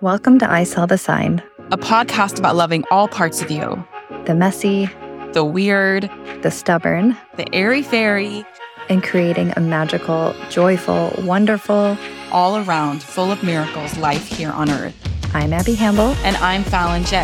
Welcome 0.00 0.38
to 0.40 0.50
I 0.50 0.64
Saw 0.64 0.86
the 0.86 0.96
Sign, 0.98 1.42
a 1.72 1.76
podcast 1.78 2.38
about 2.38 2.54
loving 2.54 2.84
all 2.90 3.08
parts 3.08 3.42
of 3.42 3.50
you 3.50 3.84
the 4.26 4.34
messy, 4.34 4.86
the 5.32 5.44
weird, 5.44 6.10
the 6.42 6.50
stubborn, 6.50 7.16
the 7.36 7.52
airy 7.54 7.82
fairy, 7.82 8.44
and 8.88 9.02
creating 9.02 9.52
a 9.56 9.60
magical, 9.60 10.34
joyful, 10.50 11.12
wonderful, 11.18 11.96
all 12.30 12.58
around, 12.58 13.02
full 13.02 13.32
of 13.32 13.42
miracles 13.42 13.96
life 13.98 14.26
here 14.28 14.50
on 14.50 14.70
earth. 14.70 14.94
I'm 15.34 15.52
Abby 15.52 15.74
Hambell. 15.74 16.14
And 16.24 16.36
I'm 16.36 16.62
Fallon 16.62 17.04
J. 17.04 17.16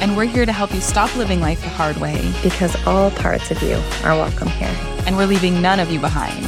And 0.00 0.16
we're 0.16 0.24
here 0.26 0.44
to 0.46 0.52
help 0.52 0.74
you 0.74 0.80
stop 0.80 1.14
living 1.16 1.40
life 1.40 1.62
the 1.62 1.68
hard 1.68 1.96
way. 1.98 2.32
Because 2.42 2.74
all 2.86 3.10
parts 3.12 3.50
of 3.50 3.62
you 3.62 3.76
are 4.04 4.14
welcome 4.16 4.48
here. 4.48 4.74
And 5.06 5.16
we're 5.16 5.26
leaving 5.26 5.62
none 5.62 5.80
of 5.80 5.90
you 5.90 6.00
behind. 6.00 6.46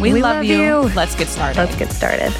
We, 0.00 0.12
We 0.14 0.22
love, 0.22 0.36
love 0.36 0.44
you. 0.44 0.60
you. 0.60 0.76
Let's 0.94 1.14
get 1.14 1.28
started. 1.28 1.58
Let's 1.58 1.76
get 1.76 1.92
started. 1.92 2.32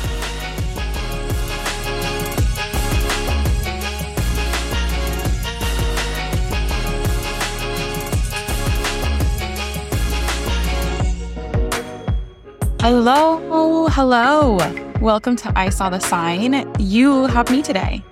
Hello, 12.82 13.86
hello. 13.86 14.58
Welcome 15.00 15.36
to 15.36 15.56
I 15.56 15.68
Saw 15.68 15.88
the 15.88 16.00
Sign. 16.00 16.68
You 16.80 17.26
have 17.26 17.48
me 17.48 17.62
today, 17.62 18.02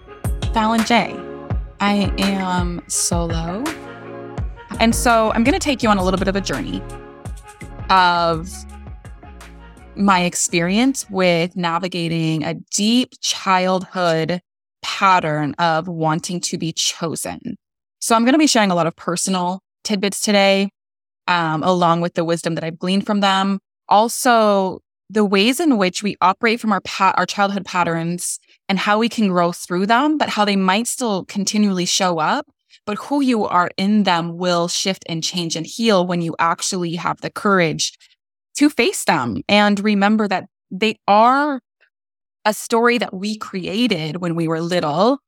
Fallon 0.54 0.84
J. 0.84 1.12
I 1.80 2.14
am 2.18 2.80
solo. 2.86 3.64
And 4.78 4.94
so 4.94 5.32
I'm 5.32 5.42
going 5.42 5.54
to 5.54 5.58
take 5.58 5.82
you 5.82 5.88
on 5.88 5.98
a 5.98 6.04
little 6.04 6.18
bit 6.18 6.28
of 6.28 6.36
a 6.36 6.40
journey 6.40 6.80
of 7.90 8.48
my 9.96 10.20
experience 10.20 11.10
with 11.10 11.56
navigating 11.56 12.44
a 12.44 12.54
deep 12.54 13.10
childhood 13.20 14.40
pattern 14.82 15.56
of 15.58 15.88
wanting 15.88 16.40
to 16.42 16.58
be 16.58 16.72
chosen. 16.72 17.56
So 17.98 18.14
I'm 18.14 18.22
going 18.22 18.34
to 18.34 18.38
be 18.38 18.46
sharing 18.46 18.70
a 18.70 18.76
lot 18.76 18.86
of 18.86 18.94
personal 18.94 19.62
tidbits 19.82 20.20
today, 20.20 20.70
um, 21.26 21.64
along 21.64 22.02
with 22.02 22.14
the 22.14 22.24
wisdom 22.24 22.54
that 22.54 22.62
I've 22.62 22.78
gleaned 22.78 23.04
from 23.04 23.18
them 23.18 23.58
also 23.90 24.80
the 25.10 25.24
ways 25.24 25.58
in 25.58 25.76
which 25.76 26.02
we 26.02 26.16
operate 26.20 26.60
from 26.60 26.72
our 26.72 26.80
pa- 26.80 27.14
our 27.16 27.26
childhood 27.26 27.64
patterns 27.64 28.38
and 28.68 28.78
how 28.78 28.98
we 28.98 29.08
can 29.08 29.28
grow 29.28 29.50
through 29.52 29.86
them, 29.86 30.16
but 30.16 30.30
how 30.30 30.44
they 30.44 30.56
might 30.56 30.86
still 30.86 31.24
continually 31.24 31.84
show 31.84 32.18
up, 32.18 32.46
but 32.86 32.96
who 32.98 33.20
you 33.20 33.44
are 33.44 33.70
in 33.76 34.04
them 34.04 34.38
will 34.38 34.68
shift 34.68 35.04
and 35.08 35.24
change 35.24 35.56
and 35.56 35.66
heal 35.66 36.06
when 36.06 36.22
you 36.22 36.36
actually 36.38 36.94
have 36.94 37.20
the 37.20 37.30
courage 37.30 37.98
to 38.56 38.70
face 38.70 39.04
them 39.04 39.42
and 39.48 39.80
remember 39.80 40.28
that 40.28 40.44
they 40.70 40.96
are 41.08 41.60
a 42.44 42.54
story 42.54 42.98
that 42.98 43.12
we 43.12 43.36
created 43.36 44.18
when 44.18 44.34
we 44.34 44.48
were 44.48 44.60
little. 44.60 45.18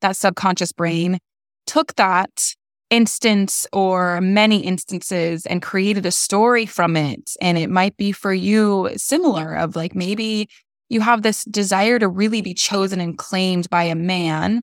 That 0.00 0.16
subconscious 0.16 0.72
brain 0.72 1.18
took 1.66 1.94
that 1.94 2.54
instance 2.92 3.66
or 3.72 4.20
many 4.20 4.60
instances 4.60 5.46
and 5.46 5.62
created 5.62 6.04
a 6.04 6.10
story 6.12 6.66
from 6.66 6.94
it. 6.94 7.32
And 7.40 7.56
it 7.56 7.70
might 7.70 7.96
be 7.96 8.12
for 8.12 8.34
you 8.34 8.90
similar 8.96 9.54
of 9.56 9.74
like 9.74 9.94
maybe 9.94 10.48
you 10.90 11.00
have 11.00 11.22
this 11.22 11.44
desire 11.46 11.98
to 11.98 12.06
really 12.06 12.42
be 12.42 12.52
chosen 12.52 13.00
and 13.00 13.16
claimed 13.16 13.70
by 13.70 13.84
a 13.84 13.94
man. 13.94 14.60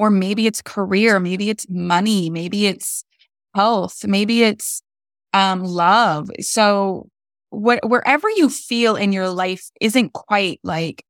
Or 0.00 0.10
maybe 0.10 0.48
it's 0.48 0.60
career, 0.60 1.20
maybe 1.20 1.50
it's 1.50 1.66
money, 1.70 2.28
maybe 2.30 2.66
it's 2.66 3.04
health, 3.54 4.04
maybe 4.04 4.42
it's 4.42 4.82
um, 5.32 5.62
love. 5.62 6.30
So 6.40 7.08
wh- 7.50 7.84
wherever 7.84 8.28
you 8.30 8.48
feel 8.48 8.96
in 8.96 9.12
your 9.12 9.28
life 9.28 9.70
isn't 9.80 10.12
quite 10.14 10.58
like, 10.64 11.04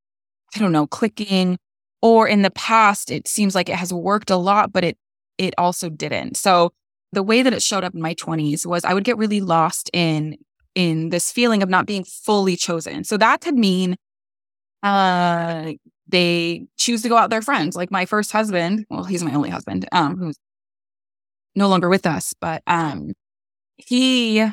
I 0.54 0.58
don't 0.58 0.72
know, 0.72 0.86
clicking, 0.86 1.58
or 2.02 2.28
in 2.28 2.42
the 2.42 2.50
past, 2.50 3.10
it 3.10 3.26
seems 3.26 3.54
like 3.54 3.70
it 3.70 3.76
has 3.76 3.92
worked 3.92 4.30
a 4.30 4.36
lot, 4.36 4.72
but 4.72 4.84
it 4.84 4.98
it 5.38 5.54
also 5.58 5.88
didn't. 5.88 6.36
So 6.36 6.72
the 7.12 7.22
way 7.22 7.42
that 7.42 7.52
it 7.52 7.62
showed 7.62 7.84
up 7.84 7.94
in 7.94 8.02
my 8.02 8.14
20s 8.14 8.66
was 8.66 8.84
I 8.84 8.94
would 8.94 9.04
get 9.04 9.18
really 9.18 9.40
lost 9.40 9.90
in 9.92 10.36
in 10.74 11.10
this 11.10 11.30
feeling 11.30 11.62
of 11.62 11.68
not 11.68 11.86
being 11.86 12.04
fully 12.04 12.56
chosen. 12.56 13.04
So 13.04 13.16
that 13.18 13.40
could 13.40 13.54
mean 13.54 13.96
uh 14.82 15.72
they 16.08 16.66
choose 16.76 17.02
to 17.02 17.08
go 17.08 17.16
out 17.16 17.24
with 17.24 17.30
their 17.30 17.42
friends. 17.42 17.76
Like 17.76 17.90
my 17.90 18.04
first 18.06 18.30
husband, 18.32 18.84
well, 18.90 19.04
he's 19.04 19.24
my 19.24 19.32
only 19.34 19.48
husband, 19.50 19.88
um, 19.92 20.18
who's 20.18 20.36
no 21.54 21.68
longer 21.68 21.88
with 21.88 22.06
us, 22.06 22.34
but 22.40 22.62
um 22.66 23.12
he 23.76 24.46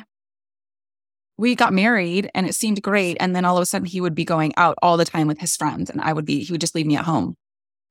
we 1.38 1.54
got 1.54 1.72
married 1.72 2.30
and 2.34 2.46
it 2.46 2.54
seemed 2.54 2.82
great. 2.82 3.16
And 3.20 3.34
then 3.34 3.44
all 3.44 3.56
of 3.56 3.62
a 3.62 3.66
sudden 3.66 3.86
he 3.86 4.00
would 4.00 4.14
be 4.14 4.24
going 4.24 4.52
out 4.56 4.78
all 4.82 4.96
the 4.96 5.04
time 5.04 5.26
with 5.26 5.38
his 5.40 5.56
friends 5.56 5.90
and 5.90 6.00
I 6.00 6.12
would 6.12 6.24
be, 6.26 6.44
he 6.44 6.52
would 6.52 6.60
just 6.60 6.74
leave 6.74 6.86
me 6.86 6.96
at 6.96 7.04
home 7.04 7.36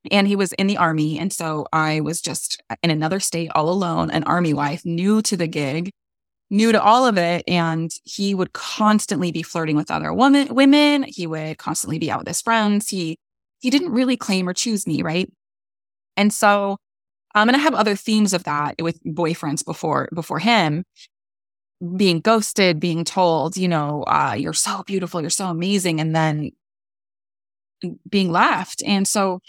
and 0.10 0.28
he 0.28 0.36
was 0.36 0.54
in 0.54 0.68
the 0.68 0.78
army. 0.78 1.20
And 1.20 1.32
so 1.32 1.68
I 1.72 2.02
was 2.02 2.22
just 2.22 2.62
in 2.82 2.90
another 2.90 3.20
state 3.20 3.52
all 3.54 3.70
alone, 3.70 4.10
an 4.10 4.24
army 4.24 4.54
wife, 4.54 4.86
new 4.86 5.22
to 5.24 5.38
the 5.38 5.48
gig, 5.48 5.92
new 6.50 6.72
to 6.72 6.82
all 6.82 7.06
of 7.06 7.18
it. 7.18 7.44
And 7.48 7.92
he 8.04 8.34
would 8.34 8.54
constantly 8.54 9.32
be 9.32 9.44
flirting 9.44 9.76
with 9.76 9.92
other 9.92 10.14
women, 10.14 10.54
women. 10.54 11.04
He 11.04 11.28
would 11.28 11.58
constantly 11.58 12.00
be 12.00 12.10
out 12.10 12.20
with 12.20 12.28
his 12.28 12.42
friends. 12.42 12.90
He, 12.90 13.18
he 13.60 13.70
didn't 13.70 13.92
really 13.92 14.18
claim 14.18 14.50
or 14.50 14.54
choose 14.54 14.88
me. 14.88 15.04
Right. 15.04 15.32
And 16.18 16.34
so 16.34 16.78
I'm 17.36 17.48
going 17.48 17.58
to 17.58 17.64
have 17.64 17.76
other 17.76 17.96
themes 17.96 18.34
of 18.34 18.44
that 18.46 18.76
with 18.82 19.02
boyfriends 19.04 19.64
before, 19.64 20.10
before 20.14 20.40
him 20.40 20.84
being 21.96 22.20
ghosted, 22.20 22.80
being 22.80 23.04
told, 23.04 23.58
you 23.58 23.68
know, 23.68 24.04
uh, 24.04 24.36
you're 24.38 24.54
so 24.54 24.84
beautiful, 24.86 25.20
you're 25.20 25.32
so 25.32 25.48
amazing. 25.48 26.00
And 26.00 26.16
then 26.16 26.52
being 28.08 28.32
left. 28.32 28.84
And 28.86 29.08
so 29.08 29.40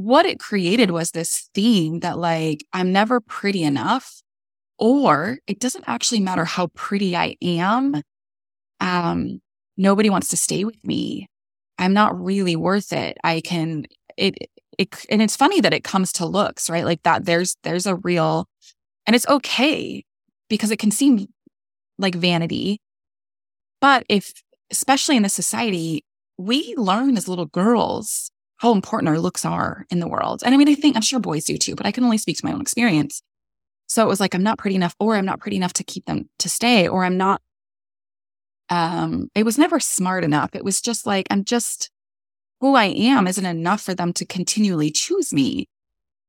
what 0.00 0.24
it 0.24 0.38
created 0.40 0.90
was 0.90 1.10
this 1.10 1.50
theme 1.54 2.00
that 2.00 2.18
like 2.18 2.64
I'm 2.72 2.90
never 2.90 3.20
pretty 3.20 3.62
enough 3.62 4.22
or 4.78 5.38
it 5.46 5.60
doesn't 5.60 5.84
actually 5.86 6.20
matter 6.20 6.46
how 6.46 6.68
pretty 6.68 7.14
I 7.14 7.36
am. 7.42 8.02
Um 8.80 9.40
nobody 9.76 10.10
wants 10.10 10.28
to 10.28 10.36
stay 10.38 10.64
with 10.64 10.82
me. 10.84 11.28
I'm 11.78 11.92
not 11.92 12.18
really 12.18 12.56
worth 12.56 12.92
it. 12.94 13.18
I 13.24 13.42
can 13.42 13.86
it 14.16 14.36
it 14.78 15.06
and 15.10 15.20
it's 15.22 15.36
funny 15.36 15.60
that 15.60 15.74
it 15.74 15.84
comes 15.84 16.12
to 16.14 16.26
looks, 16.26 16.70
right? 16.70 16.84
Like 16.86 17.02
that 17.02 17.26
there's 17.26 17.56
there's 17.62 17.86
a 17.86 17.96
real 17.96 18.46
and 19.06 19.14
it's 19.16 19.28
okay 19.28 20.04
because 20.48 20.70
it 20.70 20.78
can 20.78 20.90
seem 20.90 21.26
like 21.98 22.14
vanity. 22.14 22.80
But 23.80 24.04
if 24.08 24.32
especially 24.70 25.16
in 25.16 25.24
this 25.24 25.34
society, 25.34 26.04
we 26.38 26.74
learn 26.78 27.16
as 27.18 27.28
little 27.28 27.46
girls 27.46 28.29
how 28.60 28.72
important 28.72 29.08
our 29.08 29.18
looks 29.18 29.46
are 29.46 29.86
in 29.90 30.00
the 30.00 30.06
world. 30.06 30.42
And 30.44 30.54
I 30.54 30.58
mean, 30.58 30.68
I 30.68 30.74
think 30.74 30.94
I'm 30.94 31.02
sure 31.02 31.18
boys 31.18 31.46
do 31.46 31.56
too, 31.56 31.74
but 31.74 31.86
I 31.86 31.92
can 31.92 32.04
only 32.04 32.18
speak 32.18 32.36
to 32.36 32.44
my 32.44 32.52
own 32.52 32.60
experience. 32.60 33.22
So 33.86 34.04
it 34.04 34.08
was 34.08 34.20
like, 34.20 34.34
I'm 34.34 34.42
not 34.42 34.58
pretty 34.58 34.76
enough, 34.76 34.94
or 35.00 35.16
I'm 35.16 35.24
not 35.24 35.40
pretty 35.40 35.56
enough 35.56 35.72
to 35.74 35.84
keep 35.84 36.04
them 36.04 36.28
to 36.40 36.50
stay, 36.50 36.86
or 36.86 37.02
I'm 37.02 37.16
not, 37.16 37.40
um, 38.68 39.28
it 39.34 39.44
was 39.44 39.56
never 39.56 39.80
smart 39.80 40.24
enough. 40.24 40.54
It 40.54 40.62
was 40.62 40.82
just 40.82 41.06
like, 41.06 41.26
I'm 41.30 41.42
just 41.42 41.90
who 42.60 42.74
I 42.74 42.84
am 42.84 43.26
isn't 43.26 43.46
enough 43.46 43.80
for 43.80 43.94
them 43.94 44.12
to 44.12 44.26
continually 44.26 44.90
choose 44.90 45.32
me. 45.32 45.66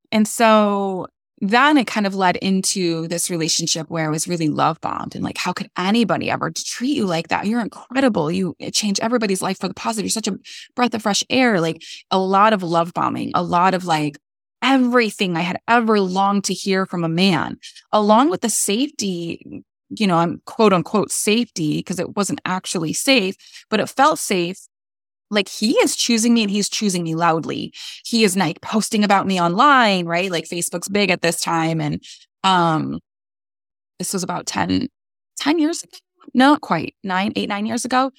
And 0.10 0.26
so 0.26 1.08
then 1.42 1.78
it 1.78 1.88
kind 1.88 2.06
of 2.06 2.14
led 2.14 2.36
into 2.38 3.08
this 3.08 3.30
relationship 3.32 3.90
where 3.90 4.06
I 4.06 4.10
was 4.10 4.28
really 4.28 4.48
love 4.48 4.80
bombed 4.80 5.16
and 5.16 5.24
like, 5.24 5.38
how 5.38 5.52
could 5.52 5.70
anybody 5.76 6.30
ever 6.30 6.52
treat 6.52 6.96
you 6.96 7.08
like 7.08 7.30
that? 7.30 7.48
You're 7.48 7.62
incredible. 7.62 8.32
You 8.32 8.56
change 8.72 9.00
everybody's 9.00 9.42
life 9.42 9.60
for 9.60 9.68
the 9.68 9.74
positive. 9.74 10.06
You're 10.06 10.12
such 10.12 10.28
a 10.28 10.38
breath 10.76 10.94
of 10.94 11.02
fresh 11.02 11.24
air. 11.32 11.60
Like 11.60 11.82
a 12.12 12.20
lot 12.20 12.54
of 12.54 12.62
love 12.62 12.94
bombing, 12.94 13.32
a 13.34 13.42
lot 13.42 13.74
of 13.74 13.86
like 13.86 14.20
everything 14.62 15.36
I 15.36 15.42
had 15.42 15.60
ever 15.68 16.00
longed 16.00 16.44
to 16.46 16.54
hear 16.54 16.86
from 16.86 17.04
a 17.04 17.10
man, 17.10 17.58
along 17.92 18.30
with 18.30 18.42
the 18.42 18.50
safety, 18.50 19.64
you 19.90 20.06
know, 20.06 20.18
I'm 20.18 20.44
quote 20.46 20.74
unquote 20.74 21.12
safety 21.12 21.78
because 21.78 22.00
it 22.00 22.16
wasn't 22.16 22.42
actually 22.46 22.94
safe, 22.94 23.36
but 23.70 23.80
it 23.80 23.90
felt 23.90 24.20
safe 24.20 24.60
like 25.32 25.50
he 25.50 25.72
is 25.78 25.96
choosing 25.96 26.34
me 26.34 26.44
and 26.44 26.52
he's 26.52 26.70
choosing 26.70 27.04
me 27.04 27.16
loudly. 27.16 27.74
He 28.06 28.24
is 28.24 28.38
like 28.38 28.62
posting 28.62 29.04
about 29.04 29.26
me 29.26 29.42
online, 29.42 30.06
right? 30.06 30.30
Like 30.30 30.46
Facebook's 30.46 30.90
big 30.90 31.10
at 31.10 31.22
this 31.22 31.42
time. 31.42 31.82
And 31.82 32.04
um 32.44 33.00
this 33.98 34.14
was 34.14 34.24
about 34.24 34.46
10, 34.46 34.88
10 35.38 35.60
years 35.60 35.84
ago. 35.84 35.98
Not 36.34 36.62
quite 36.62 36.96
nine, 37.04 37.34
eight, 37.36 37.50
nine 37.50 37.66
years 37.66 37.86
ago. 37.86 38.12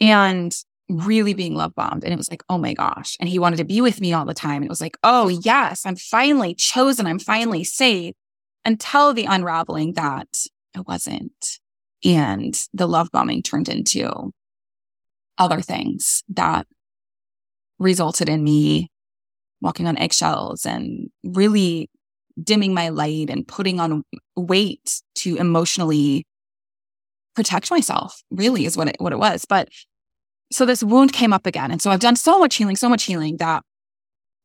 And 0.00 0.54
really 0.88 1.32
being 1.32 1.54
love 1.54 1.74
bombed. 1.74 2.04
And 2.04 2.12
it 2.12 2.16
was 2.16 2.30
like, 2.30 2.42
oh 2.48 2.58
my 2.58 2.74
gosh. 2.74 3.16
And 3.18 3.28
he 3.28 3.38
wanted 3.38 3.56
to 3.56 3.64
be 3.64 3.80
with 3.80 4.00
me 4.00 4.12
all 4.12 4.24
the 4.24 4.34
time. 4.34 4.56
And 4.56 4.66
it 4.66 4.70
was 4.70 4.80
like, 4.80 4.96
oh 5.02 5.28
yes, 5.28 5.86
I'm 5.86 5.96
finally 5.96 6.54
chosen. 6.54 7.06
I'm 7.06 7.18
finally 7.18 7.64
safe. 7.64 8.14
Until 8.64 9.12
the 9.12 9.24
unraveling 9.24 9.94
that 9.94 10.28
it 10.74 10.86
wasn't. 10.86 11.58
And 12.04 12.54
the 12.72 12.86
love 12.86 13.10
bombing 13.12 13.42
turned 13.42 13.68
into 13.68 14.32
other 15.42 15.60
things 15.60 16.22
that 16.28 16.66
resulted 17.78 18.28
in 18.28 18.42
me 18.44 18.88
walking 19.60 19.86
on 19.86 19.98
eggshells 19.98 20.64
and 20.64 21.08
really 21.24 21.90
dimming 22.42 22.72
my 22.72 22.88
light 22.88 23.28
and 23.28 23.46
putting 23.46 23.80
on 23.80 24.02
weight 24.36 25.02
to 25.14 25.36
emotionally 25.36 26.24
protect 27.34 27.70
myself 27.70 28.22
really 28.30 28.64
is 28.64 28.76
what 28.76 28.88
it, 28.88 28.96
what 28.98 29.12
it 29.12 29.18
was 29.18 29.44
but 29.44 29.68
so 30.50 30.64
this 30.64 30.82
wound 30.82 31.12
came 31.12 31.32
up 31.32 31.46
again 31.46 31.70
and 31.70 31.82
so 31.82 31.90
i've 31.90 32.00
done 32.00 32.16
so 32.16 32.38
much 32.38 32.56
healing 32.56 32.76
so 32.76 32.88
much 32.88 33.04
healing 33.04 33.36
that 33.38 33.62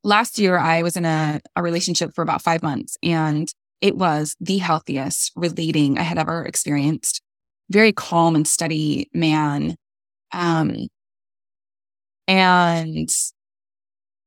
last 0.04 0.38
year 0.38 0.58
I 0.58 0.82
was 0.82 0.96
in 0.96 1.04
a, 1.04 1.40
a 1.56 1.62
relationship 1.62 2.14
for 2.14 2.22
about 2.22 2.42
five 2.42 2.62
months 2.62 2.96
and 3.02 3.52
it 3.80 3.96
was 3.96 4.34
the 4.40 4.58
healthiest 4.58 5.32
relating 5.36 5.98
I 5.98 6.02
had 6.02 6.18
ever 6.18 6.44
experienced. 6.44 7.20
Very 7.70 7.92
calm 7.92 8.34
and 8.34 8.46
steady 8.46 9.08
man. 9.12 9.76
Um, 10.32 10.88
and 12.26 13.08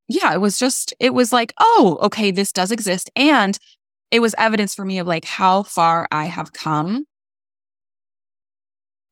yeah, 0.08 0.34
it 0.34 0.42
was 0.42 0.58
just, 0.58 0.94
it 1.00 1.14
was 1.14 1.32
like, 1.32 1.54
oh, 1.60 2.00
okay, 2.04 2.32
this 2.32 2.52
does 2.52 2.72
exist. 2.72 3.10
And 3.16 3.58
it 4.12 4.20
was 4.20 4.36
evidence 4.38 4.76
for 4.76 4.84
me 4.84 5.00
of 5.00 5.08
like 5.08 5.26
how 5.26 5.64
far 5.64 6.08
I 6.12 6.26
have 6.26 6.54
come 6.54 7.06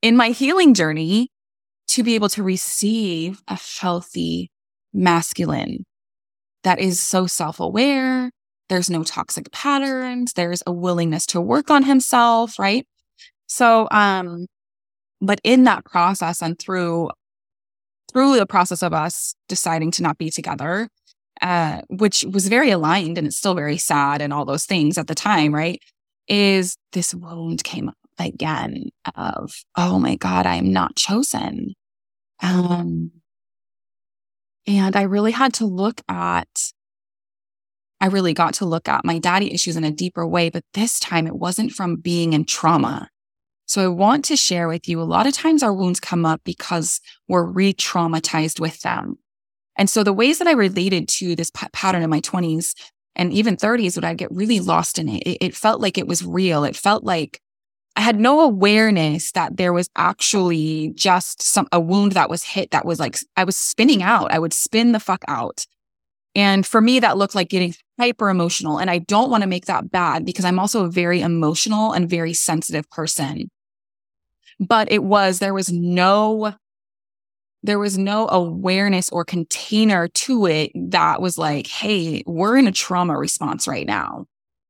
in 0.01 0.17
my 0.17 0.29
healing 0.29 0.73
journey 0.73 1.29
to 1.89 2.03
be 2.03 2.15
able 2.15 2.29
to 2.29 2.43
receive 2.43 3.41
a 3.47 3.57
healthy 3.79 4.51
masculine 4.93 5.85
that 6.63 6.79
is 6.79 6.99
so 7.01 7.27
self 7.27 7.59
aware. 7.59 8.31
There's 8.67 8.89
no 8.89 9.03
toxic 9.03 9.51
patterns. 9.51 10.33
There's 10.33 10.61
a 10.67 10.71
willingness 10.71 11.25
to 11.27 11.41
work 11.41 11.71
on 11.71 11.83
himself, 11.83 12.59
right? 12.59 12.85
So, 13.47 13.87
um, 13.91 14.45
but 15.21 15.39
in 15.43 15.63
that 15.65 15.85
process 15.85 16.41
and 16.41 16.57
through 16.59 17.09
through 18.11 18.37
the 18.37 18.45
process 18.45 18.81
of 18.81 18.93
us 18.93 19.35
deciding 19.47 19.91
to 19.91 20.01
not 20.01 20.17
be 20.17 20.31
together, 20.31 20.89
uh, 21.41 21.81
which 21.89 22.25
was 22.31 22.47
very 22.47 22.71
aligned 22.71 23.17
and 23.17 23.27
it's 23.27 23.37
still 23.37 23.53
very 23.53 23.77
sad 23.77 24.21
and 24.21 24.33
all 24.33 24.45
those 24.45 24.65
things 24.65 24.97
at 24.97 25.07
the 25.07 25.15
time, 25.15 25.53
right? 25.53 25.79
Is 26.27 26.75
this 26.93 27.13
wound 27.13 27.63
came 27.63 27.89
up 27.89 27.95
again 28.17 28.89
of, 29.15 29.63
oh 29.75 29.99
my 29.99 30.15
God, 30.15 30.45
I 30.45 30.55
am 30.55 30.71
not 30.71 30.95
chosen. 30.95 31.73
Um, 32.41 33.11
and 34.67 34.95
I 34.95 35.03
really 35.03 35.31
had 35.31 35.53
to 35.55 35.65
look 35.65 36.01
at, 36.09 36.71
I 38.01 38.07
really 38.07 38.33
got 38.33 38.53
to 38.55 38.65
look 38.65 38.87
at 38.87 39.05
my 39.05 39.19
daddy 39.19 39.53
issues 39.53 39.77
in 39.77 39.83
a 39.83 39.91
deeper 39.91 40.27
way, 40.27 40.49
but 40.49 40.63
this 40.73 40.99
time 40.99 41.27
it 41.27 41.35
wasn't 41.35 41.71
from 41.71 41.97
being 41.97 42.33
in 42.33 42.45
trauma. 42.45 43.09
So 43.69 43.83
I 43.83 43.87
want 43.87 44.25
to 44.25 44.35
share 44.35 44.67
with 44.67 44.89
you 44.89 44.99
a 44.99 45.03
lot 45.03 45.27
of 45.27 45.33
times 45.33 45.61
our 45.61 45.71
wounds 45.71 45.99
come 45.99 46.25
up 46.25 46.41
because 46.43 46.99
we're 47.27 47.43
re 47.43 47.71
traumatized 47.71 48.59
with 48.59 48.81
them. 48.81 49.19
And 49.77 49.87
so 49.87 50.03
the 50.03 50.11
ways 50.11 50.39
that 50.39 50.47
I 50.47 50.53
related 50.53 51.07
to 51.19 51.35
this 51.35 51.51
p- 51.51 51.67
pattern 51.71 52.01
in 52.01 52.09
my 52.09 52.19
20s 52.19 52.73
and 53.15 53.31
even 53.31 53.57
30s 53.57 53.93
would 53.93 54.03
I 54.03 54.15
get 54.15 54.31
really 54.31 54.59
lost 54.59 54.97
in 54.97 55.07
it. 55.07 55.21
it. 55.21 55.37
It 55.39 55.55
felt 55.55 55.81
like 55.81 55.99
it 55.99 56.07
was 56.07 56.25
real. 56.25 56.63
It 56.63 56.75
felt 56.75 57.03
like 57.03 57.41
I 57.95 58.01
had 58.01 58.19
no 58.19 58.39
awareness 58.39 59.33
that 59.33 59.57
there 59.57 59.71
was 59.71 59.87
actually 59.95 60.91
just 60.95 61.43
some 61.43 61.67
a 61.71 61.79
wound 61.79 62.13
that 62.13 62.27
was 62.27 62.43
hit 62.43 62.71
that 62.71 62.87
was 62.87 62.99
like 62.99 63.19
I 63.37 63.43
was 63.43 63.55
spinning 63.55 64.01
out. 64.01 64.33
I 64.33 64.39
would 64.39 64.53
spin 64.53 64.93
the 64.93 64.99
fuck 64.99 65.23
out. 65.27 65.67
And 66.33 66.65
for 66.65 66.81
me, 66.81 67.01
that 67.01 67.17
looked 67.17 67.35
like 67.35 67.49
getting 67.49 67.75
hyper 67.99 68.29
emotional. 68.29 68.79
And 68.79 68.89
I 68.89 68.97
don't 68.97 69.29
want 69.29 69.43
to 69.43 69.47
make 69.47 69.67
that 69.67 69.91
bad 69.91 70.25
because 70.25 70.45
I'm 70.45 70.57
also 70.57 70.85
a 70.85 70.89
very 70.89 71.21
emotional 71.21 71.91
and 71.91 72.09
very 72.09 72.33
sensitive 72.33 72.89
person 72.89 73.51
but 74.59 74.91
it 74.91 75.03
was, 75.03 75.39
there 75.39 75.53
was 75.53 75.71
no, 75.71 76.53
there 77.63 77.79
was 77.79 77.97
no 77.97 78.27
awareness 78.29 79.09
or 79.09 79.25
container 79.25 80.07
to 80.07 80.45
it 80.45 80.71
that 80.75 81.21
was 81.21 81.37
like, 81.37 81.67
Hey, 81.67 82.23
we're 82.25 82.57
in 82.57 82.67
a 82.67 82.71
trauma 82.71 83.17
response 83.17 83.67
right 83.67 83.87
now. 83.87 84.25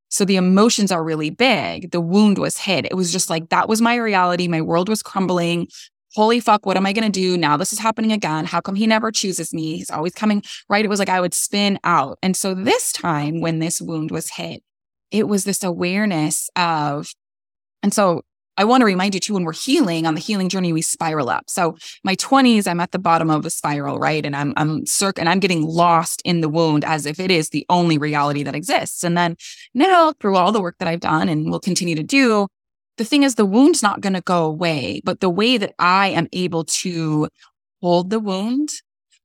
So 0.10 0.26
the 0.26 0.38
emotions 0.38 0.92
are 0.92 1.04
really 1.04 1.30
big. 1.30 1.92
The 1.92 2.02
wound 2.02 2.40
was 2.40 2.58
hit. 2.58 2.86
It 2.86 2.96
was 2.96 3.12
just 3.12 3.30
like, 3.30 3.50
that 3.50 3.70
was 3.70 3.80
my 3.80 3.96
reality. 3.96 4.48
My 4.48 4.62
world 4.62 4.90
was 4.90 5.04
crumbling. 5.04 5.68
Holy 6.16 6.40
fuck, 6.40 6.66
what 6.66 6.78
am 6.78 6.88
I 6.88 6.94
going 6.94 7.10
to 7.10 7.20
do? 7.20 7.38
Now 7.38 7.56
this 7.56 7.72
is 7.72 7.78
happening 7.78 8.12
again. 8.12 8.46
How 8.46 8.60
come 8.60 8.74
he 8.74 8.88
never 8.88 9.12
chooses 9.12 9.54
me? 9.54 9.78
He's 9.78 9.92
always 9.92 10.14
coming, 10.14 10.42
right? 10.68 10.84
It 10.84 10.88
was 10.88 10.98
like 10.98 11.10
I 11.10 11.22
would 11.22 11.36
spin 11.36 11.80
out. 11.84 12.18
And 12.24 12.36
so 12.36 12.56
this 12.56 12.92
time 12.92 13.42
when 13.42 13.60
this 13.60 13.80
wound 13.80 14.10
was 14.10 14.32
hit, 14.32 14.64
it 15.12 15.28
was 15.28 15.44
this 15.44 15.64
awareness 15.64 16.50
of, 16.56 17.14
and 17.84 17.94
so 17.94 18.24
I 18.60 18.66
want 18.66 18.82
to 18.82 18.86
remind 18.86 19.14
you 19.14 19.22
too, 19.22 19.36
when 19.36 19.46
we're 19.46 19.54
healing 19.54 20.06
on 20.06 20.16
the 20.16 20.20
healing 20.20 20.50
journey, 20.50 20.74
we 20.74 20.82
spiral 20.82 21.30
up. 21.30 21.50
So 21.50 21.78
my 22.04 22.18
20s, 22.18 22.68
I'm 22.68 22.82
at 22.82 22.92
the 22.92 23.00
bottom 23.00 23.30
of 23.30 23.46
a 23.46 23.50
spiral, 23.50 24.00
right? 24.00 24.26
And 24.26 24.36
I'm, 24.36 24.54
I'm 24.58 24.86
circ 24.86 25.18
and 25.18 25.30
I'm 25.30 25.40
getting 25.40 25.64
lost 25.64 26.22
in 26.26 26.42
the 26.42 26.50
wound 26.50 26.84
as 26.84 27.06
if 27.06 27.22
it 27.22 27.32
is 27.32 27.50
the 27.50 27.66
only 27.70 27.98
reality 27.98 28.44
that 28.44 28.56
exists. 28.56 29.06
And 29.06 29.18
then 29.18 29.38
now 29.74 30.12
through 30.20 30.36
all 30.36 30.52
the 30.52 30.62
work 30.62 30.76
that 30.80 30.90
I've 30.90 31.00
done 31.00 31.30
and 31.30 31.50
will 31.50 31.62
continue 31.62 31.96
to 31.96 32.04
do, 32.04 32.48
the 32.98 33.06
thing 33.06 33.24
is 33.24 33.36
the 33.36 33.46
wound's 33.46 33.82
not 33.82 34.02
going 34.02 34.12
to 34.12 34.22
go 34.22 34.44
away, 34.44 35.00
but 35.06 35.22
the 35.22 35.30
way 35.30 35.58
that 35.58 35.74
I 35.80 36.10
am 36.10 36.28
able 36.34 36.66
to 36.66 37.30
hold 37.82 38.10
the 38.10 38.20
wound, 38.20 38.72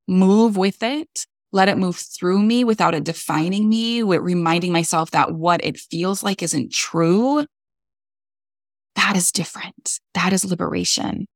move 0.07 0.55
with 0.55 0.81
it, 0.81 1.25
let 1.51 1.67
it 1.67 1.77
move 1.77 1.97
through 1.97 2.39
me 2.41 2.63
without 2.63 2.95
it 2.95 3.03
defining 3.03 3.67
me, 3.67 4.01
with 4.01 4.21
reminding 4.21 4.71
myself 4.71 5.11
that 5.11 5.33
what 5.33 5.61
it 5.65 5.77
feels 5.77 6.23
like 6.23 6.41
isn't 6.41 6.71
true 6.71 7.45
that 8.95 9.15
is 9.15 9.31
different. 9.31 9.99
That 10.13 10.33
is 10.33 10.45
liberation 10.45 11.27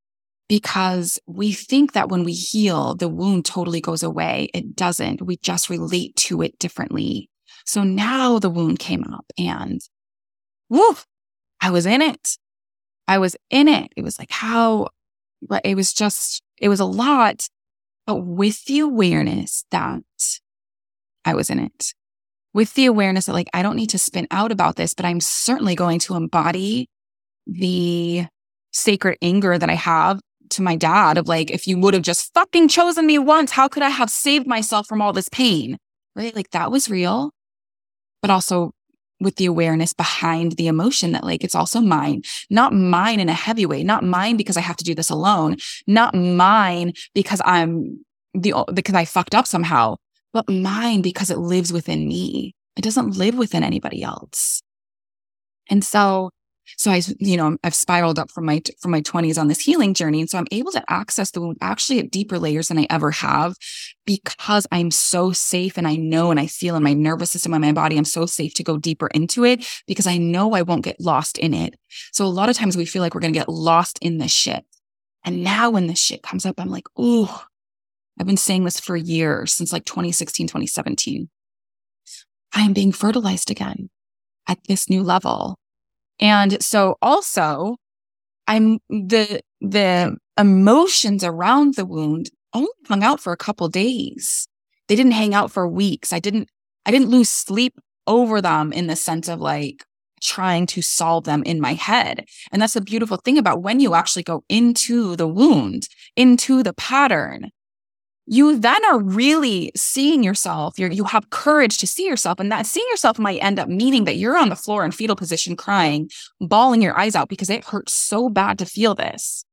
because 0.48 1.20
we 1.28 1.52
think 1.52 1.94
that 1.94 2.10
when 2.10 2.24
we 2.24 2.34
heal, 2.34 2.96
the 2.96 3.08
wound 3.08 3.46
totally 3.46 3.82
goes 3.82 4.02
away. 4.02 4.50
It 4.54 4.76
doesn't. 4.76 5.22
We 5.22 5.38
just 5.38 5.70
relate 5.70 6.16
to 6.18 6.42
it 6.42 6.58
differently. 6.58 7.30
So 7.66 7.84
now 7.84 8.40
the 8.40 8.50
wound 8.50 8.80
came 8.80 9.04
up 9.14 9.26
and 9.38 9.80
woo, 10.70 10.96
I 11.62 11.70
was 11.70 11.86
in 11.86 12.02
it. 12.02 12.38
I 13.08 13.20
was 13.20 13.36
in 13.50 13.68
it. 13.68 13.92
It 13.96 14.04
was 14.04 14.18
like 14.18 14.32
how, 14.32 14.90
it 15.64 15.76
was 15.76 15.94
just, 15.94 16.42
it 16.58 16.70
was 16.70 16.80
a 16.80 16.86
lot, 16.86 17.48
but 18.08 18.16
with 18.18 18.66
the 18.66 18.80
awareness 18.80 19.66
that 19.72 20.02
I 21.26 21.36
was 21.36 21.50
in 21.50 21.60
it, 21.60 21.94
with 22.54 22.74
the 22.74 22.86
awareness 22.86 23.28
that 23.28 23.34
like, 23.34 23.50
I 23.54 23.62
don't 23.62 23.76
need 23.76 23.92
to 23.92 24.00
spin 24.00 24.28
out 24.32 24.52
about 24.52 24.76
this, 24.76 24.96
but 24.96 25.06
I'm 25.06 25.20
certainly 25.20 25.76
going 25.76 26.00
to 26.00 26.16
embody 26.16 26.90
the 27.52 28.26
sacred 28.72 29.18
anger 29.22 29.58
that 29.58 29.70
I 29.70 29.76
have 29.76 30.20
to 30.52 30.62
my 30.62 30.76
dad 30.76 31.18
of 31.18 31.28
like, 31.28 31.52
if 31.52 31.68
you 31.68 31.78
would 31.80 31.94
have 31.94 32.04
just 32.04 32.34
fucking 32.34 32.68
chosen 32.68 33.06
me 33.06 33.20
once, 33.20 33.52
how 33.52 33.68
could 33.68 33.84
I 33.84 33.90
have 33.90 34.10
saved 34.10 34.48
myself 34.48 34.88
from 34.88 35.02
all 35.02 35.14
this 35.14 35.30
pain? 35.30 35.78
Right? 36.16 36.36
Like 36.36 36.52
that 36.52 36.72
was 36.72 36.90
real, 36.90 37.32
but 38.22 38.32
also 38.32 38.72
with 39.20 39.36
the 39.36 39.46
awareness 39.46 39.94
behind 39.94 40.54
the 40.54 40.68
emotion 40.68 41.12
that 41.12 41.24
like 41.24 41.44
it's 41.44 41.56
also 41.56 41.82
mine, 41.82 42.22
not 42.50 42.74
mine 42.74 43.20
in 43.20 43.30
a 43.30 43.34
heavy 43.34 43.66
way, 43.66 43.84
not 43.84 44.04
mine 44.04 44.38
because 44.38 44.58
I 44.58 44.62
have 44.62 44.78
to 44.78 44.84
do 44.84 44.96
this 44.96 45.10
alone, 45.10 45.58
not 45.88 46.16
mine 46.16 46.94
because 47.14 47.42
I'm 47.44 48.06
the, 48.34 48.54
because 48.74 48.96
I 48.96 49.06
fucked 49.06 49.36
up 49.36 49.46
somehow, 49.46 49.98
but 50.34 50.50
mine 50.50 51.02
because 51.02 51.30
it 51.30 51.38
lives 51.38 51.74
within 51.74 52.08
me. 52.08 52.56
It 52.76 52.84
doesn't 52.84 53.18
live 53.18 53.38
within 53.38 53.64
anybody 53.64 54.04
else. 54.04 54.62
And 55.70 55.84
so 55.84 56.32
so 56.78 56.92
I, 56.92 57.02
you 57.20 57.38
know, 57.38 57.58
I've 57.64 57.76
spiraled 57.76 58.20
up 58.20 58.32
from 58.32 58.46
my, 58.46 58.62
from 58.82 58.92
my 58.92 59.02
twenties 59.02 59.38
on 59.38 59.48
this 59.48 59.60
healing 59.60 59.94
journey. 59.94 60.22
And 60.22 60.30
so 60.30 60.38
I'm 60.38 60.48
able 60.52 60.72
to 60.72 60.84
access 60.92 61.32
the 61.32 61.42
wound 61.42 61.58
actually 61.62 62.00
at 62.00 62.12
deeper 62.12 62.40
layers 62.40 62.68
than 62.70 62.80
I 62.80 62.88
ever 62.90 63.12
have 63.12 63.56
because 64.06 64.66
I'm 64.72 64.92
so 64.92 65.32
safe 65.32 65.78
and 65.78 65.88
I 65.88 65.96
know 65.96 66.32
and 66.32 66.40
I 66.40 66.48
feel 66.48 66.76
in 66.76 66.84
my 66.84 66.94
nervous 66.94 67.32
system 67.32 67.54
and 67.54 67.64
my 67.64 67.74
body, 67.74 67.98
I'm 67.98 68.06
so 68.06 68.26
safe 68.26 68.54
to 68.56 68.64
go 68.64 68.78
deeper 68.78 69.08
into 69.08 69.46
it 69.46 69.66
because 69.88 70.08
I 70.08 70.18
know 70.18 70.54
I 70.54 70.64
won't 70.64 70.84
get 70.84 71.00
lost 71.00 71.38
in 71.38 71.54
it. 71.54 71.76
So 72.12 72.26
a 72.26 72.28
lot 72.28 72.50
of 72.50 72.58
times 72.58 72.76
we 72.76 72.86
feel 72.86 73.02
like 73.02 73.14
we're 73.14 73.22
going 73.22 73.34
to 73.34 73.40
get 73.40 73.50
lost 73.50 74.00
in 74.02 74.18
the 74.18 74.28
shit. 74.28 74.66
And 75.24 75.44
now 75.44 75.70
when 75.70 75.88
the 75.88 75.96
shit 75.96 76.24
comes 76.24 76.46
up, 76.46 76.60
I'm 76.60 76.70
like, 76.70 76.88
ooh, 77.00 77.28
I've 78.20 78.26
been 78.26 78.38
saying 78.38 78.64
this 78.64 78.80
for 78.80 78.96
years 78.96 79.54
since 79.54 79.72
like 79.72 79.86
2016, 79.86 80.48
2017. 80.48 81.30
I 82.54 82.62
am 82.62 82.74
being 82.74 82.92
fertilized 82.92 83.52
again 83.52 83.90
at 84.48 84.58
this 84.68 84.90
new 84.90 85.04
level. 85.04 85.59
And 86.20 86.62
so 86.64 86.98
also 87.02 87.78
I'm 88.48 88.80
the, 88.90 89.42
the 89.62 90.18
emotions 90.38 91.24
around 91.24 91.76
the 91.76 91.86
wound 91.86 92.30
only 92.54 92.70
hung 92.88 93.04
out 93.04 93.20
for 93.20 93.32
a 93.32 93.38
couple 93.38 93.68
days. 93.70 94.48
They 94.88 94.96
didn't 94.96 95.12
hang 95.12 95.34
out 95.34 95.52
for 95.52 95.68
weeks. 95.68 96.12
I 96.12 96.20
didn't, 96.20 96.50
I 96.86 96.92
didn't 96.92 97.10
lose 97.10 97.30
sleep 97.30 97.76
over 98.08 98.42
them 98.42 98.74
in 98.74 98.88
the 98.88 98.96
sense 98.96 99.28
of 99.28 99.40
like 99.40 99.86
trying 100.22 100.66
to 100.68 100.82
solve 100.82 101.24
them 101.24 101.44
in 101.44 101.62
my 101.62 101.74
head. 101.74 102.26
And 102.52 102.62
that's 102.62 102.74
the 102.74 102.82
beautiful 102.82 103.18
thing 103.18 103.38
about 103.38 103.62
when 103.62 103.80
you 103.80 103.94
actually 103.94 104.24
go 104.24 104.44
into 104.50 105.16
the 105.16 105.28
wound, 105.28 105.88
into 106.16 106.64
the 106.64 106.74
pattern, 106.74 107.52
you 108.32 108.60
then 108.60 108.86
are 108.86 109.00
really 109.00 109.72
seeing 109.76 110.22
yourself. 110.22 110.78
You're, 110.78 110.92
you 110.92 111.04
have 111.06 111.32
courage 111.32 111.80
to 111.80 111.88
see 111.88 112.06
yourself. 112.06 112.40
And 112.40 112.52
that 112.52 112.68
seeing 112.68 112.86
yourself 112.92 113.18
might 113.18 113.44
end 113.44 113.58
up 113.58 113.68
meaning 113.68 114.06
that 114.06 114.18
you're 114.18 114.38
on 114.38 114.50
the 114.50 114.56
floor 114.56 114.86
in 114.86 114.92
fetal 114.92 115.16
position 115.16 115.56
crying, 115.56 116.12
bawling 116.40 116.84
your 116.84 116.98
eyes 116.98 117.16
out 117.16 117.28
because 117.28 117.50
it 117.50 117.66
hurts 117.66 117.92
so 117.92 118.30
bad 118.30 118.60
to 118.60 118.68
feel 118.68 118.94
this. 118.94 119.44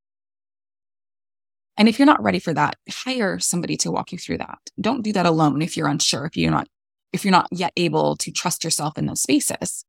And 1.75 1.89
if 1.89 1.97
you're 1.97 2.05
not 2.05 2.21
ready 2.21 2.37
for 2.37 2.53
that, 2.53 2.75
hire 2.87 3.39
somebody 3.39 3.77
to 3.77 3.89
walk 3.89 4.11
you 4.11 4.19
through 4.19 4.37
that. 4.37 4.59
Don't 4.79 5.01
do 5.01 5.11
that 5.13 5.25
alone 5.25 5.63
if 5.63 5.75
you're 5.75 5.87
unsure, 5.87 6.25
if 6.25 6.37
you're 6.37 6.51
not, 6.51 6.67
if 7.11 7.25
you're 7.25 7.31
not 7.31 7.47
yet 7.51 7.73
able 7.77 8.15
to 8.17 8.31
trust 8.31 8.63
yourself 8.63 8.95
in 8.95 9.07
those 9.07 9.23
spaces. 9.23 9.85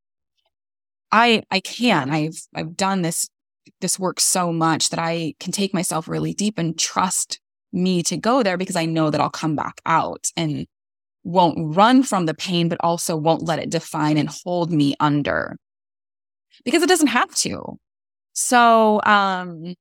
I, 1.13 1.43
I 1.51 1.61
can, 1.61 2.09
I've, 2.09 2.41
I've 2.55 2.75
done 2.75 3.03
this, 3.03 3.29
this 3.83 3.99
work 3.99 4.19
so 4.19 4.51
much 4.51 4.89
that 4.89 4.99
I 4.99 5.35
can 5.39 5.53
take 5.53 5.75
myself 5.75 6.09
really 6.09 6.33
deep 6.33 6.57
and 6.57 6.79
trust 6.79 7.39
me 7.73 8.03
to 8.05 8.17
go 8.17 8.43
there 8.43 8.57
because 8.57 8.77
I 8.77 8.87
know 8.87 9.11
that 9.11 9.21
I'll 9.21 9.31
come 9.31 9.57
back 9.57 9.81
out 9.87 10.27
and 10.37 10.67
won't 11.25 11.77
run 11.77 12.03
from 12.03 12.27
the 12.27 12.35
pain, 12.35 12.69
but 12.69 12.79
also 12.81 13.17
won't 13.17 13.43
let 13.43 13.59
it 13.59 13.71
define 13.71 14.17
and 14.17 14.31
hold 14.45 14.73
me 14.73 14.95
under 15.01 15.57
because 16.65 16.83
it 16.83 16.89
doesn't 16.89 17.09
have 17.09 17.35
to. 17.37 17.79
So, 18.33 19.01
um, 19.05 19.75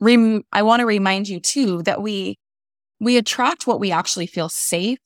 rem- 0.00 0.42
I 0.52 0.62
want 0.62 0.80
to 0.80 0.86
remind 0.86 1.28
you 1.28 1.40
too 1.40 1.82
that 1.84 2.02
we, 2.02 2.38
we 3.00 3.16
attract 3.16 3.66
what 3.66 3.80
we 3.80 3.92
actually 3.92 4.26
feel 4.26 4.48
safe 4.48 4.98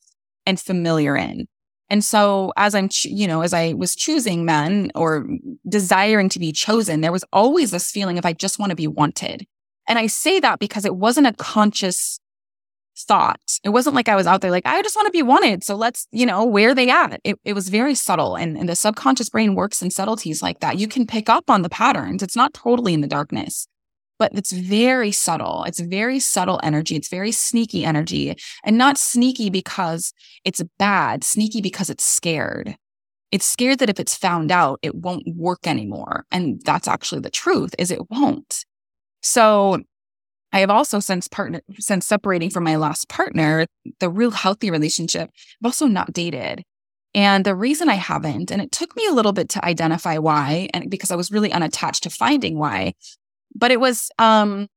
and 0.45 0.59
familiar 0.59 1.15
in. 1.15 1.47
And 1.89 2.05
so 2.05 2.53
as 2.55 2.73
I'm, 2.73 2.89
you 3.03 3.27
know, 3.27 3.41
as 3.41 3.53
I 3.53 3.73
was 3.73 3.95
choosing 3.95 4.45
men 4.45 4.91
or 4.95 5.27
desiring 5.67 6.29
to 6.29 6.39
be 6.39 6.53
chosen, 6.53 7.01
there 7.01 7.11
was 7.11 7.25
always 7.33 7.71
this 7.71 7.91
feeling 7.91 8.17
of 8.17 8.25
I 8.25 8.31
just 8.31 8.59
want 8.59 8.69
to 8.69 8.77
be 8.77 8.87
wanted. 8.87 9.45
And 9.91 9.99
I 9.99 10.07
say 10.07 10.39
that 10.39 10.59
because 10.59 10.85
it 10.85 10.95
wasn't 10.95 11.27
a 11.27 11.33
conscious 11.33 12.17
thought. 12.97 13.41
It 13.61 13.69
wasn't 13.71 13.93
like 13.93 14.07
I 14.07 14.15
was 14.15 14.25
out 14.25 14.39
there 14.39 14.49
like, 14.49 14.65
I 14.65 14.81
just 14.81 14.95
want 14.95 15.07
to 15.07 15.11
be 15.11 15.21
wanted. 15.21 15.65
So 15.65 15.75
let's, 15.75 16.07
you 16.13 16.25
know, 16.25 16.45
where 16.45 16.69
are 16.69 16.73
they 16.73 16.89
at? 16.89 17.19
It, 17.25 17.37
it 17.43 17.51
was 17.51 17.67
very 17.67 17.93
subtle. 17.93 18.37
And, 18.37 18.57
and 18.57 18.69
the 18.69 18.75
subconscious 18.77 19.27
brain 19.27 19.53
works 19.53 19.81
in 19.81 19.91
subtleties 19.91 20.41
like 20.41 20.61
that. 20.61 20.79
You 20.79 20.87
can 20.87 21.05
pick 21.05 21.27
up 21.27 21.49
on 21.49 21.61
the 21.61 21.67
patterns. 21.67 22.23
It's 22.23 22.37
not 22.37 22.53
totally 22.53 22.93
in 22.93 23.01
the 23.01 23.07
darkness 23.07 23.67
but 24.17 24.31
it's 24.35 24.51
very 24.51 25.11
subtle. 25.11 25.63
It's 25.63 25.79
very 25.79 26.19
subtle 26.19 26.59
energy. 26.61 26.95
It's 26.95 27.09
very 27.09 27.31
sneaky 27.31 27.83
energy 27.83 28.35
and 28.63 28.77
not 28.77 28.99
sneaky 28.99 29.49
because 29.49 30.13
it's 30.45 30.61
bad, 30.77 31.23
sneaky 31.23 31.59
because 31.59 31.89
it's 31.89 32.05
scared. 32.05 32.75
It's 33.31 33.47
scared 33.47 33.79
that 33.79 33.89
if 33.89 33.99
it's 33.99 34.15
found 34.15 34.51
out, 34.51 34.77
it 34.83 34.93
won't 34.93 35.23
work 35.35 35.65
anymore. 35.65 36.25
And 36.31 36.61
that's 36.63 36.87
actually 36.87 37.21
the 37.21 37.31
truth 37.31 37.73
is 37.79 37.89
it 37.89 38.11
won't. 38.11 38.63
So 39.21 39.81
I 40.53 40.59
have 40.59 40.69
also 40.69 40.99
since 40.99 41.27
partner 41.27 41.61
since 41.79 42.05
separating 42.05 42.49
from 42.49 42.63
my 42.63 42.75
last 42.75 43.09
partner, 43.09 43.65
the 43.99 44.09
real 44.09 44.31
healthy 44.31 44.69
relationship, 44.71 45.29
I've 45.61 45.65
also 45.67 45.87
not 45.87 46.13
dated. 46.13 46.63
And 47.13 47.45
the 47.45 47.55
reason 47.55 47.89
I 47.89 47.95
haven't, 47.95 48.51
and 48.51 48.61
it 48.61 48.71
took 48.71 48.95
me 48.95 49.05
a 49.05 49.13
little 49.13 49.33
bit 49.33 49.49
to 49.49 49.65
identify 49.65 50.17
why, 50.17 50.69
and 50.73 50.89
because 50.89 51.11
I 51.11 51.15
was 51.15 51.31
really 51.31 51.51
unattached 51.51 52.03
to 52.03 52.09
finding 52.09 52.57
why, 52.57 52.93
but 53.55 53.71
it 53.71 53.79
was 53.79 54.09
um 54.19 54.67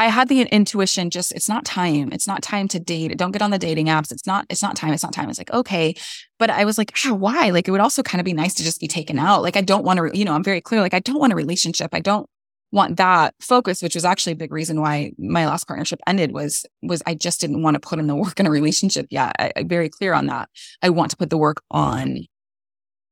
I 0.00 0.08
had 0.08 0.28
the 0.28 0.42
intuition 0.42 1.10
just 1.10 1.32
it's 1.32 1.48
not 1.48 1.64
time. 1.64 2.12
It's 2.12 2.26
not 2.26 2.42
time 2.42 2.68
to 2.68 2.78
date. 2.78 3.16
Don't 3.16 3.32
get 3.32 3.42
on 3.42 3.50
the 3.50 3.58
dating 3.58 3.86
apps. 3.86 4.12
It's 4.12 4.26
not 4.26 4.46
it's 4.50 4.62
not 4.62 4.76
time. 4.76 4.92
It's 4.92 5.02
not 5.02 5.12
time. 5.12 5.28
It's 5.30 5.38
like, 5.38 5.52
okay. 5.52 5.94
But 6.38 6.50
I 6.50 6.64
was 6.64 6.78
like, 6.78 6.92
ah, 7.06 7.14
why? 7.14 7.50
Like 7.50 7.66
it 7.66 7.72
would 7.72 7.80
also 7.80 8.02
kind 8.02 8.20
of 8.20 8.24
be 8.24 8.32
nice 8.32 8.54
to 8.54 8.62
just 8.62 8.80
be 8.80 8.88
taken 8.88 9.18
out. 9.18 9.42
Like 9.42 9.56
I 9.56 9.60
don't 9.62 9.84
want 9.84 9.98
to, 9.98 10.16
you 10.16 10.24
know, 10.24 10.34
I'm 10.34 10.44
very 10.44 10.60
clear 10.60 10.80
like 10.80 10.94
I 10.94 11.00
don't 11.00 11.18
want 11.18 11.32
a 11.32 11.36
relationship. 11.36 11.90
I 11.92 12.00
don't 12.00 12.28
want 12.70 12.96
that 12.98 13.34
focus, 13.40 13.82
which 13.82 13.94
was 13.94 14.04
actually 14.04 14.32
a 14.32 14.36
big 14.36 14.52
reason 14.52 14.80
why 14.80 15.12
my 15.18 15.46
last 15.46 15.66
partnership 15.66 16.00
ended 16.06 16.32
was 16.32 16.66
was 16.82 17.02
I 17.06 17.14
just 17.14 17.40
didn't 17.40 17.62
want 17.62 17.74
to 17.74 17.80
put 17.80 17.98
in 17.98 18.06
the 18.06 18.16
work 18.24 18.38
in 18.38 18.46
a 18.46 18.50
relationship 18.50 19.06
yet. 19.10 19.34
I, 19.38 19.52
I'm 19.56 19.68
very 19.68 19.88
clear 19.88 20.12
on 20.12 20.26
that. 20.26 20.48
I 20.82 20.90
want 20.90 21.10
to 21.10 21.16
put 21.16 21.30
the 21.30 21.38
work 21.38 21.62
on 21.70 22.26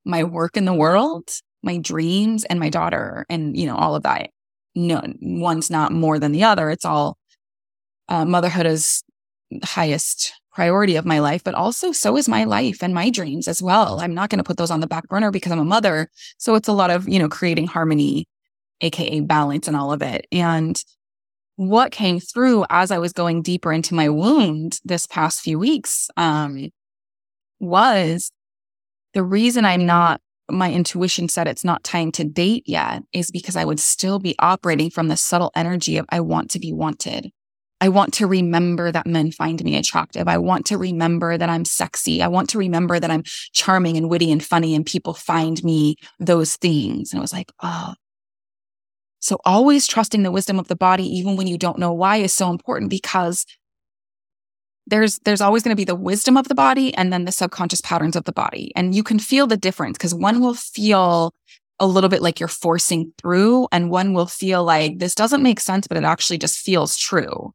my 0.05 0.23
work 0.25 0.57
in 0.57 0.67
the 0.67 0.75
world 0.75 1.31
my 1.67 1.77
dreams 1.77 2.45
and 2.45 2.59
my 2.59 2.71
daughter 2.71 3.27
and, 3.29 3.57
you 3.57 3.67
know, 3.67 3.77
all 3.77 3.95
of 3.95 4.05
that. 4.05 4.31
No, 4.75 5.03
one's 5.21 5.71
not 5.71 5.93
more 5.93 6.19
than 6.19 6.33
the 6.33 6.45
other. 6.45 6.71
It's 6.71 6.85
all 6.85 7.19
uh, 8.09 8.25
motherhood 8.25 8.67
is 8.67 9.03
highest 9.65 10.33
priority 10.53 10.97
of 10.97 11.05
my 11.05 11.19
life, 11.19 11.43
but 11.45 11.55
also 11.55 11.93
so 11.93 12.17
is 12.17 12.29
my 12.29 12.45
life 12.45 12.83
and 12.83 12.95
my 12.95 13.11
dreams 13.11 13.49
as 13.49 13.63
well. 13.63 14.01
I'm 14.01 14.15
not 14.15 14.31
going 14.31 14.39
to 14.39 14.45
put 14.45 14.57
those 14.57 14.71
on 14.71 14.81
the 14.81 14.87
back 14.87 15.09
burner 15.09 15.31
because 15.31 15.53
I'm 15.53 15.59
a 15.59 15.65
mother. 15.65 16.09
So 16.39 16.55
it's 16.55 16.69
a 16.69 16.73
lot 16.73 16.91
of, 16.91 17.09
you 17.09 17.19
know, 17.19 17.29
creating 17.29 17.67
harmony, 17.67 18.27
AKA 18.81 19.21
balance 19.21 19.69
and 19.69 19.77
all 19.77 19.93
of 19.93 20.03
it. 20.03 20.27
And 20.33 20.81
what 21.57 21.93
came 21.93 22.21
through 22.21 22.67
as 22.69 22.91
I 22.91 22.99
was 22.99 23.13
going 23.13 23.43
deeper 23.43 23.73
into 23.73 23.95
my 23.95 24.09
wound 24.09 24.79
this 24.85 25.07
past 25.07 25.41
few 25.41 25.59
weeks 25.59 26.09
um, 26.17 26.71
was 27.59 28.31
the 29.15 29.23
reason 29.23 29.65
I'm 29.65 29.87
not 29.87 30.21
my 30.49 30.73
intuition 30.73 31.29
said 31.29 31.49
it's 31.49 31.65
not 31.65 31.83
time 31.83 32.13
to 32.13 32.25
date 32.25 32.63
yet 32.67 33.03
is 33.13 33.31
because 33.31 33.57
I 33.57 33.65
would 33.65 33.81
still 33.81 34.19
be 34.19 34.37
operating 34.39 34.91
from 34.91 35.09
the 35.09 35.17
subtle 35.17 35.51
energy 35.57 35.97
of 35.97 36.07
I 36.11 36.21
want 36.21 36.51
to 36.53 36.61
be 36.61 36.73
wanted. 36.73 37.33
I 37.81 37.89
want 37.89 38.15
to 38.15 38.27
remember 38.27 38.91
that 38.91 39.07
men 39.07 39.33
find 39.33 39.63
me 39.63 39.77
attractive. 39.77 40.29
I 40.29 40.39
want 40.39 40.67
to 40.67 40.79
remember 40.79 41.37
that 41.37 41.51
I'm 41.51 41.65
sexy. 41.65 42.23
I 42.23 42.29
want 42.29 42.49
to 42.51 42.59
remember 42.59 42.99
that 42.99 43.11
I'm 43.11 43.25
charming 43.53 43.97
and 43.97 44.09
witty 44.09 44.33
and 44.33 44.43
funny 44.43 44.75
and 44.75 44.87
people 44.87 45.13
find 45.13 45.63
me 45.63 45.97
those 46.19 46.57
things. 46.57 47.13
And 47.13 47.19
it 47.19 47.23
was 47.23 47.33
like, 47.33 47.53
oh. 47.63 47.95
So 49.21 49.39
always 49.45 49.87
trusting 49.87 50.23
the 50.23 50.31
wisdom 50.31 50.59
of 50.59 50.69
the 50.69 50.77
body, 50.77 51.05
even 51.05 51.37
when 51.37 51.47
you 51.47 51.59
don't 51.59 51.79
know 51.79 51.93
why 51.93 52.19
is 52.19 52.33
so 52.33 52.51
important 52.51 52.91
because 52.91 53.47
there's 54.87 55.19
there's 55.21 55.41
always 55.41 55.63
going 55.63 55.73
to 55.75 55.81
be 55.81 55.85
the 55.85 55.95
wisdom 55.95 56.37
of 56.37 56.49
the 56.49 56.55
body 56.55 56.95
and 56.95 57.13
then 57.13 57.25
the 57.25 57.33
subconscious 57.33 57.81
patterns 57.81 58.17
of 58.17 58.25
the 58.25 58.33
body. 58.33 58.73
And 58.77 58.95
you 58.95 59.03
can 59.03 59.19
feel 59.19 59.47
the 59.47 59.57
difference 59.57 59.99
because 59.99 60.15
one 60.15 60.41
will 60.41 60.55
feel 60.55 61.35
a 61.79 61.87
little 61.87 62.09
bit 62.09 62.23
like 62.23 62.41
you're 62.41 62.49
forcing 62.49 63.13
through 63.19 63.69
and 63.71 63.91
one 63.91 64.15
will 64.15 64.27
feel 64.27 64.65
like 64.65 64.99
this 64.99 65.15
doesn't 65.15 65.43
make 65.43 65.61
sense 65.61 65.87
but 65.87 65.99
it 65.99 66.05
actually 66.05 66.39
just 66.39 66.59
feels 66.59 66.97
true. 66.97 67.53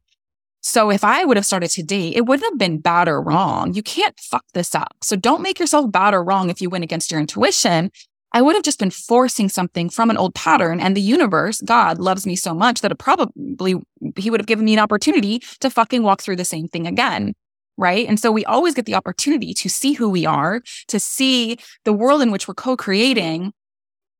So 0.64 0.90
if 0.90 1.02
i 1.02 1.24
would 1.24 1.36
have 1.36 1.46
started 1.46 1.70
today, 1.70 2.08
it 2.10 2.26
wouldn't 2.26 2.52
have 2.52 2.58
been 2.58 2.78
bad 2.78 3.08
or 3.08 3.20
wrong. 3.20 3.74
You 3.74 3.82
can't 3.82 4.18
fuck 4.20 4.44
this 4.54 4.74
up. 4.74 4.96
So 5.02 5.16
don't 5.16 5.42
make 5.42 5.58
yourself 5.58 5.90
bad 5.90 6.14
or 6.14 6.22
wrong 6.22 6.50
if 6.50 6.60
you 6.60 6.70
went 6.70 6.84
against 6.84 7.10
your 7.10 7.20
intuition 7.20 7.90
I 8.32 8.42
would 8.42 8.54
have 8.54 8.64
just 8.64 8.78
been 8.78 8.90
forcing 8.90 9.48
something 9.48 9.90
from 9.90 10.10
an 10.10 10.16
old 10.16 10.34
pattern. 10.34 10.80
And 10.80 10.96
the 10.96 11.02
universe, 11.02 11.60
God, 11.60 11.98
loves 11.98 12.26
me 12.26 12.36
so 12.36 12.54
much 12.54 12.80
that 12.80 12.92
it 12.92 12.98
probably, 12.98 13.74
he 14.16 14.30
would 14.30 14.40
have 14.40 14.46
given 14.46 14.64
me 14.64 14.72
an 14.72 14.78
opportunity 14.78 15.40
to 15.60 15.70
fucking 15.70 16.02
walk 16.02 16.22
through 16.22 16.36
the 16.36 16.44
same 16.44 16.68
thing 16.68 16.86
again. 16.86 17.34
Right. 17.78 18.06
And 18.06 18.20
so 18.20 18.30
we 18.30 18.44
always 18.44 18.74
get 18.74 18.84
the 18.84 18.94
opportunity 18.94 19.54
to 19.54 19.68
see 19.68 19.94
who 19.94 20.08
we 20.08 20.26
are, 20.26 20.62
to 20.88 21.00
see 21.00 21.58
the 21.84 21.92
world 21.92 22.20
in 22.20 22.30
which 22.30 22.46
we're 22.46 22.54
co 22.54 22.76
creating 22.76 23.52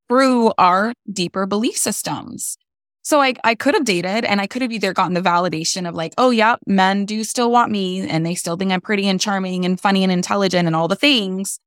through 0.09 0.53
our 0.57 0.93
deeper 1.11 1.45
belief 1.45 1.77
systems. 1.77 2.57
So 3.03 3.21
I, 3.21 3.35
I 3.43 3.53
could 3.53 3.73
have 3.73 3.85
dated 3.85 4.25
and 4.25 4.41
I 4.41 4.47
could 4.47 4.61
have 4.61 4.71
either 4.71 4.93
gotten 4.93 5.13
the 5.13 5.21
validation 5.21 5.87
of 5.87 5.93
like, 5.93 6.13
oh, 6.17 6.29
yeah, 6.29 6.55
men 6.65 7.05
do 7.05 7.23
still 7.23 7.51
want 7.51 7.71
me 7.71 8.07
and 8.07 8.25
they 8.25 8.33
still 8.33 8.55
think 8.55 8.71
I'm 8.71 8.81
pretty 8.81 9.07
and 9.07 9.19
charming 9.19 9.65
and 9.65 9.79
funny 9.79 10.03
and 10.03 10.11
intelligent 10.11 10.67
and 10.67 10.75
all 10.75 10.87
the 10.87 10.95
things 10.95 11.59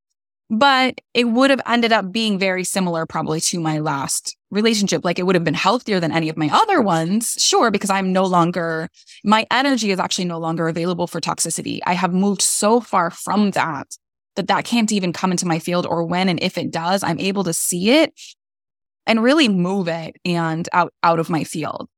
but 0.49 1.01
it 1.13 1.25
would 1.25 1.51
have 1.51 1.61
ended 1.67 1.93
up 1.93 2.13
being 2.13 2.39
very 2.39 2.63
similar 2.63 3.05
probably 3.05 3.41
to 3.41 3.61
my 3.61 3.79
last 3.79 4.37
relationship. 4.51 5.05
Like 5.05 5.19
it 5.19 5.25
would 5.25 5.35
have 5.35 5.45
been 5.45 5.55
healthier 5.55 5.99
than 5.99 6.13
any 6.13 6.29
of 6.29 6.37
my 6.37 6.49
other 6.53 6.81
ones. 6.81 7.35
Sure, 7.39 7.71
because 7.71 7.91
I'm 7.91 8.13
no 8.13 8.25
longer, 8.25 8.89
my 9.25 9.47
energy 9.51 9.91
is 9.91 9.99
actually 9.99 10.27
no 10.27 10.39
longer 10.39 10.69
available 10.69 11.07
for 11.07 11.21
toxicity. 11.21 11.81
I 11.87 11.95
have 11.95 12.15
moved 12.15 12.43
so 12.43 12.81
far 12.81 13.11
from 13.11 13.51
that 13.53 13.89
that 14.37 14.49
that 14.49 14.65
can't 14.65 14.93
even 14.93 15.13
come 15.13 15.31
into 15.31 15.47
my 15.47 15.59
field 15.59 15.87
or 15.87 16.05
when 16.05 16.29
and 16.29 16.41
if 16.41 16.57
it 16.59 16.71
does, 16.71 17.03
I'm 17.03 17.19
able 17.19 17.45
to 17.45 17.53
see 17.53 17.91
it 17.91 18.13
and 19.07 19.23
really 19.23 19.49
move 19.49 19.89
it 19.89 20.17
and 20.25 20.69
out, 20.73 20.93
out 21.03 21.19
of 21.19 21.31
my 21.31 21.43
field. 21.43 21.89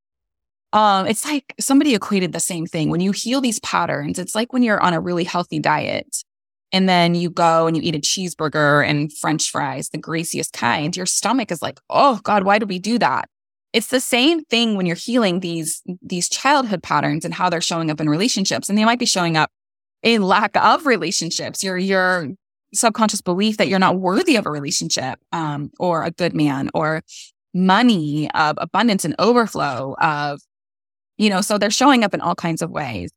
Um, 0.72 1.06
it's 1.06 1.24
like 1.24 1.54
somebody 1.58 1.94
equated 1.94 2.32
the 2.32 2.40
same 2.40 2.66
thing. 2.66 2.90
When 2.90 3.00
you 3.00 3.12
heal 3.12 3.40
these 3.40 3.58
patterns, 3.60 4.18
it's 4.18 4.34
like 4.34 4.52
when 4.52 4.62
you're 4.62 4.80
on 4.80 4.92
a 4.92 5.00
really 5.00 5.24
healthy 5.24 5.58
diet 5.58 6.24
and 6.72 6.88
then 6.88 7.14
you 7.14 7.30
go 7.30 7.66
and 7.66 7.76
you 7.76 7.82
eat 7.82 7.94
a 7.94 7.98
cheeseburger 7.98 8.86
and 8.86 9.12
french 9.12 9.50
fries, 9.50 9.88
the 9.88 9.98
greasiest 9.98 10.52
kind, 10.52 10.96
your 10.96 11.06
stomach 11.06 11.50
is 11.50 11.62
like, 11.62 11.80
oh 11.88 12.20
God, 12.22 12.44
why 12.44 12.58
did 12.58 12.68
we 12.68 12.78
do 12.78 12.98
that? 12.98 13.28
It's 13.72 13.88
the 13.88 14.00
same 14.00 14.44
thing 14.44 14.76
when 14.76 14.86
you're 14.86 14.96
healing 14.96 15.40
these, 15.40 15.82
these 16.02 16.28
childhood 16.28 16.82
patterns 16.82 17.24
and 17.24 17.34
how 17.34 17.50
they're 17.50 17.60
showing 17.60 17.90
up 17.90 18.00
in 18.00 18.08
relationships. 18.08 18.68
And 18.68 18.78
they 18.78 18.84
might 18.84 18.98
be 18.98 19.06
showing 19.06 19.36
up 19.36 19.50
in 20.02 20.22
lack 20.22 20.56
of 20.56 20.86
relationships, 20.86 21.62
your, 21.62 21.76
your 21.76 22.28
subconscious 22.74 23.20
belief 23.20 23.56
that 23.58 23.68
you're 23.68 23.78
not 23.78 23.98
worthy 23.98 24.36
of 24.36 24.46
a 24.46 24.50
relationship, 24.50 25.18
um, 25.32 25.70
or 25.78 26.02
a 26.02 26.10
good 26.10 26.34
man 26.34 26.70
or 26.74 27.02
money 27.54 28.30
of 28.32 28.56
abundance 28.60 29.04
and 29.04 29.14
overflow 29.18 29.96
of, 30.00 30.40
you 31.16 31.30
know, 31.30 31.40
so 31.40 31.58
they're 31.58 31.70
showing 31.70 32.04
up 32.04 32.14
in 32.14 32.20
all 32.20 32.34
kinds 32.34 32.62
of 32.62 32.70
ways. 32.70 33.10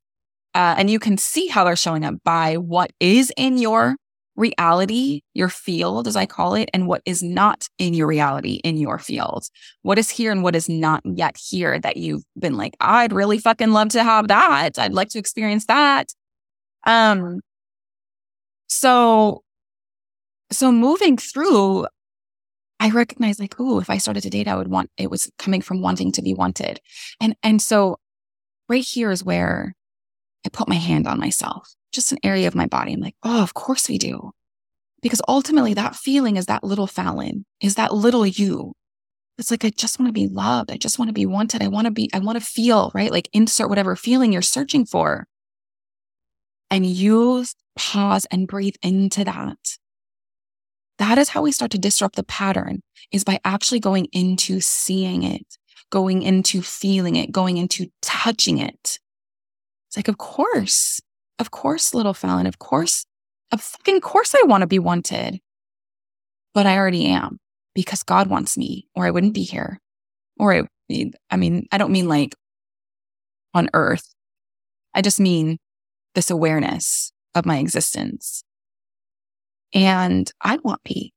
Uh, 0.53 0.75
and 0.77 0.89
you 0.89 0.99
can 0.99 1.17
see 1.17 1.47
how 1.47 1.63
they're 1.63 1.75
showing 1.75 2.03
up 2.03 2.15
by 2.23 2.55
what 2.55 2.91
is 2.99 3.31
in 3.37 3.57
your 3.57 3.95
reality, 4.35 5.21
your 5.33 5.49
field, 5.49 6.07
as 6.07 6.15
I 6.15 6.25
call 6.25 6.55
it, 6.55 6.69
and 6.73 6.87
what 6.87 7.01
is 7.05 7.21
not 7.21 7.67
in 7.77 7.93
your 7.93 8.07
reality, 8.07 8.55
in 8.63 8.77
your 8.77 8.97
field. 8.97 9.45
What 9.81 9.97
is 9.97 10.09
here 10.09 10.31
and 10.31 10.43
what 10.43 10.55
is 10.55 10.69
not 10.69 11.01
yet 11.05 11.37
here 11.37 11.79
that 11.79 11.97
you've 11.97 12.23
been 12.37 12.57
like, 12.57 12.75
I'd 12.79 13.13
really 13.13 13.37
fucking 13.37 13.71
love 13.71 13.89
to 13.89 14.03
have 14.03 14.27
that. 14.29 14.79
I'd 14.79 14.93
like 14.93 15.09
to 15.09 15.19
experience 15.19 15.65
that. 15.67 16.13
Um, 16.85 17.41
so, 18.67 19.43
so 20.51 20.71
moving 20.71 21.17
through, 21.17 21.87
I 22.79 22.89
recognize 22.89 23.39
like, 23.39 23.55
oh, 23.59 23.79
if 23.79 23.89
I 23.89 23.97
started 23.97 24.21
to 24.21 24.29
date, 24.29 24.47
I 24.47 24.55
would 24.55 24.69
want, 24.69 24.89
it 24.97 25.11
was 25.11 25.29
coming 25.37 25.61
from 25.61 25.81
wanting 25.81 26.11
to 26.13 26.21
be 26.21 26.33
wanted. 26.33 26.79
And, 27.19 27.35
and 27.43 27.61
so 27.61 27.97
right 28.67 28.83
here 28.83 29.11
is 29.11 29.23
where 29.23 29.75
I 30.45 30.49
put 30.49 30.67
my 30.67 30.75
hand 30.75 31.07
on 31.07 31.19
myself, 31.19 31.73
just 31.91 32.11
an 32.11 32.19
area 32.23 32.47
of 32.47 32.55
my 32.55 32.67
body. 32.67 32.93
I'm 32.93 32.99
like, 33.01 33.15
oh, 33.23 33.43
of 33.43 33.53
course 33.53 33.89
we 33.89 33.97
do. 33.97 34.31
Because 35.01 35.21
ultimately, 35.27 35.73
that 35.73 35.95
feeling 35.95 36.37
is 36.37 36.45
that 36.47 36.63
little 36.63 36.87
Fallon, 36.87 37.45
is 37.59 37.75
that 37.75 37.93
little 37.93 38.25
you. 38.25 38.73
It's 39.37 39.49
like, 39.51 39.65
I 39.65 39.71
just 39.71 39.99
want 39.99 40.09
to 40.09 40.13
be 40.13 40.27
loved. 40.27 40.71
I 40.71 40.77
just 40.77 40.99
want 40.99 41.09
to 41.09 41.13
be 41.13 41.25
wanted. 41.25 41.63
I 41.63 41.67
want 41.67 41.85
to 41.85 41.91
be, 41.91 42.09
I 42.13 42.19
want 42.19 42.39
to 42.39 42.45
feel, 42.45 42.91
right? 42.93 43.11
Like 43.11 43.29
insert 43.33 43.69
whatever 43.69 43.95
feeling 43.95 44.31
you're 44.33 44.41
searching 44.43 44.85
for. 44.85 45.25
and 46.71 46.85
you 46.85 47.45
pause 47.75 48.25
and 48.31 48.47
breathe 48.47 48.75
into 48.81 49.23
that, 49.25 49.77
that 50.97 51.17
is 51.17 51.29
how 51.29 51.41
we 51.41 51.51
start 51.51 51.71
to 51.71 51.77
disrupt 51.77 52.15
the 52.15 52.23
pattern 52.23 52.81
is 53.11 53.23
by 53.23 53.39
actually 53.43 53.79
going 53.79 54.07
into 54.13 54.61
seeing 54.61 55.23
it, 55.23 55.57
going 55.89 56.21
into 56.21 56.61
feeling 56.61 57.17
it, 57.17 57.31
going 57.31 57.57
into 57.57 57.87
touching 58.01 58.57
it. 58.57 58.99
It's 59.91 59.97
like, 59.97 60.07
of 60.07 60.17
course, 60.17 61.01
of 61.37 61.51
course, 61.51 61.93
little 61.93 62.13
Fallon, 62.13 62.47
of 62.47 62.59
course, 62.59 63.05
of 63.51 63.59
fucking 63.59 63.99
course 63.99 64.33
I 64.33 64.43
want 64.43 64.61
to 64.61 64.67
be 64.67 64.79
wanted, 64.79 65.41
but 66.53 66.65
I 66.65 66.77
already 66.77 67.07
am 67.07 67.39
because 67.75 68.01
God 68.01 68.27
wants 68.27 68.57
me 68.57 68.87
or 68.95 69.05
I 69.05 69.11
wouldn't 69.11 69.33
be 69.33 69.43
here. 69.43 69.81
Or 70.39 70.53
I, 70.53 71.11
I 71.29 71.35
mean, 71.35 71.67
I 71.73 71.77
don't 71.77 71.91
mean 71.91 72.07
like 72.07 72.35
on 73.53 73.69
earth. 73.73 74.13
I 74.93 75.01
just 75.01 75.19
mean 75.19 75.57
this 76.15 76.31
awareness 76.31 77.11
of 77.35 77.45
my 77.45 77.57
existence. 77.57 78.45
And 79.73 80.31
I 80.39 80.57
want 80.63 80.79
me. 80.85 81.11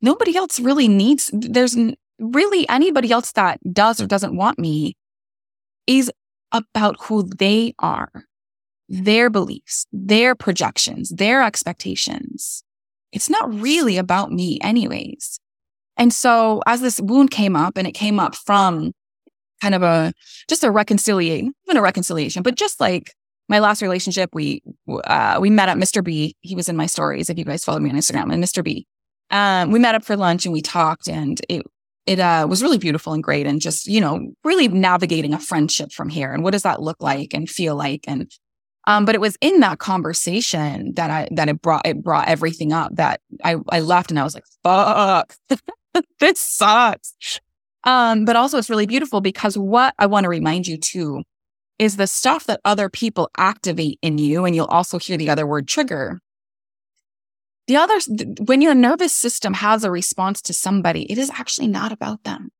Nobody 0.00 0.34
else 0.34 0.58
really 0.58 0.88
needs, 0.88 1.30
there's 1.30 1.76
really 2.18 2.66
anybody 2.70 3.12
else 3.12 3.32
that 3.32 3.60
does 3.70 4.00
or 4.00 4.06
doesn't 4.06 4.34
want 4.34 4.58
me 4.58 4.94
is 5.86 6.10
about 6.52 6.96
who 7.04 7.24
they 7.24 7.74
are, 7.78 8.24
their 8.88 9.30
beliefs, 9.30 9.86
their 9.92 10.34
projections, 10.34 11.10
their 11.10 11.42
expectations. 11.42 12.62
It's 13.12 13.30
not 13.30 13.52
really 13.60 13.96
about 13.96 14.32
me, 14.32 14.58
anyways. 14.60 15.40
And 15.96 16.12
so 16.12 16.62
as 16.66 16.80
this 16.80 17.00
wound 17.00 17.30
came 17.30 17.56
up 17.56 17.76
and 17.76 17.86
it 17.86 17.92
came 17.92 18.20
up 18.20 18.34
from 18.34 18.92
kind 19.62 19.74
of 19.74 19.82
a 19.82 20.12
just 20.48 20.64
a 20.64 20.70
reconciliation, 20.70 21.54
even 21.66 21.78
a 21.78 21.82
reconciliation, 21.82 22.42
but 22.42 22.54
just 22.54 22.80
like 22.80 23.14
my 23.48 23.58
last 23.58 23.80
relationship, 23.80 24.30
we 24.32 24.62
uh, 25.04 25.38
we 25.40 25.50
met 25.50 25.68
up. 25.68 25.78
Mr. 25.78 26.02
B. 26.02 26.36
He 26.40 26.54
was 26.54 26.68
in 26.68 26.76
my 26.76 26.86
stories. 26.86 27.30
If 27.30 27.38
you 27.38 27.44
guys 27.44 27.64
follow 27.64 27.78
me 27.78 27.90
on 27.90 27.96
Instagram, 27.96 28.32
and 28.32 28.42
Mr. 28.42 28.62
B. 28.62 28.86
Um, 29.30 29.72
we 29.72 29.78
met 29.78 29.94
up 29.94 30.04
for 30.04 30.16
lunch 30.16 30.44
and 30.46 30.52
we 30.52 30.62
talked, 30.62 31.08
and 31.08 31.40
it 31.48 31.62
it 32.06 32.20
uh, 32.20 32.46
was 32.48 32.62
really 32.62 32.78
beautiful 32.78 33.12
and 33.12 33.22
great, 33.22 33.46
and 33.46 33.60
just 33.60 33.86
you 33.86 34.00
know 34.00 34.32
really 34.44 34.68
navigating 34.68 35.34
a 35.34 35.38
friendship 35.38 35.92
from 35.92 36.08
here, 36.08 36.32
and 36.32 36.42
what 36.42 36.52
does 36.52 36.62
that 36.62 36.82
look 36.82 36.96
like 37.00 37.34
and 37.34 37.48
feel 37.48 37.76
like, 37.76 38.04
and 38.06 38.30
um, 38.86 39.04
but 39.04 39.14
it 39.14 39.20
was 39.20 39.36
in 39.40 39.60
that 39.60 39.78
conversation 39.78 40.94
that 40.94 41.10
I 41.10 41.28
that 41.32 41.48
it 41.48 41.60
brought 41.60 41.86
it 41.86 42.02
brought 42.02 42.28
everything 42.28 42.72
up 42.72 42.94
that 42.96 43.20
I 43.44 43.56
I 43.68 43.80
left 43.80 44.10
and 44.10 44.18
I 44.18 44.24
was 44.24 44.34
like, 44.34 44.44
fuck, 44.62 45.34
this 46.20 46.40
sucks. 46.40 47.40
Um, 47.84 48.24
but 48.24 48.36
also 48.36 48.58
it's 48.58 48.70
really 48.70 48.86
beautiful 48.86 49.20
because 49.20 49.56
what 49.56 49.94
I 49.98 50.06
want 50.06 50.24
to 50.24 50.28
remind 50.28 50.66
you 50.66 50.76
too 50.76 51.22
is 51.78 51.96
the 51.96 52.06
stuff 52.06 52.46
that 52.46 52.60
other 52.64 52.88
people 52.88 53.30
activate 53.36 53.98
in 54.02 54.18
you, 54.18 54.44
and 54.44 54.54
you'll 54.56 54.66
also 54.66 54.98
hear 54.98 55.16
the 55.16 55.30
other 55.30 55.46
word 55.46 55.68
trigger. 55.68 56.20
The 57.66 57.76
other, 57.76 57.98
when 58.40 58.62
your 58.62 58.74
nervous 58.74 59.12
system 59.12 59.54
has 59.54 59.82
a 59.82 59.90
response 59.90 60.40
to 60.42 60.52
somebody, 60.52 61.10
it 61.10 61.18
is 61.18 61.30
actually 61.30 61.66
not 61.66 61.90
about 61.92 62.22
them. 62.24 62.50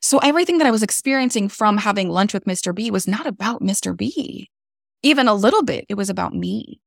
So 0.00 0.18
everything 0.18 0.58
that 0.58 0.66
I 0.66 0.72
was 0.72 0.82
experiencing 0.82 1.48
from 1.48 1.78
having 1.78 2.10
lunch 2.10 2.34
with 2.34 2.44
Mr. 2.44 2.74
B 2.74 2.90
was 2.90 3.06
not 3.06 3.26
about 3.26 3.62
Mr. 3.62 3.96
B. 3.96 4.50
Even 5.04 5.28
a 5.28 5.34
little 5.34 5.62
bit, 5.62 5.86
it 5.88 5.94
was 5.94 6.10
about 6.10 6.34
me. 6.34 6.80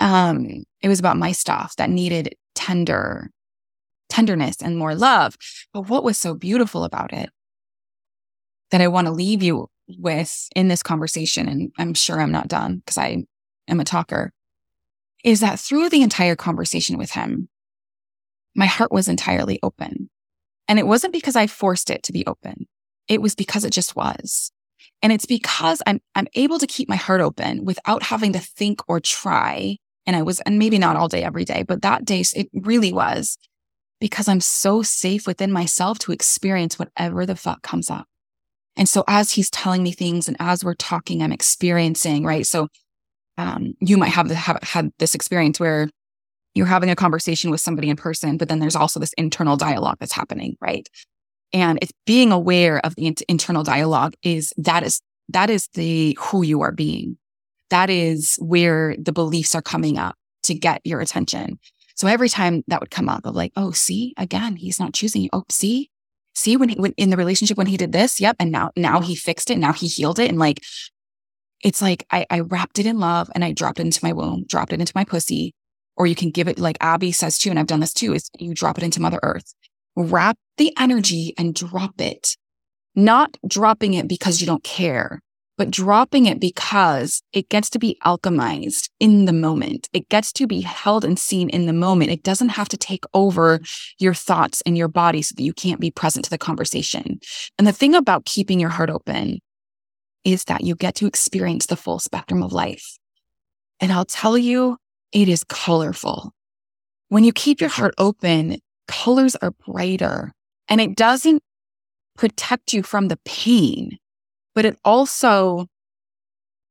Um, 0.00 0.64
it 0.80 0.88
was 0.88 0.98
about 0.98 1.16
my 1.16 1.30
stuff 1.30 1.76
that 1.76 1.88
needed 1.88 2.34
tender, 2.56 3.30
tenderness 4.08 4.56
and 4.60 4.76
more 4.76 4.96
love. 4.96 5.36
But 5.72 5.88
what 5.88 6.02
was 6.02 6.18
so 6.18 6.34
beautiful 6.34 6.82
about 6.82 7.12
it 7.12 7.30
that 8.72 8.80
I 8.80 8.88
want 8.88 9.06
to 9.06 9.12
leave 9.12 9.42
you 9.42 9.68
with 9.98 10.48
in 10.56 10.66
this 10.66 10.82
conversation, 10.82 11.48
and 11.48 11.72
I'm 11.78 11.94
sure 11.94 12.20
I'm 12.20 12.32
not 12.32 12.48
done 12.48 12.78
because 12.78 12.98
I 12.98 13.24
am 13.68 13.78
a 13.78 13.84
talker, 13.84 14.32
is 15.24 15.40
that 15.40 15.60
through 15.60 15.88
the 15.88 16.02
entire 16.02 16.36
conversation 16.36 16.98
with 16.98 17.12
him, 17.12 17.48
my 18.54 18.66
heart 18.66 18.92
was 18.92 19.08
entirely 19.08 19.58
open. 19.62 20.10
And 20.68 20.78
it 20.78 20.86
wasn't 20.86 21.12
because 21.12 21.36
I 21.36 21.46
forced 21.46 21.90
it 21.90 22.02
to 22.04 22.12
be 22.12 22.26
open. 22.26 22.66
It 23.08 23.22
was 23.22 23.34
because 23.34 23.64
it 23.64 23.72
just 23.72 23.96
was. 23.96 24.52
And 25.02 25.12
it's 25.12 25.26
because 25.26 25.82
I'm, 25.86 26.00
I'm 26.14 26.28
able 26.34 26.58
to 26.58 26.66
keep 26.66 26.88
my 26.88 26.96
heart 26.96 27.20
open 27.20 27.64
without 27.64 28.04
having 28.04 28.32
to 28.32 28.38
think 28.38 28.80
or 28.88 29.00
try. 29.00 29.76
And 30.06 30.16
I 30.16 30.22
was, 30.22 30.40
and 30.40 30.58
maybe 30.58 30.78
not 30.78 30.96
all 30.96 31.08
day, 31.08 31.22
every 31.22 31.44
day, 31.44 31.62
but 31.62 31.82
that 31.82 32.04
day 32.04 32.24
it 32.34 32.48
really 32.52 32.92
was 32.92 33.38
because 34.00 34.28
I'm 34.28 34.40
so 34.40 34.82
safe 34.82 35.26
within 35.26 35.52
myself 35.52 35.98
to 36.00 36.12
experience 36.12 36.78
whatever 36.78 37.24
the 37.24 37.36
fuck 37.36 37.62
comes 37.62 37.90
up. 37.90 38.06
And 38.76 38.88
so 38.88 39.04
as 39.06 39.32
he's 39.32 39.50
telling 39.50 39.82
me 39.82 39.92
things 39.92 40.28
and 40.28 40.36
as 40.40 40.64
we're 40.64 40.74
talking, 40.74 41.22
I'm 41.22 41.32
experiencing, 41.32 42.24
right? 42.24 42.46
So 42.46 42.68
um, 43.38 43.74
you 43.80 43.96
might 43.96 44.10
have, 44.10 44.28
the, 44.28 44.34
have 44.34 44.58
had 44.62 44.92
this 44.98 45.14
experience 45.14 45.58
where 45.58 45.88
you're 46.54 46.66
having 46.66 46.90
a 46.90 46.96
conversation 46.96 47.50
with 47.50 47.60
somebody 47.60 47.88
in 47.88 47.96
person, 47.96 48.36
but 48.36 48.48
then 48.48 48.58
there's 48.58 48.76
also 48.76 49.00
this 49.00 49.14
internal 49.14 49.56
dialogue 49.56 49.96
that's 49.98 50.12
happening, 50.12 50.56
right? 50.60 50.88
And 51.52 51.78
it's 51.82 51.92
being 52.06 52.32
aware 52.32 52.84
of 52.84 52.94
the 52.94 53.14
internal 53.28 53.62
dialogue 53.62 54.14
is 54.22 54.52
that 54.56 54.82
is, 54.82 55.00
that 55.28 55.50
is 55.50 55.68
the 55.74 56.16
who 56.20 56.42
you 56.42 56.60
are 56.62 56.72
being. 56.72 57.16
That 57.70 57.88
is 57.88 58.36
where 58.36 58.96
the 58.98 59.12
beliefs 59.12 59.54
are 59.54 59.62
coming 59.62 59.98
up 59.98 60.14
to 60.44 60.54
get 60.54 60.82
your 60.84 61.00
attention. 61.00 61.58
So 61.94 62.06
every 62.06 62.28
time 62.28 62.64
that 62.68 62.80
would 62.80 62.90
come 62.90 63.08
up 63.08 63.24
of 63.24 63.34
like, 63.34 63.52
oh, 63.56 63.70
see, 63.70 64.12
again, 64.16 64.56
he's 64.56 64.78
not 64.78 64.92
choosing 64.92 65.22
you. 65.22 65.30
Oh, 65.32 65.44
see, 65.48 65.90
see 66.34 66.56
when 66.56 66.70
he 66.70 66.76
when 66.76 66.92
in 66.92 67.10
the 67.10 67.16
relationship 67.16 67.56
when 67.56 67.66
he 67.66 67.76
did 67.76 67.92
this 67.92 68.20
yep 68.20 68.36
and 68.38 68.50
now 68.50 68.70
now 68.76 69.00
he 69.00 69.14
fixed 69.14 69.50
it 69.50 69.58
now 69.58 69.72
he 69.72 69.86
healed 69.86 70.18
it 70.18 70.28
and 70.28 70.38
like 70.38 70.62
it's 71.62 71.80
like 71.80 72.06
I, 72.10 72.26
I 72.30 72.40
wrapped 72.40 72.78
it 72.78 72.86
in 72.86 72.98
love 72.98 73.30
and 73.34 73.44
I 73.44 73.52
dropped 73.52 73.78
it 73.78 73.86
into 73.86 74.04
my 74.04 74.12
womb, 74.12 74.44
dropped 74.48 74.72
it 74.72 74.80
into 74.80 74.92
my 74.94 75.04
pussy. 75.04 75.54
Or 75.96 76.06
you 76.06 76.14
can 76.14 76.30
give 76.30 76.48
it 76.48 76.58
like 76.58 76.78
Abby 76.80 77.12
says 77.12 77.38
too, 77.38 77.50
and 77.50 77.58
I've 77.58 77.66
done 77.66 77.80
this 77.80 77.92
too, 77.92 78.14
is 78.14 78.30
you 78.38 78.54
drop 78.54 78.78
it 78.78 78.84
into 78.84 79.00
Mother 79.00 79.20
Earth. 79.22 79.54
Wrap 79.94 80.36
the 80.56 80.72
energy 80.78 81.34
and 81.36 81.54
drop 81.54 82.00
it. 82.00 82.36
Not 82.94 83.36
dropping 83.46 83.94
it 83.94 84.08
because 84.08 84.40
you 84.40 84.46
don't 84.46 84.64
care, 84.64 85.20
but 85.58 85.70
dropping 85.70 86.24
it 86.26 86.40
because 86.40 87.22
it 87.32 87.50
gets 87.50 87.68
to 87.70 87.78
be 87.78 87.98
alchemized 88.04 88.88
in 89.00 89.26
the 89.26 89.32
moment. 89.34 89.88
It 89.92 90.08
gets 90.08 90.32
to 90.34 90.46
be 90.46 90.62
held 90.62 91.04
and 91.04 91.18
seen 91.18 91.50
in 91.50 91.66
the 91.66 91.72
moment. 91.74 92.10
It 92.10 92.22
doesn't 92.22 92.50
have 92.50 92.70
to 92.70 92.76
take 92.78 93.04
over 93.12 93.60
your 93.98 94.14
thoughts 94.14 94.62
and 94.64 94.76
your 94.78 94.88
body 94.88 95.20
so 95.20 95.34
that 95.36 95.42
you 95.42 95.52
can't 95.52 95.80
be 95.80 95.90
present 95.90 96.24
to 96.24 96.30
the 96.30 96.38
conversation. 96.38 97.20
And 97.58 97.66
the 97.66 97.72
thing 97.72 97.94
about 97.94 98.24
keeping 98.24 98.58
your 98.58 98.70
heart 98.70 98.90
open 98.90 99.40
is 100.24 100.44
that 100.44 100.62
you 100.62 100.74
get 100.74 100.94
to 100.96 101.06
experience 101.06 101.66
the 101.66 101.76
full 101.76 101.98
spectrum 101.98 102.42
of 102.42 102.52
life. 102.52 102.96
And 103.80 103.92
I'll 103.92 104.04
tell 104.04 104.38
you, 104.38 104.78
it 105.12 105.28
is 105.28 105.44
colorful. 105.44 106.32
When 107.08 107.24
you 107.24 107.32
keep 107.32 107.60
your 107.60 107.70
heart 107.70 107.94
open, 107.98 108.58
colors 108.88 109.36
are 109.36 109.50
brighter 109.50 110.32
and 110.68 110.80
it 110.80 110.96
doesn't 110.96 111.42
protect 112.16 112.72
you 112.72 112.82
from 112.82 113.08
the 113.08 113.18
pain 113.24 113.98
but 114.54 114.64
it 114.64 114.78
also 114.84 115.66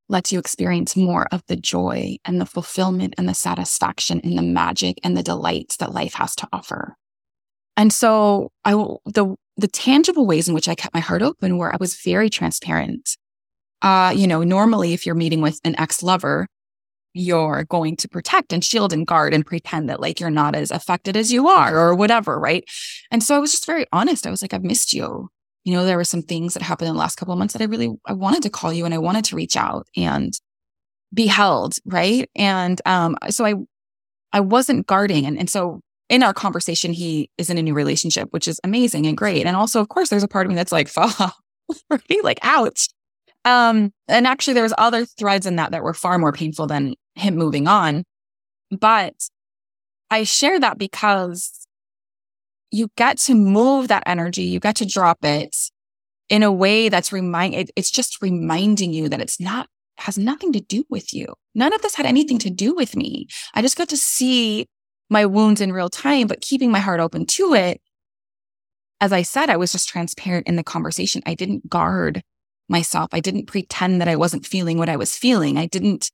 lets 0.10 0.32
you 0.32 0.40
experience 0.40 0.96
more 0.96 1.28
of 1.32 1.42
the 1.48 1.56
joy 1.56 2.18
and 2.26 2.40
the 2.40 2.46
fulfillment 2.46 3.16
and 3.18 3.30
the 3.30 3.34
satisfaction 3.34 4.20
and 4.24 4.38
the 4.38 4.44
magic 4.44 5.00
and 5.04 5.16
the 5.16 5.24
delights 5.24 5.78
that 5.78 5.94
life 5.94 6.14
has 6.16 6.36
to 6.36 6.48
offer. 6.52 6.96
And 7.78 7.94
so 7.94 8.52
I 8.66 8.72
the 9.06 9.36
the 9.58 9.68
tangible 9.68 10.26
ways 10.26 10.48
in 10.48 10.54
which 10.54 10.68
I 10.68 10.76
kept 10.76 10.94
my 10.94 11.00
heart 11.00 11.22
open 11.22 11.58
were 11.58 11.74
I 11.74 11.78
was 11.80 11.96
very 11.96 12.30
transparent. 12.30 13.18
Uh, 13.82 14.14
you 14.16 14.28
know, 14.28 14.44
normally 14.44 14.94
if 14.94 15.06
you're 15.06 15.16
meeting 15.16 15.42
with 15.42 15.60
an 15.64 15.80
ex-lover, 15.80 16.48
you're 17.14 17.66
going 17.66 17.98
to 17.98 18.08
protect 18.08 18.54
and 18.54 18.64
shield 18.64 18.94
and 18.94 19.06
guard 19.06 19.34
and 19.34 19.46
pretend 19.46 19.90
that 19.90 20.00
like 20.00 20.20
you're 20.20 20.30
not 20.30 20.56
as 20.56 20.72
affected 20.72 21.18
as 21.18 21.32
you 21.32 21.48
are 21.48 21.78
or 21.78 21.94
whatever, 21.94 22.40
right? 22.40 22.64
And 23.12 23.22
so 23.22 23.36
I 23.36 23.40
was 23.40 23.52
just 23.52 23.66
very 23.66 23.86
honest. 23.92 24.26
I 24.26 24.30
was 24.30 24.42
like, 24.42 24.54
I've 24.54 24.64
missed 24.64 24.94
you 24.94 25.30
you 25.64 25.74
know, 25.74 25.86
there 25.86 25.98
were 25.98 26.04
some 26.04 26.24
things 26.24 26.54
that 26.54 26.64
happened 26.64 26.88
in 26.88 26.96
the 26.96 27.00
last 27.00 27.18
couple 27.18 27.34
of 27.34 27.38
months 27.38 27.54
that 27.54 27.62
I 27.62 27.66
really 27.66 27.90
I 28.06 28.14
wanted 28.14 28.44
to 28.44 28.50
call 28.50 28.74
you 28.74 28.86
and 28.86 28.94
I 28.94 28.98
wanted 28.98 29.26
to 29.26 29.36
reach 29.36 29.56
out 29.56 29.88
and 29.96 30.34
be 31.14 31.28
held, 31.28 31.76
right? 31.86 32.30
And 32.36 32.82
um, 32.86 33.18
so 33.30 33.46
I 33.46 33.54
I 34.34 34.40
wasn't 34.40 34.88
guarding. 34.88 35.26
And, 35.26 35.38
and 35.38 35.50
so 35.50 35.82
in 36.10 36.24
our 36.24 36.34
conversation, 36.34 36.94
he 36.94 37.30
is 37.38 37.50
in 37.50 37.58
a 37.58 37.62
new 37.62 37.74
relationship, 37.74 38.30
which 38.32 38.48
is 38.48 38.60
amazing 38.64 39.06
and 39.06 39.18
great. 39.18 39.46
And 39.46 39.56
also, 39.56 39.82
of 39.82 39.90
course, 39.90 40.10
there's 40.10 40.24
a 40.24 40.28
part 40.28 40.46
of 40.46 40.50
me 40.50 40.56
that's 40.56 40.72
like, 40.72 40.88
fuck, 40.90 41.36
right? 41.90 42.24
Like, 42.24 42.40
ouch. 42.42 42.88
Um, 43.44 43.92
and 44.08 44.28
actually 44.28 44.54
there 44.54 44.64
was 44.64 44.74
other 44.78 45.06
threads 45.06 45.46
in 45.46 45.56
that 45.56 45.72
that 45.72 45.84
were 45.84 45.94
far 45.94 46.18
more 46.18 46.32
painful 46.32 46.68
than 46.68 46.96
him 47.16 47.36
moving 47.36 47.68
on. 47.68 48.04
But 48.70 49.16
I 50.10 50.24
share 50.24 50.60
that 50.60 50.78
because 50.78 51.68
you 52.72 52.90
get 52.98 53.18
to 53.20 53.36
move 53.36 53.88
that 53.88 54.04
energy, 54.06 54.44
you 54.44 54.60
get 54.60 54.76
to 54.78 54.86
drop 54.86 55.24
it 55.24 55.56
in 56.30 56.44
a 56.44 56.52
way 56.52 56.88
that's 56.88 57.12
remind 57.12 57.54
it, 57.56 57.72
it's 57.76 57.92
just 57.92 58.22
reminding 58.22 58.94
you 58.94 59.10
that 59.10 59.20
it's 59.20 59.40
not 59.40 59.68
has 59.98 60.18
nothing 60.18 60.52
to 60.54 60.62
do 60.62 60.84
with 60.90 61.14
you. 61.14 61.28
None 61.54 61.74
of 61.74 61.82
this 61.82 61.96
had 61.96 62.06
anything 62.06 62.40
to 62.40 62.50
do 62.50 62.74
with 62.74 62.96
me. 62.96 63.28
I 63.54 63.62
just 63.62 63.78
got 63.78 63.90
to 63.90 63.98
see 63.98 64.68
my 65.10 65.26
wounds 65.26 65.62
in 65.62 65.74
real 65.74 65.90
time, 65.90 66.28
but 66.28 66.42
keeping 66.42 66.72
my 66.72 66.80
heart 66.80 67.00
open 67.00 67.26
to 67.26 67.54
it. 67.54 67.82
As 69.00 69.12
I 69.12 69.22
said, 69.22 69.50
I 69.50 69.58
was 69.58 69.72
just 69.72 69.90
transparent 69.90 70.48
in 70.48 70.56
the 70.56 70.64
conversation. 70.64 71.22
I 71.26 71.34
didn't 71.34 71.70
guard 71.70 72.24
myself. 72.72 73.10
I 73.14 73.20
didn't 73.20 73.46
pretend 73.46 74.02
that 74.02 74.08
I 74.08 74.16
wasn't 74.16 74.46
feeling 74.46 74.78
what 74.78 74.90
I 74.90 74.96
was 74.96 75.16
feeling. 75.16 75.58
I 75.58 75.68
didn't 75.68 76.12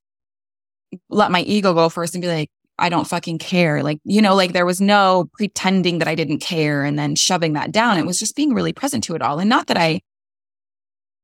let 1.09 1.31
my 1.31 1.41
ego 1.41 1.73
go 1.73 1.89
first 1.89 2.15
and 2.15 2.21
be 2.21 2.27
like, 2.27 2.49
I 2.79 2.89
don't 2.89 3.07
fucking 3.07 3.39
care. 3.39 3.81
Like, 3.81 3.99
you 4.03 4.21
know, 4.21 4.35
like 4.35 4.53
there 4.53 4.65
was 4.65 4.81
no 4.81 5.29
pretending 5.33 5.99
that 5.99 6.07
I 6.07 6.15
didn't 6.15 6.39
care 6.39 6.83
and 6.83 6.97
then 6.97 7.15
shoving 7.15 7.53
that 7.53 7.71
down. 7.71 7.97
It 7.97 8.05
was 8.05 8.19
just 8.19 8.35
being 8.35 8.53
really 8.53 8.73
present 8.73 9.03
to 9.05 9.15
it 9.15 9.21
all. 9.21 9.39
And 9.39 9.49
not 9.49 9.67
that 9.67 9.77
I, 9.77 10.01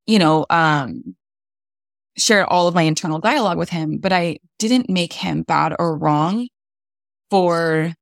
you 0.06 0.18
know, 0.18 0.46
um, 0.50 1.14
shared 2.16 2.46
all 2.48 2.68
of 2.68 2.74
my 2.74 2.82
internal 2.82 3.18
dialogue 3.18 3.58
with 3.58 3.70
him, 3.70 3.98
but 3.98 4.12
I 4.12 4.38
didn't 4.58 4.88
make 4.88 5.12
him 5.12 5.42
bad 5.42 5.74
or 5.78 5.96
wrong 5.96 6.48
for 7.30 7.92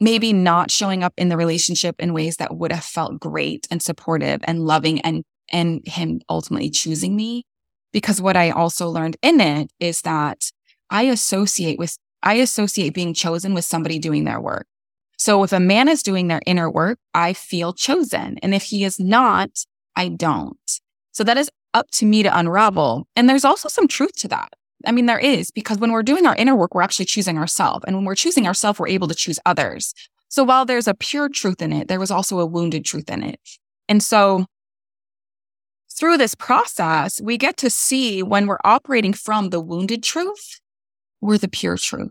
maybe 0.00 0.32
not 0.32 0.70
showing 0.70 1.02
up 1.02 1.14
in 1.16 1.28
the 1.28 1.36
relationship 1.36 1.96
in 1.98 2.12
ways 2.12 2.36
that 2.36 2.56
would 2.56 2.72
have 2.72 2.84
felt 2.84 3.20
great 3.20 3.66
and 3.70 3.82
supportive 3.82 4.40
and 4.44 4.66
loving 4.66 5.00
and 5.00 5.24
and 5.54 5.86
him 5.86 6.20
ultimately 6.28 6.68
choosing 6.68 7.16
me 7.16 7.46
because 7.92 8.20
what 8.20 8.36
I 8.36 8.50
also 8.50 8.88
learned 8.90 9.16
in 9.22 9.40
it 9.40 9.70
is 9.78 10.02
that 10.02 10.50
I 10.90 11.04
associate 11.04 11.78
with 11.78 11.96
I 12.22 12.34
associate 12.34 12.92
being 12.92 13.14
chosen 13.14 13.54
with 13.54 13.64
somebody 13.64 13.98
doing 13.98 14.24
their 14.24 14.40
work. 14.40 14.66
So 15.16 15.44
if 15.44 15.52
a 15.52 15.60
man 15.60 15.88
is 15.88 16.02
doing 16.02 16.26
their 16.26 16.40
inner 16.46 16.70
work, 16.70 16.98
I 17.14 17.34
feel 17.34 17.72
chosen. 17.72 18.38
And 18.42 18.54
if 18.54 18.64
he 18.64 18.82
is 18.82 18.98
not, 18.98 19.50
I 19.94 20.08
don't. 20.08 20.80
So 21.12 21.22
that 21.22 21.36
is 21.36 21.50
up 21.74 21.90
to 21.92 22.06
me 22.06 22.22
to 22.22 22.38
unravel. 22.38 23.06
And 23.14 23.28
there's 23.28 23.44
also 23.44 23.68
some 23.68 23.86
truth 23.86 24.16
to 24.16 24.28
that. 24.28 24.54
I 24.86 24.92
mean, 24.92 25.06
there 25.06 25.18
is 25.18 25.50
because 25.50 25.78
when 25.78 25.92
we're 25.92 26.02
doing 26.02 26.26
our 26.26 26.34
inner 26.34 26.56
work, 26.56 26.74
we're 26.74 26.82
actually 26.82 27.04
choosing 27.04 27.38
ourselves. 27.38 27.84
And 27.86 27.94
when 27.94 28.04
we're 28.04 28.14
choosing 28.14 28.46
ourselves, 28.46 28.78
we're 28.78 28.88
able 28.88 29.08
to 29.08 29.14
choose 29.14 29.38
others. 29.46 29.94
So 30.28 30.42
while 30.42 30.64
there's 30.64 30.88
a 30.88 30.94
pure 30.94 31.28
truth 31.28 31.62
in 31.62 31.72
it, 31.72 31.88
there 31.88 32.00
was 32.00 32.10
also 32.10 32.40
a 32.40 32.46
wounded 32.46 32.84
truth 32.84 33.08
in 33.10 33.22
it. 33.22 33.38
And 33.88 34.02
so 34.02 34.46
through 35.96 36.16
this 36.18 36.34
process, 36.34 37.20
we 37.20 37.38
get 37.38 37.56
to 37.58 37.70
see 37.70 38.22
when 38.22 38.46
we're 38.46 38.58
operating 38.64 39.12
from 39.12 39.50
the 39.50 39.60
wounded 39.60 40.02
truth 40.02 40.60
or 41.20 41.38
the 41.38 41.48
pure 41.48 41.76
truth. 41.76 42.10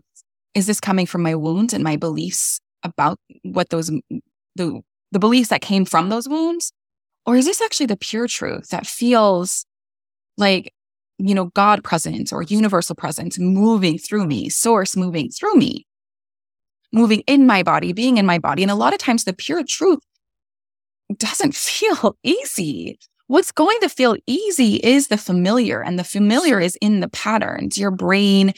Is 0.54 0.66
this 0.66 0.80
coming 0.80 1.06
from 1.06 1.22
my 1.22 1.34
wounds 1.34 1.74
and 1.74 1.84
my 1.84 1.96
beliefs 1.96 2.60
about 2.82 3.18
what 3.42 3.70
those, 3.70 3.90
the, 4.56 4.80
the 5.12 5.18
beliefs 5.18 5.50
that 5.50 5.60
came 5.60 5.84
from 5.84 6.08
those 6.08 6.28
wounds? 6.28 6.72
Or 7.26 7.36
is 7.36 7.44
this 7.44 7.60
actually 7.60 7.86
the 7.86 7.96
pure 7.96 8.28
truth 8.28 8.68
that 8.68 8.86
feels 8.86 9.66
like, 10.36 10.72
you 11.18 11.34
know, 11.34 11.46
God 11.46 11.84
presence 11.84 12.32
or 12.32 12.42
universal 12.42 12.94
presence 12.94 13.38
moving 13.38 13.98
through 13.98 14.26
me, 14.26 14.48
source 14.48 14.96
moving 14.96 15.30
through 15.30 15.54
me, 15.54 15.86
moving 16.92 17.20
in 17.26 17.46
my 17.46 17.62
body, 17.62 17.92
being 17.92 18.18
in 18.18 18.26
my 18.26 18.38
body? 18.38 18.62
And 18.62 18.70
a 18.70 18.76
lot 18.76 18.92
of 18.92 18.98
times 18.98 19.24
the 19.24 19.32
pure 19.32 19.62
truth 19.66 20.00
doesn't 21.16 21.54
feel 21.54 22.16
easy. 22.22 22.98
What's 23.26 23.52
going 23.52 23.78
to 23.80 23.88
feel 23.88 24.16
easy 24.26 24.76
is 24.76 25.08
the 25.08 25.16
familiar, 25.16 25.82
and 25.82 25.98
the 25.98 26.04
familiar 26.04 26.60
is 26.60 26.76
in 26.76 27.00
the 27.00 27.08
patterns. 27.08 27.78
Your 27.78 27.90
brain 27.90 28.52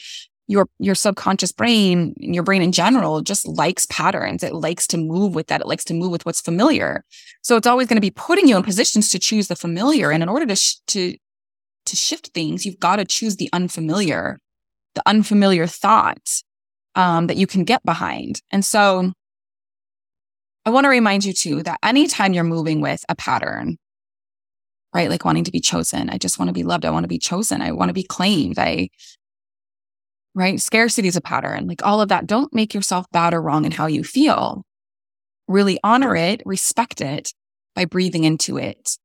your 0.49 0.69
your 0.79 0.95
subconscious 0.95 1.51
brain 1.51 2.13
your 2.17 2.43
brain 2.43 2.61
in 2.61 2.71
general 2.71 3.21
just 3.21 3.47
likes 3.47 3.85
patterns. 3.87 4.43
It 4.43 4.53
likes 4.53 4.87
to 4.87 4.97
move 4.97 5.35
with 5.35 5.47
that. 5.47 5.61
It 5.61 5.67
likes 5.67 5.83
to 5.85 5.93
move 5.93 6.11
with 6.11 6.25
what's 6.25 6.41
familiar. 6.41 7.03
So 7.41 7.57
it's 7.57 7.67
always 7.67 7.87
going 7.87 7.97
to 7.97 8.01
be 8.01 8.11
putting 8.11 8.47
you 8.47 8.57
in 8.57 8.63
positions 8.63 9.09
to 9.11 9.19
choose 9.19 9.49
the 9.49 9.55
familiar 9.55 10.11
and 10.11 10.23
in 10.23 10.29
order 10.29 10.45
to 10.45 10.55
sh- 10.55 10.77
to 10.87 11.17
to 11.85 11.95
shift 11.95 12.31
things 12.33 12.65
you've 12.65 12.79
got 12.79 12.97
to 12.97 13.05
choose 13.05 13.37
the 13.37 13.49
unfamiliar 13.53 14.39
the 14.95 15.03
unfamiliar 15.05 15.67
thought 15.67 16.41
um, 16.95 17.27
that 17.27 17.37
you 17.37 17.45
can 17.47 17.63
get 17.63 17.83
behind. 17.85 18.41
And 18.51 18.65
so 18.65 19.11
i 20.65 20.69
want 20.69 20.85
to 20.85 20.89
remind 20.89 21.23
you 21.23 21.33
too 21.33 21.63
that 21.63 21.79
anytime 21.83 22.33
you're 22.33 22.43
moving 22.43 22.81
with 22.81 23.05
a 23.07 23.15
pattern 23.15 23.77
right 24.97 25.09
like 25.09 25.23
wanting 25.23 25.43
to 25.43 25.51
be 25.51 25.59
chosen 25.61 26.09
i 26.09 26.17
just 26.17 26.39
want 26.39 26.49
to 26.49 26.53
be 26.53 26.63
loved 26.63 26.83
i 26.83 26.89
want 26.89 27.03
to 27.03 27.07
be 27.07 27.19
chosen 27.19 27.61
i 27.61 27.71
want 27.71 27.89
to 27.89 27.93
be 27.93 28.03
claimed 28.03 28.59
i 28.59 28.89
right? 30.37 30.61
Scarcity 30.61 31.07
is 31.07 31.15
a 31.15 31.21
pattern, 31.21 31.67
like 31.67 31.83
all 31.83 31.99
of 31.99 32.09
that. 32.09 32.27
Don't 32.27 32.53
make 32.53 32.75
yourself 32.75 33.07
bad 33.11 33.33
or 33.33 33.41
wrong 33.41 33.65
in 33.65 33.71
how 33.71 33.87
you 33.87 34.03
feel. 34.03 34.63
Really 35.47 35.79
honor 35.83 36.15
it, 36.15 36.43
respect 36.45 37.01
it 37.01 37.33
by 37.75 37.85
breathing 37.85 38.23
into 38.23 38.57
it. 38.57 38.97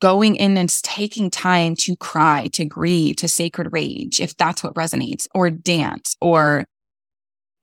Going 0.00 0.34
in 0.34 0.56
and 0.56 0.70
taking 0.82 1.30
time 1.30 1.76
to 1.80 1.94
cry, 1.96 2.48
to 2.54 2.64
grieve, 2.64 3.16
to 3.16 3.28
sacred 3.28 3.68
rage, 3.70 4.18
if 4.18 4.34
that's 4.36 4.64
what 4.64 4.74
resonates, 4.74 5.28
or 5.34 5.50
dance, 5.50 6.16
or 6.22 6.64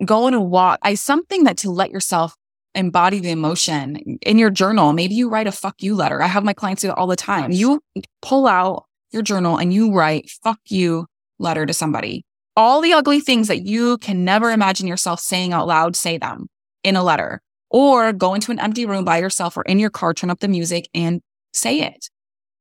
go 0.06 0.26
on 0.28 0.36
a 0.36 0.42
walk. 0.42 0.78
I 0.84 0.94
something 0.94 1.46
that 1.46 1.58
to 1.58 1.72
let 1.72 1.90
yourself 1.90 2.36
embody 2.76 3.20
the 3.20 3.32
emotion 3.32 4.18
in 4.22 4.38
your 4.38 4.50
journal. 4.50 4.94
Maybe 4.94 5.16
you 5.16 5.30
write 5.30 5.48
a 5.48 5.52
fuck 5.52 5.82
you 5.82 5.96
letter. 5.96 6.22
I 6.22 6.28
have 6.28 6.44
my 6.44 6.54
clients 6.54 6.82
do 6.82 6.90
it 6.90 6.98
all 6.98 7.08
the 7.08 7.16
time. 7.16 7.52
You 7.52 7.82
pull 8.22 8.48
out 8.48 8.86
your 9.12 9.22
journal 9.22 9.58
and 9.58 9.74
you 9.74 9.94
write 9.94 10.30
fuck 10.44 10.60
you 10.68 11.06
letter 11.40 11.66
to 11.66 11.74
somebody 11.74 12.26
all 12.56 12.82
the 12.82 12.94
ugly 12.94 13.20
things 13.20 13.48
that 13.48 13.64
you 13.64 13.98
can 13.98 14.24
never 14.24 14.52
imagine 14.52 14.88
yourself 14.88 15.20
saying 15.20 15.54
out 15.54 15.68
loud, 15.68 15.96
say 15.96 16.18
them 16.18 16.48
in 16.84 16.96
a 16.96 17.04
letter 17.04 17.42
or 17.70 18.14
go 18.14 18.34
into 18.34 18.52
an 18.52 18.60
empty 18.60 18.86
room 18.86 19.04
by 19.04 19.18
yourself 19.18 19.58
or 19.58 19.64
in 19.64 19.80
your 19.80 19.90
car, 19.90 20.14
turn 20.14 20.30
up 20.30 20.40
the 20.40 20.48
music 20.48 20.88
and 20.94 21.22
say 21.54 21.82
it. 21.82 22.10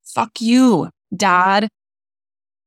Fuck 0.04 0.40
you, 0.40 0.88
dad, 1.14 1.68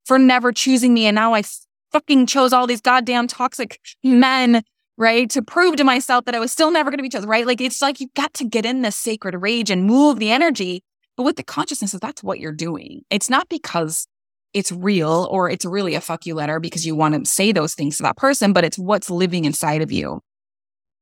for 0.05 0.19
never 0.19 0.51
choosing 0.51 0.93
me. 0.93 1.07
And 1.07 1.15
now 1.15 1.33
I 1.33 1.43
fucking 1.91 2.27
chose 2.27 2.53
all 2.53 2.67
these 2.67 2.81
goddamn 2.81 3.27
toxic 3.27 3.79
men, 4.03 4.63
right? 4.97 5.29
To 5.31 5.41
prove 5.41 5.75
to 5.77 5.83
myself 5.83 6.25
that 6.25 6.35
I 6.35 6.39
was 6.39 6.51
still 6.51 6.71
never 6.71 6.89
going 6.89 6.99
to 6.99 7.03
be 7.03 7.09
chosen, 7.09 7.29
right? 7.29 7.45
Like 7.45 7.61
it's 7.61 7.81
like 7.81 7.99
you 7.99 8.07
got 8.15 8.33
to 8.35 8.45
get 8.45 8.65
in 8.65 8.81
this 8.81 8.95
sacred 8.95 9.35
rage 9.35 9.69
and 9.69 9.83
move 9.83 10.19
the 10.19 10.31
energy. 10.31 10.83
But 11.17 11.23
with 11.23 11.37
the 11.37 11.43
consciousness 11.43 11.93
of 11.93 12.01
that's 12.01 12.23
what 12.23 12.39
you're 12.39 12.51
doing. 12.51 13.03
It's 13.09 13.29
not 13.29 13.47
because 13.49 14.07
it's 14.53 14.71
real 14.71 15.27
or 15.31 15.49
it's 15.49 15.65
really 15.65 15.95
a 15.95 16.01
fuck 16.01 16.25
you 16.25 16.33
letter 16.33 16.59
because 16.59 16.85
you 16.85 16.95
want 16.95 17.13
to 17.15 17.29
say 17.29 17.51
those 17.51 17.73
things 17.73 17.97
to 17.97 18.03
that 18.03 18.17
person, 18.17 18.53
but 18.53 18.63
it's 18.63 18.79
what's 18.79 19.09
living 19.09 19.45
inside 19.45 19.81
of 19.81 19.91
you. 19.91 20.21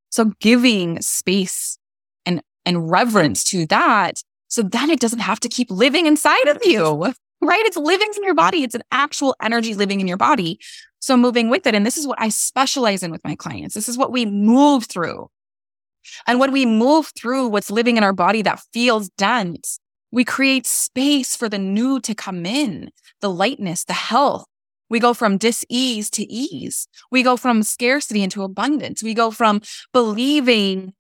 So 0.10 0.34
giving 0.40 1.02
space 1.02 1.78
and, 2.26 2.42
and 2.66 2.90
reverence 2.90 3.44
to 3.46 3.66
that. 3.68 4.22
So 4.48 4.62
then 4.62 4.90
it 4.90 5.00
doesn't 5.00 5.20
have 5.20 5.40
to 5.42 5.50
keep 5.50 5.72
living 5.72 6.06
inside 6.06 6.48
of 6.48 6.64
you, 6.64 7.14
right? 7.46 7.66
It's 7.66 7.78
living 7.78 8.12
in 8.16 8.24
your 8.24 8.36
body. 8.36 8.64
It's 8.64 8.76
an 8.76 8.84
actual 8.92 9.36
energy 9.42 9.74
living 9.76 10.02
in 10.02 10.08
your 10.08 10.18
body. 10.18 10.60
So 11.00 11.18
moving 11.18 11.50
with 11.50 11.68
it. 11.68 11.76
And 11.76 11.86
this 11.86 11.98
is 11.98 12.08
what 12.08 12.22
I 12.22 12.30
specialize 12.30 13.04
in 13.04 13.12
with 13.12 13.24
my 13.24 13.36
clients. 13.36 13.76
This 13.76 13.90
is 13.90 13.98
what 13.98 14.12
we 14.12 14.26
move 14.26 14.86
through. 14.86 15.30
And 16.28 16.40
when 16.40 16.52
we 16.52 16.66
move 16.66 17.12
through 17.18 17.48
what's 17.48 17.72
living 17.72 17.98
in 17.98 18.04
our 18.04 18.14
body 18.14 18.42
that 18.42 18.62
feels 18.74 19.10
dense, 19.10 19.80
we 20.12 20.24
create 20.24 20.68
space 20.68 21.36
for 21.36 21.50
the 21.50 21.58
new 21.58 22.00
to 22.02 22.14
come 22.14 22.46
in, 22.46 22.92
the 23.22 23.30
lightness, 23.30 23.84
the 23.84 23.94
health. 23.94 24.46
We 24.90 25.00
go 25.00 25.14
from 25.14 25.38
dis-ease 25.38 26.10
to 26.12 26.24
ease. 26.32 26.88
We 27.10 27.24
go 27.24 27.36
from 27.36 27.64
scarcity 27.64 28.22
into 28.22 28.44
abundance. 28.44 29.02
We 29.02 29.14
go 29.14 29.32
from 29.32 29.62
believing 29.92 30.94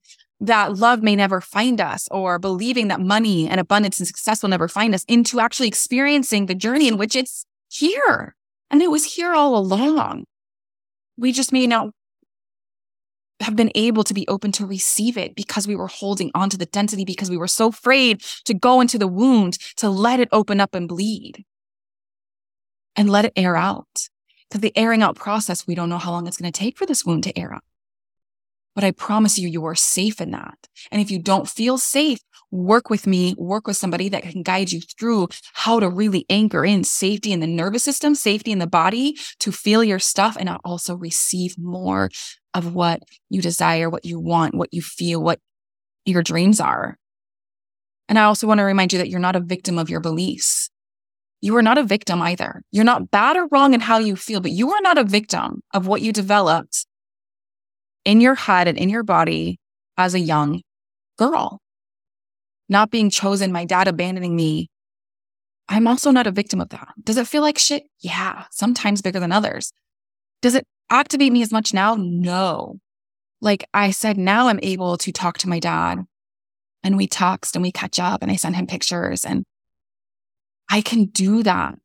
that 0.43 0.77
love 0.77 1.01
may 1.01 1.15
never 1.15 1.39
find 1.39 1.79
us 1.79 2.07
or 2.11 2.37
believing 2.37 2.89
that 2.89 2.99
money 2.99 3.47
and 3.47 3.59
abundance 3.59 3.99
and 3.99 4.07
success 4.07 4.43
will 4.43 4.49
never 4.49 4.67
find 4.67 4.93
us 4.93 5.05
into 5.05 5.39
actually 5.39 5.69
experiencing 5.69 6.45
the 6.47 6.55
journey 6.55 6.87
in 6.87 6.97
which 6.97 7.15
it's 7.15 7.45
here. 7.69 8.35
And 8.69 8.81
it 8.81 8.91
was 8.91 9.15
here 9.15 9.33
all 9.33 9.55
along. 9.55 10.25
We 11.17 11.31
just 11.31 11.53
may 11.53 11.65
not 11.65 11.91
have 13.39 13.55
been 13.55 13.71
able 13.73 14.03
to 14.03 14.13
be 14.13 14.27
open 14.27 14.51
to 14.53 14.65
receive 14.65 15.17
it 15.17 15.33
because 15.33 15.65
we 15.65 15.77
were 15.77 15.87
holding 15.87 16.29
on 16.35 16.49
to 16.49 16.57
the 16.57 16.65
density 16.65 17.05
because 17.05 17.29
we 17.29 17.37
were 17.37 17.47
so 17.47 17.67
afraid 17.67 18.21
to 18.43 18.53
go 18.53 18.81
into 18.81 18.97
the 18.97 19.07
wound, 19.07 19.57
to 19.77 19.89
let 19.89 20.19
it 20.19 20.29
open 20.31 20.59
up 20.59 20.75
and 20.75 20.89
bleed 20.89 21.45
and 22.97 23.09
let 23.09 23.25
it 23.25 23.33
air 23.37 23.55
out. 23.55 24.09
Because 24.49 24.61
the 24.61 24.77
airing 24.77 25.01
out 25.01 25.15
process, 25.15 25.65
we 25.65 25.73
don't 25.73 25.89
know 25.89 25.97
how 25.97 26.11
long 26.11 26.27
it's 26.27 26.37
going 26.37 26.51
to 26.51 26.57
take 26.57 26.77
for 26.77 26.85
this 26.85 27.05
wound 27.05 27.23
to 27.23 27.37
air 27.37 27.53
out. 27.53 27.63
But 28.75 28.83
I 28.83 28.91
promise 28.91 29.37
you, 29.37 29.47
you 29.47 29.65
are 29.65 29.75
safe 29.75 30.19
in 30.19 30.31
that. 30.31 30.57
And 30.91 31.01
if 31.01 31.11
you 31.11 31.19
don't 31.19 31.47
feel 31.47 31.77
safe, 31.77 32.19
work 32.51 32.89
with 32.89 33.07
me, 33.07 33.35
work 33.37 33.67
with 33.67 33.77
somebody 33.77 34.09
that 34.09 34.23
can 34.23 34.43
guide 34.43 34.71
you 34.71 34.81
through 34.99 35.27
how 35.53 35.79
to 35.79 35.89
really 35.89 36.25
anchor 36.29 36.63
in 36.63 36.83
safety 36.83 37.31
in 37.31 37.39
the 37.39 37.47
nervous 37.47 37.83
system, 37.83 38.15
safety 38.15 38.51
in 38.51 38.59
the 38.59 38.67
body 38.67 39.17
to 39.39 39.51
feel 39.51 39.83
your 39.83 39.99
stuff 39.99 40.37
and 40.39 40.49
also 40.63 40.95
receive 40.95 41.55
more 41.57 42.09
of 42.53 42.75
what 42.75 43.01
you 43.29 43.41
desire, 43.41 43.89
what 43.89 44.05
you 44.05 44.19
want, 44.19 44.55
what 44.55 44.73
you 44.73 44.81
feel, 44.81 45.21
what 45.21 45.39
your 46.05 46.21
dreams 46.21 46.59
are. 46.59 46.97
And 48.07 48.19
I 48.19 48.23
also 48.23 48.45
want 48.45 48.59
to 48.59 48.63
remind 48.63 48.93
you 48.93 48.99
that 48.99 49.09
you're 49.09 49.19
not 49.19 49.35
a 49.35 49.39
victim 49.39 49.79
of 49.79 49.89
your 49.89 49.99
beliefs. 49.99 50.69
You 51.41 51.55
are 51.57 51.61
not 51.61 51.77
a 51.77 51.83
victim 51.83 52.21
either. 52.21 52.61
You're 52.71 52.83
not 52.83 53.11
bad 53.11 53.35
or 53.35 53.47
wrong 53.51 53.73
in 53.73 53.81
how 53.81 53.97
you 53.97 54.15
feel, 54.15 54.39
but 54.39 54.51
you 54.51 54.71
are 54.71 54.81
not 54.81 54.97
a 54.97 55.03
victim 55.03 55.61
of 55.73 55.87
what 55.87 56.01
you 56.01 56.13
developed 56.13 56.85
in 58.05 58.21
your 58.21 58.35
head 58.35 58.67
and 58.67 58.77
in 58.77 58.89
your 58.89 59.03
body 59.03 59.59
as 59.97 60.13
a 60.13 60.19
young 60.19 60.61
girl. 61.17 61.59
Not 62.69 62.91
being 62.91 63.09
chosen, 63.09 63.51
my 63.51 63.65
dad 63.65 63.87
abandoning 63.87 64.35
me. 64.35 64.69
I'm 65.69 65.87
also 65.87 66.11
not 66.11 66.27
a 66.27 66.31
victim 66.31 66.59
of 66.59 66.69
that. 66.69 66.89
Does 67.03 67.17
it 67.17 67.27
feel 67.27 67.41
like 67.41 67.57
shit? 67.57 67.83
Yeah, 67.99 68.45
sometimes 68.51 69.01
bigger 69.01 69.19
than 69.19 69.31
others. 69.31 69.71
Does 70.41 70.55
it 70.55 70.65
activate 70.89 71.31
me 71.31 71.41
as 71.41 71.51
much 71.51 71.73
now? 71.73 71.95
No. 71.97 72.79
Like 73.41 73.67
I 73.73 73.91
said, 73.91 74.17
now 74.17 74.47
I'm 74.47 74.59
able 74.61 74.97
to 74.97 75.11
talk 75.11 75.37
to 75.39 75.49
my 75.49 75.59
dad 75.59 75.99
and 76.83 76.97
we 76.97 77.07
text 77.07 77.55
and 77.55 77.63
we 77.63 77.71
catch 77.71 77.99
up 77.99 78.21
and 78.21 78.31
I 78.31 78.35
send 78.35 78.55
him 78.55 78.67
pictures 78.67 79.25
and 79.25 79.43
I 80.69 80.81
can 80.81 81.05
do 81.05 81.43
that 81.43 81.77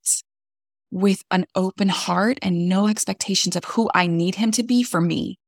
with 0.90 1.22
an 1.30 1.46
open 1.54 1.88
heart 1.88 2.38
and 2.42 2.68
no 2.68 2.88
expectations 2.88 3.56
of 3.56 3.64
who 3.64 3.90
I 3.94 4.06
need 4.06 4.36
him 4.36 4.50
to 4.52 4.62
be 4.62 4.82
for 4.82 5.00
me. 5.00 5.38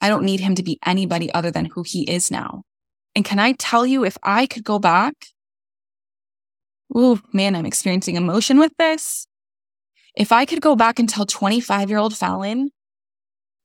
I 0.00 0.08
don't 0.08 0.24
need 0.24 0.40
him 0.40 0.54
to 0.54 0.62
be 0.62 0.78
anybody 0.84 1.32
other 1.32 1.50
than 1.50 1.66
who 1.66 1.82
he 1.82 2.02
is 2.10 2.30
now. 2.30 2.62
And 3.14 3.24
can 3.24 3.38
I 3.38 3.52
tell 3.52 3.86
you, 3.86 4.04
if 4.04 4.18
I 4.22 4.46
could 4.46 4.64
go 4.64 4.78
back, 4.78 5.14
oh 6.94 7.20
man, 7.32 7.56
I'm 7.56 7.66
experiencing 7.66 8.16
emotion 8.16 8.58
with 8.58 8.72
this. 8.78 9.26
If 10.14 10.32
I 10.32 10.44
could 10.44 10.60
go 10.60 10.76
back 10.76 10.98
and 10.98 11.08
tell 11.08 11.26
25 11.26 11.88
year 11.88 11.98
old 11.98 12.16
Fallon, 12.16 12.70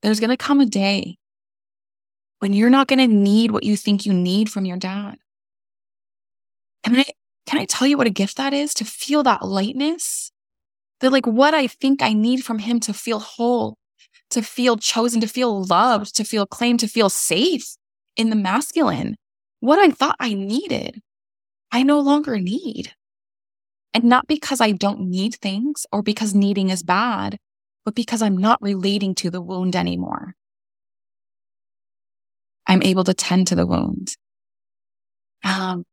there's 0.02 0.20
going 0.20 0.30
to 0.30 0.36
come 0.36 0.60
a 0.60 0.66
day 0.66 1.16
when 2.40 2.52
you're 2.52 2.70
not 2.70 2.88
going 2.88 2.98
to 2.98 3.06
need 3.06 3.50
what 3.50 3.62
you 3.62 3.76
think 3.76 4.04
you 4.04 4.12
need 4.12 4.50
from 4.50 4.64
your 4.64 4.76
dad. 4.76 5.16
Can 6.82 6.96
I, 6.96 7.04
can 7.46 7.60
I 7.60 7.66
tell 7.66 7.86
you 7.86 7.96
what 7.96 8.06
a 8.06 8.10
gift 8.10 8.36
that 8.36 8.52
is 8.52 8.74
to 8.74 8.84
feel 8.84 9.22
that 9.22 9.46
lightness? 9.46 10.32
That 11.00 11.12
like 11.12 11.26
what 11.26 11.54
I 11.54 11.66
think 11.66 12.02
I 12.02 12.12
need 12.12 12.44
from 12.44 12.58
him 12.58 12.80
to 12.80 12.92
feel 12.92 13.18
whole, 13.20 13.76
to 14.32 14.42
feel 14.42 14.76
chosen, 14.76 15.20
to 15.20 15.26
feel 15.26 15.64
loved, 15.64 16.14
to 16.16 16.24
feel 16.24 16.46
claimed, 16.46 16.80
to 16.80 16.88
feel 16.88 17.08
safe 17.08 17.76
in 18.16 18.30
the 18.30 18.36
masculine. 18.36 19.16
What 19.60 19.78
I 19.78 19.90
thought 19.90 20.16
I 20.18 20.34
needed, 20.34 21.00
I 21.70 21.82
no 21.82 22.00
longer 22.00 22.38
need. 22.38 22.92
And 23.94 24.04
not 24.04 24.26
because 24.26 24.60
I 24.60 24.72
don't 24.72 25.00
need 25.00 25.34
things 25.36 25.86
or 25.92 26.02
because 26.02 26.34
needing 26.34 26.70
is 26.70 26.82
bad, 26.82 27.38
but 27.84 27.94
because 27.94 28.22
I'm 28.22 28.36
not 28.36 28.60
relating 28.62 29.14
to 29.16 29.30
the 29.30 29.40
wound 29.40 29.76
anymore. 29.76 30.34
I'm 32.66 32.82
able 32.82 33.04
to 33.04 33.14
tend 33.14 33.48
to 33.48 33.54
the 33.54 33.66
wound. 33.66 34.16
Um, 35.44 35.84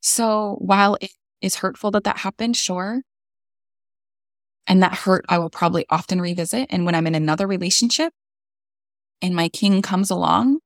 so 0.00 0.56
while 0.60 0.96
it 1.00 1.12
is 1.40 1.56
hurtful 1.56 1.90
that 1.92 2.04
that 2.04 2.18
happened, 2.18 2.56
sure. 2.56 3.02
And 4.66 4.82
that 4.82 4.94
hurt 4.94 5.24
I 5.28 5.38
will 5.38 5.50
probably 5.50 5.84
often 5.90 6.20
revisit. 6.20 6.66
And 6.70 6.86
when 6.86 6.94
I'm 6.94 7.06
in 7.06 7.14
another 7.14 7.46
relationship 7.46 8.12
and 9.20 9.34
my 9.34 9.48
king 9.48 9.82
comes 9.82 10.10
along, 10.10 10.58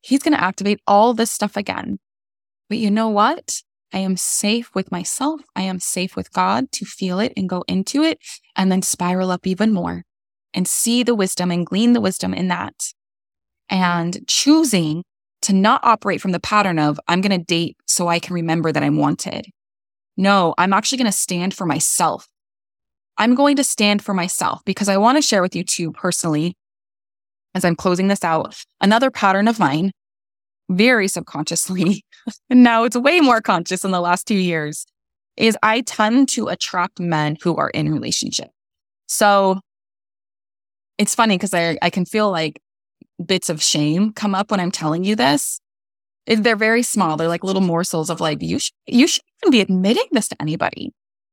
he's 0.00 0.22
going 0.22 0.34
to 0.34 0.42
activate 0.42 0.80
all 0.86 1.14
this 1.14 1.30
stuff 1.30 1.56
again. 1.56 1.98
But 2.68 2.78
you 2.78 2.90
know 2.90 3.08
what? 3.08 3.62
I 3.92 3.98
am 3.98 4.16
safe 4.16 4.70
with 4.74 4.90
myself. 4.90 5.42
I 5.54 5.62
am 5.62 5.78
safe 5.78 6.16
with 6.16 6.32
God 6.32 6.72
to 6.72 6.84
feel 6.84 7.20
it 7.20 7.32
and 7.36 7.48
go 7.48 7.62
into 7.68 8.02
it 8.02 8.18
and 8.56 8.72
then 8.72 8.82
spiral 8.82 9.30
up 9.30 9.46
even 9.46 9.72
more 9.72 10.04
and 10.54 10.66
see 10.66 11.02
the 11.02 11.14
wisdom 11.14 11.50
and 11.50 11.66
glean 11.66 11.92
the 11.92 12.00
wisdom 12.00 12.32
in 12.32 12.48
that. 12.48 12.74
And 13.68 14.26
choosing 14.26 15.04
to 15.42 15.52
not 15.52 15.84
operate 15.84 16.20
from 16.20 16.32
the 16.32 16.40
pattern 16.40 16.78
of, 16.78 17.00
I'm 17.08 17.20
going 17.20 17.38
to 17.38 17.44
date 17.44 17.76
so 17.86 18.08
I 18.08 18.18
can 18.18 18.34
remember 18.34 18.72
that 18.72 18.82
I'm 18.82 18.96
wanted. 18.96 19.46
No, 20.16 20.54
I'm 20.58 20.72
actually 20.72 20.98
going 20.98 21.06
to 21.06 21.12
stand 21.12 21.54
for 21.54 21.66
myself. 21.66 22.28
I'm 23.18 23.34
going 23.34 23.56
to 23.56 23.64
stand 23.64 24.02
for 24.02 24.14
myself 24.14 24.62
because 24.64 24.88
I 24.88 24.96
want 24.96 25.18
to 25.18 25.22
share 25.22 25.42
with 25.42 25.54
you 25.54 25.64
too 25.64 25.92
personally, 25.92 26.56
as 27.54 27.64
I'm 27.64 27.76
closing 27.76 28.08
this 28.08 28.24
out, 28.24 28.56
another 28.80 29.10
pattern 29.10 29.48
of 29.48 29.58
mine 29.58 29.92
very 30.70 31.08
subconsciously, 31.08 32.04
and 32.50 32.62
now 32.62 32.84
it's 32.84 32.96
way 32.96 33.20
more 33.20 33.40
conscious 33.40 33.84
in 33.84 33.90
the 33.90 34.00
last 34.00 34.26
two 34.26 34.36
years, 34.36 34.86
is 35.36 35.56
I 35.62 35.82
tend 35.82 36.28
to 36.30 36.48
attract 36.48 37.00
men 37.00 37.36
who 37.42 37.56
are 37.56 37.70
in 37.70 37.92
relationship. 37.92 38.48
So 39.06 39.60
it's 40.98 41.14
funny 41.14 41.36
because 41.36 41.54
I, 41.54 41.78
I 41.82 41.90
can 41.90 42.04
feel 42.04 42.30
like 42.30 42.60
bits 43.24 43.48
of 43.48 43.62
shame 43.62 44.12
come 44.12 44.34
up 44.34 44.50
when 44.50 44.60
I'm 44.60 44.70
telling 44.70 45.04
you 45.04 45.16
this. 45.16 45.60
They're 46.26 46.56
very 46.56 46.82
small. 46.82 47.16
They're 47.16 47.28
like 47.28 47.44
little 47.44 47.62
morsels 47.62 48.08
of 48.08 48.20
like, 48.20 48.42
you, 48.42 48.58
sh- 48.58 48.70
you 48.86 49.08
shouldn't 49.08 49.50
be 49.50 49.60
admitting 49.60 50.06
this 50.12 50.28
to 50.28 50.36
anybody. 50.40 50.92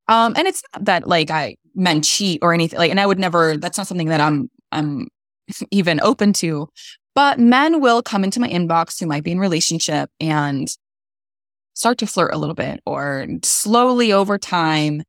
Um, 0.09 0.33
and 0.35 0.47
it's 0.47 0.63
not 0.73 0.85
that 0.85 1.07
like 1.07 1.29
I 1.29 1.55
men 1.75 2.01
cheat 2.01 2.39
or 2.41 2.53
anything 2.53 2.79
like, 2.79 2.91
and 2.91 2.99
I 2.99 3.05
would 3.05 3.19
never, 3.19 3.55
that's 3.55 3.77
not 3.77 3.87
something 3.87 4.09
that 4.09 4.19
I'm, 4.19 4.49
I'm 4.71 5.07
even 5.71 6.01
open 6.01 6.33
to. 6.33 6.67
But 7.15 7.39
men 7.39 7.79
will 7.79 8.01
come 8.01 8.23
into 8.23 8.39
my 8.39 8.49
inbox 8.49 8.99
who 8.99 9.05
might 9.05 9.23
be 9.23 9.31
in 9.31 9.39
relationship 9.39 10.09
and 10.19 10.67
start 11.73 11.97
to 11.99 12.07
flirt 12.07 12.33
a 12.33 12.37
little 12.37 12.55
bit 12.55 12.81
or 12.85 13.27
slowly 13.43 14.11
over 14.11 14.37
time 14.37 15.03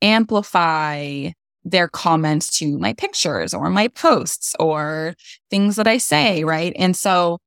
amplify 0.00 1.30
their 1.64 1.88
comments 1.88 2.58
to 2.58 2.78
my 2.78 2.94
pictures 2.94 3.52
or 3.52 3.68
my 3.68 3.88
posts 3.88 4.54
or 4.58 5.14
things 5.50 5.76
that 5.76 5.86
I 5.86 5.98
say, 5.98 6.44
right? 6.44 6.72
And 6.76 6.96
so 6.96 7.38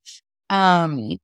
um 0.50 1.18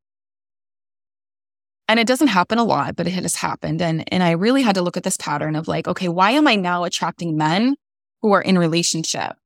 and 1.87 1.99
it 1.99 2.07
doesn't 2.07 2.27
happen 2.27 2.57
a 2.57 2.63
lot, 2.63 2.95
but 2.95 3.07
it 3.07 3.11
has 3.11 3.35
happened 3.35 3.81
and 3.81 4.03
and 4.13 4.23
I 4.23 4.31
really 4.31 4.61
had 4.61 4.75
to 4.75 4.81
look 4.81 4.97
at 4.97 5.03
this 5.03 5.17
pattern 5.17 5.55
of 5.55 5.67
like, 5.67 5.87
okay, 5.87 6.09
why 6.09 6.31
am 6.31 6.47
I 6.47 6.55
now 6.55 6.83
attracting 6.83 7.37
men 7.37 7.75
who 8.21 8.31
are 8.33 8.41
in 8.41 8.57
relationship? 8.57 9.37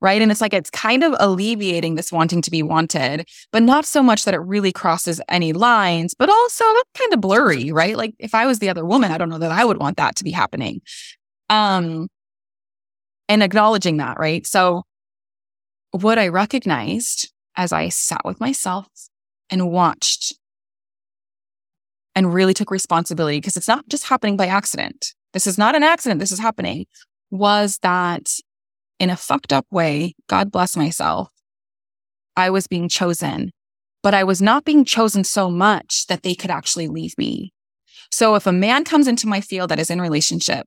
right? 0.00 0.20
And 0.20 0.30
it's 0.30 0.40
like 0.40 0.52
it's 0.52 0.70
kind 0.70 1.02
of 1.02 1.14
alleviating 1.18 1.94
this 1.94 2.12
wanting 2.12 2.42
to 2.42 2.50
be 2.50 2.62
wanted, 2.62 3.26
but 3.50 3.62
not 3.62 3.84
so 3.84 4.02
much 4.02 4.24
that 4.24 4.34
it 4.34 4.38
really 4.38 4.72
crosses 4.72 5.20
any 5.28 5.52
lines, 5.52 6.14
but 6.14 6.28
also 6.28 6.64
kind 6.94 7.12
of 7.12 7.20
blurry, 7.20 7.72
right? 7.72 7.96
Like 7.96 8.14
if 8.18 8.34
I 8.34 8.46
was 8.46 8.58
the 8.58 8.68
other 8.68 8.84
woman, 8.84 9.10
I 9.10 9.18
don't 9.18 9.28
know 9.28 9.38
that 9.38 9.52
I 9.52 9.64
would 9.64 9.78
want 9.78 9.96
that 9.96 10.16
to 10.16 10.24
be 10.24 10.32
happening. 10.32 10.80
Um 11.48 12.08
and 13.28 13.42
acknowledging 13.42 13.96
that, 13.96 14.18
right? 14.18 14.46
So 14.46 14.84
what 15.90 16.18
I 16.18 16.28
recognized 16.28 17.32
as 17.56 17.72
I 17.72 17.88
sat 17.88 18.24
with 18.24 18.38
myself 18.38 18.86
and 19.50 19.70
watched 19.70 20.34
and 22.16 22.32
really 22.32 22.54
took 22.54 22.70
responsibility 22.70 23.36
because 23.36 23.56
it's 23.56 23.68
not 23.68 23.86
just 23.88 24.08
happening 24.08 24.36
by 24.36 24.46
accident. 24.46 25.14
This 25.34 25.46
is 25.46 25.58
not 25.58 25.76
an 25.76 25.82
accident. 25.82 26.18
This 26.18 26.32
is 26.32 26.40
happening 26.40 26.86
was 27.30 27.78
that 27.82 28.30
in 28.98 29.10
a 29.10 29.16
fucked 29.16 29.52
up 29.52 29.66
way, 29.70 30.14
God 30.28 30.50
bless 30.50 30.76
myself, 30.76 31.28
I 32.36 32.50
was 32.50 32.66
being 32.66 32.88
chosen, 32.88 33.50
but 34.02 34.14
I 34.14 34.24
was 34.24 34.40
not 34.40 34.64
being 34.64 34.84
chosen 34.84 35.24
so 35.24 35.50
much 35.50 36.06
that 36.06 36.22
they 36.22 36.34
could 36.34 36.50
actually 36.50 36.88
leave 36.88 37.16
me. 37.18 37.52
So 38.10 38.34
if 38.34 38.46
a 38.46 38.52
man 38.52 38.84
comes 38.84 39.08
into 39.08 39.26
my 39.26 39.40
field 39.40 39.70
that 39.70 39.78
is 39.78 39.90
in 39.90 40.00
relationship, 40.00 40.66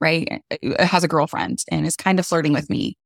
right, 0.00 0.42
uh, 0.50 0.86
has 0.86 1.04
a 1.04 1.08
girlfriend 1.08 1.58
and 1.70 1.86
is 1.86 1.96
kind 1.96 2.18
of 2.18 2.26
flirting 2.26 2.52
with 2.52 2.70
me, 2.70 2.96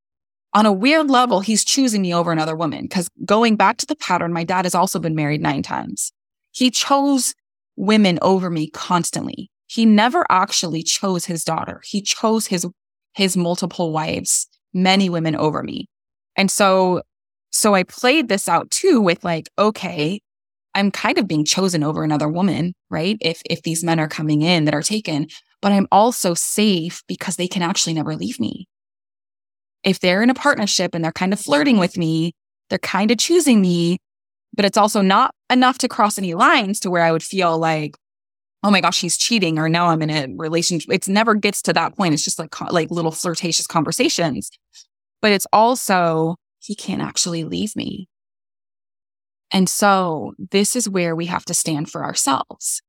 on 0.52 0.66
a 0.66 0.72
weird 0.72 1.10
level, 1.10 1.40
he's 1.40 1.64
choosing 1.64 2.02
me 2.02 2.14
over 2.14 2.30
another 2.30 2.54
woman. 2.54 2.82
Because 2.82 3.08
going 3.24 3.56
back 3.56 3.78
to 3.78 3.86
the 3.86 3.96
pattern, 3.96 4.32
my 4.32 4.44
dad 4.44 4.64
has 4.64 4.74
also 4.74 5.00
been 5.00 5.16
married 5.16 5.40
nine 5.40 5.62
times. 5.64 6.12
He 6.54 6.70
chose 6.70 7.34
women 7.76 8.18
over 8.22 8.48
me 8.48 8.68
constantly. 8.68 9.50
He 9.66 9.84
never 9.84 10.24
actually 10.30 10.82
chose 10.82 11.24
his 11.24 11.44
daughter. 11.44 11.82
He 11.84 12.00
chose 12.00 12.46
his 12.46 12.66
his 13.14 13.36
multiple 13.36 13.92
wives, 13.92 14.48
many 14.72 15.08
women 15.08 15.36
over 15.36 15.62
me. 15.62 15.88
And 16.36 16.50
so, 16.50 17.02
so 17.50 17.74
I 17.74 17.84
played 17.84 18.28
this 18.28 18.48
out 18.48 18.70
too 18.70 19.00
with 19.00 19.22
like, 19.24 19.48
okay, 19.56 20.20
I'm 20.74 20.90
kind 20.90 21.18
of 21.18 21.28
being 21.28 21.44
chosen 21.44 21.84
over 21.84 22.02
another 22.02 22.28
woman, 22.28 22.74
right? 22.90 23.16
If, 23.20 23.40
if 23.48 23.62
these 23.62 23.84
men 23.84 24.00
are 24.00 24.08
coming 24.08 24.42
in 24.42 24.64
that 24.64 24.74
are 24.74 24.82
taken, 24.82 25.28
but 25.62 25.70
I'm 25.70 25.86
also 25.92 26.34
safe 26.34 27.02
because 27.06 27.36
they 27.36 27.46
can 27.46 27.62
actually 27.62 27.94
never 27.94 28.16
leave 28.16 28.40
me. 28.40 28.66
If 29.84 30.00
they're 30.00 30.22
in 30.22 30.30
a 30.30 30.34
partnership 30.34 30.94
and 30.94 31.04
they're 31.04 31.12
kind 31.12 31.32
of 31.32 31.40
flirting 31.40 31.78
with 31.78 31.96
me, 31.96 32.32
they're 32.68 32.78
kind 32.78 33.12
of 33.12 33.18
choosing 33.18 33.60
me, 33.60 33.98
but 34.54 34.64
it's 34.64 34.78
also 34.78 35.02
not 35.02 35.34
enough 35.50 35.78
to 35.78 35.88
cross 35.88 36.18
any 36.18 36.34
lines 36.34 36.80
to 36.80 36.90
where 36.90 37.02
I 37.02 37.12
would 37.12 37.22
feel 37.22 37.58
like, 37.58 37.96
oh 38.62 38.70
my 38.70 38.80
gosh, 38.80 39.00
he's 39.00 39.16
cheating, 39.16 39.58
or 39.58 39.68
now 39.68 39.88
I'm 39.88 40.02
in 40.02 40.10
a 40.10 40.34
relationship. 40.36 40.90
It 40.92 41.08
never 41.08 41.34
gets 41.34 41.60
to 41.62 41.72
that 41.72 41.96
point. 41.96 42.14
It's 42.14 42.24
just 42.24 42.38
like 42.38 42.58
like 42.72 42.90
little 42.90 43.10
flirtatious 43.10 43.66
conversations. 43.66 44.50
But 45.20 45.32
it's 45.32 45.46
also 45.52 46.36
he 46.60 46.74
can't 46.74 47.02
actually 47.02 47.44
leave 47.44 47.76
me. 47.76 48.08
And 49.50 49.68
so 49.68 50.34
this 50.50 50.74
is 50.74 50.88
where 50.88 51.14
we 51.14 51.26
have 51.26 51.44
to 51.46 51.54
stand 51.54 51.90
for 51.90 52.04
ourselves. 52.04 52.80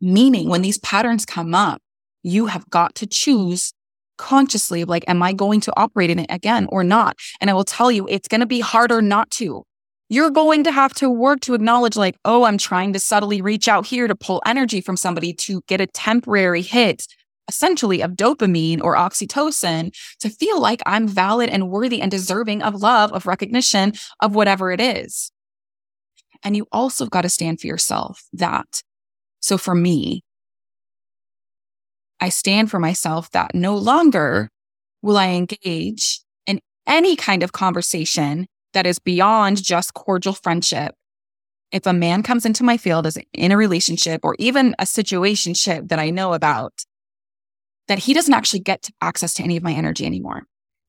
Meaning 0.00 0.48
when 0.48 0.62
these 0.62 0.78
patterns 0.78 1.24
come 1.24 1.54
up, 1.54 1.80
you 2.22 2.46
have 2.46 2.68
got 2.70 2.94
to 2.96 3.06
choose 3.06 3.72
consciously 4.16 4.84
like, 4.84 5.04
am 5.06 5.22
I 5.22 5.32
going 5.32 5.60
to 5.62 5.72
operate 5.76 6.10
in 6.10 6.18
it 6.18 6.26
again 6.30 6.66
or 6.70 6.82
not? 6.82 7.16
And 7.40 7.50
I 7.50 7.52
will 7.52 7.64
tell 7.64 7.92
you, 7.92 8.06
it's 8.08 8.28
going 8.28 8.40
to 8.40 8.46
be 8.46 8.60
harder 8.60 9.02
not 9.02 9.30
to 9.32 9.64
you're 10.14 10.30
going 10.30 10.62
to 10.64 10.72
have 10.72 10.94
to 10.94 11.10
work 11.10 11.40
to 11.40 11.54
acknowledge, 11.54 11.96
like, 11.96 12.16
oh, 12.24 12.44
I'm 12.44 12.58
trying 12.58 12.92
to 12.92 13.00
subtly 13.00 13.42
reach 13.42 13.66
out 13.66 13.84
here 13.86 14.06
to 14.06 14.14
pull 14.14 14.40
energy 14.46 14.80
from 14.80 14.96
somebody 14.96 15.32
to 15.32 15.62
get 15.66 15.80
a 15.80 15.86
temporary 15.88 16.62
hit, 16.62 17.06
essentially 17.48 18.00
of 18.00 18.12
dopamine 18.12 18.80
or 18.80 18.94
oxytocin 18.94 19.92
to 20.20 20.30
feel 20.30 20.60
like 20.60 20.80
I'm 20.86 21.08
valid 21.08 21.50
and 21.50 21.68
worthy 21.68 22.00
and 22.00 22.10
deserving 22.10 22.62
of 22.62 22.76
love, 22.76 23.12
of 23.12 23.26
recognition, 23.26 23.92
of 24.20 24.34
whatever 24.34 24.70
it 24.70 24.80
is. 24.80 25.32
And 26.44 26.56
you 26.56 26.66
also 26.70 27.06
got 27.06 27.22
to 27.22 27.28
stand 27.28 27.60
for 27.60 27.66
yourself 27.66 28.22
that. 28.32 28.82
So 29.40 29.58
for 29.58 29.74
me, 29.74 30.22
I 32.20 32.28
stand 32.28 32.70
for 32.70 32.78
myself 32.78 33.30
that 33.32 33.54
no 33.54 33.76
longer 33.76 34.50
will 35.02 35.18
I 35.18 35.30
engage 35.30 36.20
in 36.46 36.60
any 36.86 37.16
kind 37.16 37.42
of 37.42 37.52
conversation 37.52 38.46
that 38.74 38.86
is 38.86 38.98
beyond 38.98 39.62
just 39.62 39.94
cordial 39.94 40.34
friendship. 40.34 40.94
If 41.72 41.86
a 41.86 41.92
man 41.92 42.22
comes 42.22 42.46
into 42.46 42.62
my 42.62 42.76
field 42.76 43.06
as 43.06 43.18
in 43.32 43.50
a 43.50 43.56
relationship 43.56 44.20
or 44.22 44.36
even 44.38 44.76
a 44.78 44.84
situationship 44.84 45.88
that 45.88 45.98
I 45.98 46.10
know 46.10 46.34
about, 46.34 46.84
that 47.88 47.98
he 48.00 48.14
doesn't 48.14 48.34
actually 48.34 48.60
get 48.60 48.90
access 49.00 49.34
to 49.34 49.42
any 49.42 49.56
of 49.56 49.62
my 49.62 49.72
energy 49.72 50.06
anymore. 50.06 50.42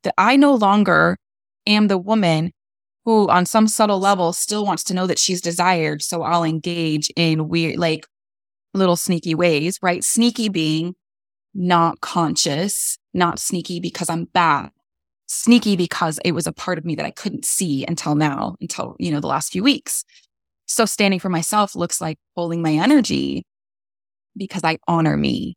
That 0.03 0.13
I 0.17 0.35
no 0.35 0.53
longer 0.53 1.17
am 1.65 1.87
the 1.87 1.97
woman 1.97 2.51
who, 3.05 3.29
on 3.29 3.45
some 3.45 3.67
subtle 3.67 3.99
level, 3.99 4.33
still 4.33 4.65
wants 4.65 4.83
to 4.85 4.93
know 4.93 5.07
that 5.07 5.19
she's 5.19 5.41
desired. 5.41 6.01
So 6.01 6.21
I'll 6.23 6.43
engage 6.43 7.09
in 7.15 7.49
weird, 7.49 7.77
like 7.77 8.05
little 8.73 8.95
sneaky 8.95 9.35
ways, 9.35 9.79
right? 9.81 10.03
Sneaky 10.03 10.49
being 10.49 10.95
not 11.53 12.01
conscious, 12.01 12.97
not 13.13 13.39
sneaky 13.39 13.79
because 13.79 14.09
I'm 14.09 14.25
bad, 14.25 14.71
sneaky 15.35 15.75
because 15.75 16.19
it 16.25 16.31
was 16.31 16.47
a 16.47 16.53
part 16.53 16.77
of 16.77 16.85
me 16.85 16.95
that 16.95 17.05
I 17.05 17.11
couldn't 17.11 17.45
see 17.45 17.85
until 17.87 18.15
now, 18.15 18.55
until, 18.61 18.95
you 18.99 19.11
know, 19.11 19.19
the 19.19 19.27
last 19.27 19.51
few 19.51 19.63
weeks. 19.63 20.03
So 20.65 20.85
standing 20.85 21.19
for 21.19 21.29
myself 21.29 21.75
looks 21.75 22.01
like 22.01 22.17
holding 22.35 22.61
my 22.61 22.73
energy 22.73 23.45
because 24.35 24.63
I 24.63 24.77
honor 24.87 25.17
me. 25.17 25.55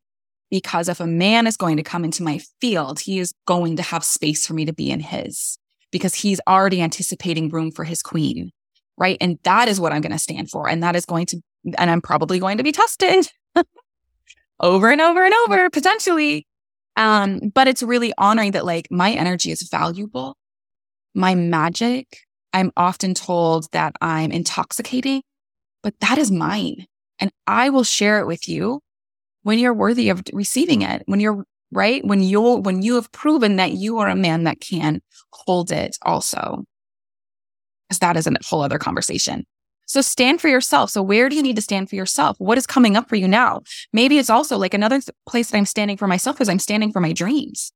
Because 0.51 0.89
if 0.89 0.99
a 0.99 1.05
man 1.05 1.45
is 1.45 1.57
going 1.57 1.77
to 1.77 1.83
come 1.83 2.03
into 2.03 2.23
my 2.23 2.39
field, 2.59 2.99
he 2.99 3.19
is 3.19 3.33
going 3.45 3.75
to 3.75 3.83
have 3.83 4.03
space 4.03 4.47
for 4.47 4.53
me 4.53 4.65
to 4.65 4.73
be 4.73 4.89
in 4.89 4.99
his 4.99 5.59
because 5.91 6.15
he's 6.15 6.41
already 6.47 6.81
anticipating 6.81 7.49
room 7.49 7.71
for 7.71 7.83
his 7.83 8.01
queen. 8.01 8.51
Right. 8.97 9.17
And 9.21 9.37
that 9.43 9.67
is 9.67 9.79
what 9.79 9.93
I'm 9.93 10.01
going 10.01 10.11
to 10.11 10.19
stand 10.19 10.49
for. 10.49 10.67
And 10.67 10.81
that 10.81 10.95
is 10.95 11.05
going 11.05 11.27
to, 11.27 11.41
and 11.77 11.89
I'm 11.89 12.01
probably 12.01 12.39
going 12.39 12.57
to 12.57 12.63
be 12.63 12.71
tested 12.71 13.31
over 14.59 14.89
and 14.89 15.01
over 15.01 15.23
and 15.23 15.33
over 15.45 15.69
potentially. 15.69 16.47
Um, 16.99 17.39
but 17.55 17.67
it's 17.69 17.81
really 17.81 18.13
honoring 18.17 18.51
that 18.51 18.65
like 18.65 18.89
my 18.91 19.11
energy 19.11 19.51
is 19.51 19.67
valuable. 19.69 20.35
My 21.15 21.33
magic, 21.33 22.19
I'm 22.53 22.71
often 22.75 23.13
told 23.13 23.71
that 23.71 23.95
I'm 24.01 24.31
intoxicating, 24.31 25.23
but 25.81 25.93
that 26.01 26.17
is 26.17 26.29
mine. 26.29 26.85
And 27.19 27.31
I 27.47 27.69
will 27.69 27.85
share 27.85 28.19
it 28.19 28.27
with 28.27 28.49
you 28.49 28.81
when 29.43 29.59
you're 29.59 29.73
worthy 29.73 30.09
of 30.09 30.21
receiving 30.33 30.81
it, 30.81 31.03
when 31.05 31.21
you're 31.21 31.45
right, 31.71 32.05
when 32.05 32.21
you'll 32.21 32.61
when 32.61 32.81
you 32.81 32.95
have 32.95 33.11
proven 33.13 33.55
that 33.55 33.71
you 33.71 33.99
are 33.99 34.09
a 34.09 34.15
man 34.15 34.43
that 34.43 34.59
can 34.59 35.01
hold 35.31 35.71
it 35.71 35.97
also. 36.01 36.65
Because 37.87 37.99
that 37.99 38.17
is 38.17 38.27
a 38.27 38.33
whole 38.45 38.61
other 38.61 38.77
conversation. 38.77 39.45
So 39.89 40.01
stand 40.01 40.39
for 40.39 40.49
yourself. 40.49 40.91
So 40.91 41.01
where 41.01 41.29
do 41.29 41.35
you 41.35 41.41
need 41.41 41.55
to 41.55 41.63
stand 41.63 41.89
for 41.89 41.95
yourself? 41.95 42.37
What 42.39 42.59
is 42.59 42.67
coming 42.67 42.95
up 42.95 43.09
for 43.09 43.15
you 43.15 43.27
now? 43.27 43.61
Maybe 43.91 44.19
it's 44.19 44.29
also 44.29 44.55
like 44.55 44.75
another 44.75 45.01
place 45.27 45.49
that 45.49 45.57
I'm 45.57 45.65
standing 45.65 45.97
for 45.97 46.07
myself 46.07 46.39
is 46.39 46.47
I'm 46.47 46.59
standing 46.59 46.91
for 46.91 46.99
my 46.99 47.11
dreams. 47.11 47.73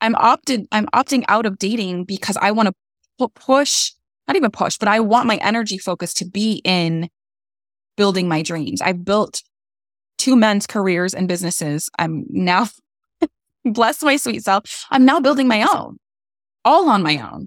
I'm 0.00 0.16
opted, 0.16 0.66
I'm 0.72 0.86
opting 0.86 1.24
out 1.28 1.46
of 1.46 1.58
dating 1.58 2.04
because 2.04 2.36
I 2.36 2.50
want 2.50 2.74
to 3.20 3.28
push, 3.28 3.92
not 4.26 4.36
even 4.36 4.50
push, 4.50 4.76
but 4.76 4.88
I 4.88 4.98
want 4.98 5.28
my 5.28 5.36
energy 5.36 5.78
focus 5.78 6.12
to 6.14 6.24
be 6.24 6.60
in 6.64 7.08
building 7.96 8.28
my 8.28 8.42
dreams. 8.42 8.82
I've 8.82 9.04
built 9.04 9.44
two 10.18 10.34
men's 10.34 10.66
careers 10.66 11.14
and 11.14 11.28
businesses. 11.28 11.88
I'm 11.96 12.24
now, 12.28 12.66
bless 13.64 14.02
my 14.02 14.16
sweet 14.16 14.42
self, 14.42 14.84
I'm 14.90 15.04
now 15.04 15.20
building 15.20 15.46
my 15.46 15.62
own, 15.62 15.98
all 16.64 16.88
on 16.88 17.04
my 17.04 17.18
own. 17.18 17.46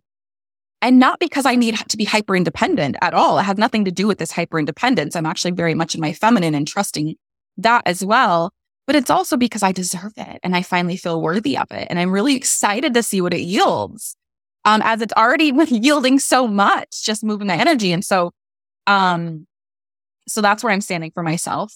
And 0.82 0.98
not 0.98 1.20
because 1.20 1.46
I 1.46 1.56
need 1.56 1.76
to 1.76 1.98
be 1.98 2.06
hyper 2.06 2.36
independent 2.36 2.96
at 3.02 3.13
all. 3.13 3.38
It 3.38 3.44
has 3.44 3.58
nothing 3.58 3.86
to 3.86 3.92
do 3.92 4.08
with 4.08 4.18
this 4.18 4.32
hyper 4.32 4.58
independence. 4.58 5.15
I'm 5.15 5.26
actually 5.26 5.52
very 5.52 5.76
much 5.76 5.94
in 5.94 6.02
my 6.02 6.13
feminine 6.13 6.56
and 6.56 6.68
trusting 6.68 7.15
that 7.58 7.84
as 7.86 8.04
well. 8.04 8.54
But 8.88 8.96
it's 8.96 9.10
also 9.10 9.38
because 9.38 9.62
I 9.62 9.72
deserve 9.72 10.13
it 10.18 10.39
and 10.42 10.56
I 10.56 10.62
finally 10.62 10.98
feel 10.98 11.22
worthy 11.22 11.58
of 11.58 11.70
it. 11.72 11.88
And 11.89 12.00
I'm 12.00 12.12
really 12.12 12.36
excited 12.36 12.94
to 12.94 13.04
see 13.04 13.22
what 13.22 13.34
it 13.34 13.42
yields. 13.42 14.15
Um, 14.65 14.82
as 14.84 15.02
it's 15.02 15.13
already 15.13 15.54
yielding 15.70 16.18
so 16.18 16.48
much, 16.48 17.04
just 17.04 17.24
moving 17.24 17.48
my 17.48 17.58
energy. 17.58 17.92
And 17.92 18.04
so, 18.04 18.32
um, 18.88 19.48
so 20.28 20.42
that's 20.42 20.63
where 20.63 20.72
I'm 20.72 20.82
standing 20.82 21.12
for 21.12 21.24
myself 21.24 21.74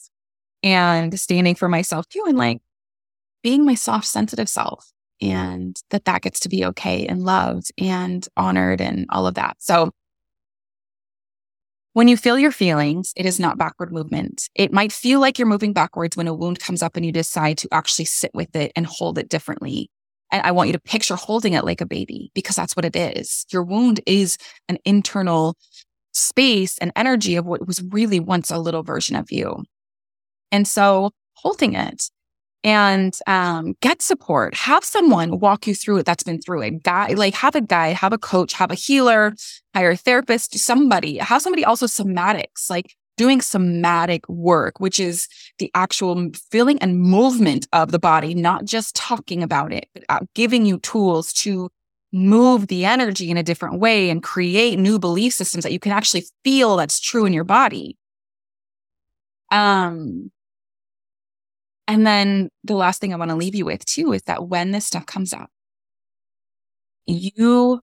and 0.63 1.19
standing 1.19 1.55
for 1.55 1.67
myself 1.67 2.07
too. 2.07 2.23
And 2.27 2.37
like 2.37 2.61
being 3.43 3.65
my 3.65 3.75
soft, 3.75 4.07
sensitive 4.07 4.47
self 4.47 4.92
and 5.31 5.81
that 5.89 6.05
that 6.05 6.21
gets 6.21 6.39
to 6.41 6.49
be 6.49 6.65
okay 6.65 7.05
and 7.05 7.23
loved 7.23 7.71
and 7.77 8.27
honored 8.37 8.81
and 8.81 9.05
all 9.09 9.27
of 9.27 9.35
that. 9.35 9.57
So 9.59 9.91
when 11.93 12.07
you 12.07 12.17
feel 12.17 12.39
your 12.39 12.51
feelings, 12.51 13.13
it 13.15 13.25
is 13.27 13.39
not 13.39 13.57
backward 13.57 13.91
movement. 13.91 14.49
It 14.55 14.73
might 14.73 14.91
feel 14.91 15.19
like 15.19 15.37
you're 15.37 15.47
moving 15.47 15.73
backwards 15.73 16.17
when 16.17 16.27
a 16.27 16.33
wound 16.33 16.59
comes 16.59 16.81
up 16.81 16.95
and 16.95 17.05
you 17.05 17.11
decide 17.11 17.57
to 17.59 17.67
actually 17.71 18.05
sit 18.05 18.31
with 18.33 18.55
it 18.55 18.71
and 18.75 18.87
hold 18.87 19.19
it 19.19 19.29
differently. 19.29 19.91
And 20.31 20.41
I 20.43 20.51
want 20.51 20.67
you 20.67 20.73
to 20.73 20.79
picture 20.79 21.15
holding 21.15 21.53
it 21.53 21.63
like 21.63 21.81
a 21.81 21.85
baby 21.85 22.31
because 22.33 22.55
that's 22.55 22.75
what 22.75 22.85
it 22.85 22.95
is. 22.95 23.45
Your 23.51 23.63
wound 23.63 23.99
is 24.07 24.37
an 24.67 24.79
internal 24.85 25.55
space 26.13 26.79
and 26.79 26.91
energy 26.95 27.35
of 27.35 27.45
what 27.45 27.67
was 27.67 27.83
really 27.91 28.19
once 28.19 28.49
a 28.49 28.57
little 28.57 28.81
version 28.81 29.15
of 29.15 29.31
you. 29.31 29.63
And 30.51 30.67
so 30.67 31.11
holding 31.35 31.75
it 31.75 32.09
and 32.63 33.17
um, 33.27 33.75
get 33.81 34.01
support. 34.01 34.55
Have 34.55 34.83
someone 34.83 35.39
walk 35.39 35.67
you 35.67 35.75
through 35.75 35.97
it 35.97 36.05
that's 36.05 36.23
been 36.23 36.41
through 36.41 36.61
it. 36.61 36.83
Guy, 36.83 37.13
like 37.13 37.33
have 37.35 37.55
a 37.55 37.61
guide, 37.61 37.95
have 37.97 38.13
a 38.13 38.17
coach, 38.17 38.53
have 38.53 38.71
a 38.71 38.75
healer, 38.75 39.33
hire 39.73 39.91
a 39.91 39.97
therapist, 39.97 40.57
somebody. 40.57 41.17
Have 41.17 41.41
somebody 41.41 41.65
also 41.65 41.85
somatics, 41.85 42.69
like 42.69 42.95
doing 43.17 43.41
somatic 43.41 44.27
work, 44.29 44.79
which 44.79 44.99
is 44.99 45.27
the 45.59 45.69
actual 45.75 46.29
feeling 46.51 46.79
and 46.79 46.99
movement 46.99 47.67
of 47.73 47.91
the 47.91 47.99
body, 47.99 48.33
not 48.33 48.65
just 48.65 48.95
talking 48.95 49.43
about 49.43 49.71
it, 49.71 49.87
but 49.93 50.03
uh, 50.09 50.19
giving 50.33 50.65
you 50.65 50.79
tools 50.79 51.33
to 51.33 51.69
move 52.11 52.67
the 52.67 52.85
energy 52.85 53.29
in 53.29 53.37
a 53.37 53.43
different 53.43 53.79
way 53.79 54.09
and 54.09 54.23
create 54.23 54.77
new 54.77 54.99
belief 54.99 55.33
systems 55.33 55.63
that 55.63 55.73
you 55.73 55.79
can 55.79 55.91
actually 55.91 56.23
feel 56.43 56.75
that's 56.75 56.99
true 56.99 57.25
in 57.25 57.33
your 57.33 57.43
body. 57.43 57.97
Um, 59.51 60.31
and 61.87 62.07
then 62.07 62.49
the 62.63 62.75
last 62.75 63.01
thing 63.01 63.13
I 63.13 63.17
want 63.17 63.31
to 63.31 63.37
leave 63.37 63.55
you 63.55 63.65
with 63.65 63.85
too 63.85 64.13
is 64.13 64.21
that 64.23 64.47
when 64.47 64.71
this 64.71 64.85
stuff 64.85 65.05
comes 65.05 65.33
up, 65.33 65.49
you 67.05 67.81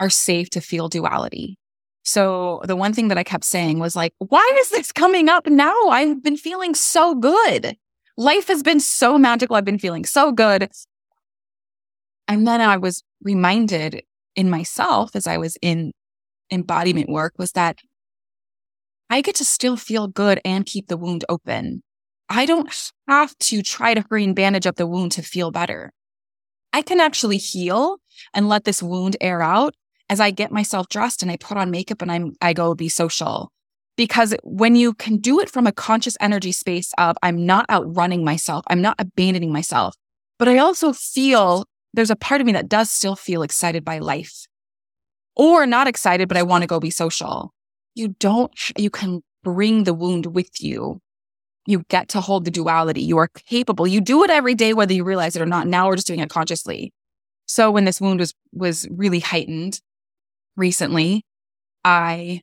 are 0.00 0.10
safe 0.10 0.50
to 0.50 0.60
feel 0.60 0.88
duality. 0.88 1.58
So 2.02 2.62
the 2.64 2.76
one 2.76 2.92
thing 2.92 3.08
that 3.08 3.18
I 3.18 3.24
kept 3.24 3.44
saying 3.44 3.78
was 3.78 3.96
like, 3.96 4.14
why 4.18 4.56
is 4.60 4.70
this 4.70 4.92
coming 4.92 5.28
up 5.28 5.46
now? 5.46 5.88
I've 5.88 6.22
been 6.22 6.36
feeling 6.36 6.74
so 6.74 7.14
good. 7.14 7.76
Life 8.16 8.48
has 8.48 8.62
been 8.62 8.80
so 8.80 9.18
magical. 9.18 9.56
I've 9.56 9.64
been 9.64 9.78
feeling 9.78 10.04
so 10.04 10.32
good. 10.32 10.70
And 12.28 12.46
then 12.46 12.60
I 12.60 12.76
was 12.76 13.02
reminded 13.22 14.02
in 14.34 14.48
myself 14.50 15.14
as 15.14 15.26
I 15.26 15.36
was 15.36 15.56
in 15.60 15.92
embodiment 16.50 17.10
work 17.10 17.34
was 17.38 17.52
that 17.52 17.78
I 19.10 19.20
get 19.20 19.34
to 19.36 19.44
still 19.44 19.76
feel 19.76 20.08
good 20.08 20.40
and 20.44 20.64
keep 20.64 20.88
the 20.88 20.96
wound 20.96 21.24
open. 21.28 21.82
I 22.28 22.46
don't 22.46 22.72
have 23.08 23.36
to 23.38 23.62
try 23.62 23.94
to 23.94 24.04
hurry 24.10 24.24
and 24.24 24.34
bandage 24.34 24.66
up 24.66 24.76
the 24.76 24.86
wound 24.86 25.12
to 25.12 25.22
feel 25.22 25.50
better. 25.50 25.92
I 26.72 26.82
can 26.82 27.00
actually 27.00 27.38
heal 27.38 27.98
and 28.34 28.48
let 28.48 28.64
this 28.64 28.82
wound 28.82 29.16
air 29.20 29.42
out 29.42 29.74
as 30.08 30.20
I 30.20 30.30
get 30.30 30.52
myself 30.52 30.88
dressed 30.88 31.22
and 31.22 31.30
I 31.30 31.36
put 31.36 31.56
on 31.56 31.70
makeup 31.70 32.02
and 32.02 32.10
I'm, 32.10 32.34
I 32.40 32.52
go 32.52 32.74
be 32.74 32.88
social. 32.88 33.50
Because 33.96 34.34
when 34.42 34.76
you 34.76 34.92
can 34.92 35.16
do 35.16 35.40
it 35.40 35.48
from 35.48 35.66
a 35.66 35.72
conscious 35.72 36.16
energy 36.20 36.52
space 36.52 36.92
of 36.98 37.16
I'm 37.22 37.46
not 37.46 37.64
outrunning 37.70 38.24
myself, 38.24 38.64
I'm 38.68 38.82
not 38.82 38.96
abandoning 38.98 39.52
myself, 39.52 39.94
but 40.38 40.48
I 40.48 40.58
also 40.58 40.92
feel 40.92 41.64
there's 41.94 42.10
a 42.10 42.16
part 42.16 42.40
of 42.40 42.46
me 42.46 42.52
that 42.52 42.68
does 42.68 42.90
still 42.90 43.16
feel 43.16 43.42
excited 43.42 43.84
by 43.84 43.98
life 43.98 44.46
or 45.34 45.66
not 45.66 45.86
excited, 45.86 46.28
but 46.28 46.36
I 46.36 46.42
want 46.42 46.62
to 46.62 46.68
go 46.68 46.78
be 46.78 46.90
social. 46.90 47.54
You 47.94 48.08
don't, 48.20 48.52
you 48.76 48.90
can 48.90 49.22
bring 49.42 49.84
the 49.84 49.94
wound 49.94 50.26
with 50.26 50.60
you 50.60 51.00
you 51.66 51.82
get 51.88 52.08
to 52.10 52.20
hold 52.20 52.44
the 52.44 52.50
duality. 52.50 53.02
You 53.02 53.18
are 53.18 53.28
capable. 53.28 53.86
You 53.86 54.00
do 54.00 54.24
it 54.24 54.30
every 54.30 54.54
day, 54.54 54.72
whether 54.72 54.94
you 54.94 55.04
realize 55.04 55.36
it 55.36 55.42
or 55.42 55.46
not. 55.46 55.66
Now 55.66 55.88
we're 55.88 55.96
just 55.96 56.06
doing 56.06 56.20
it 56.20 56.30
consciously. 56.30 56.92
So 57.46 57.70
when 57.70 57.84
this 57.84 58.00
wound 58.00 58.20
was, 58.20 58.34
was 58.52 58.86
really 58.90 59.20
heightened 59.20 59.80
recently, 60.56 61.24
I 61.84 62.40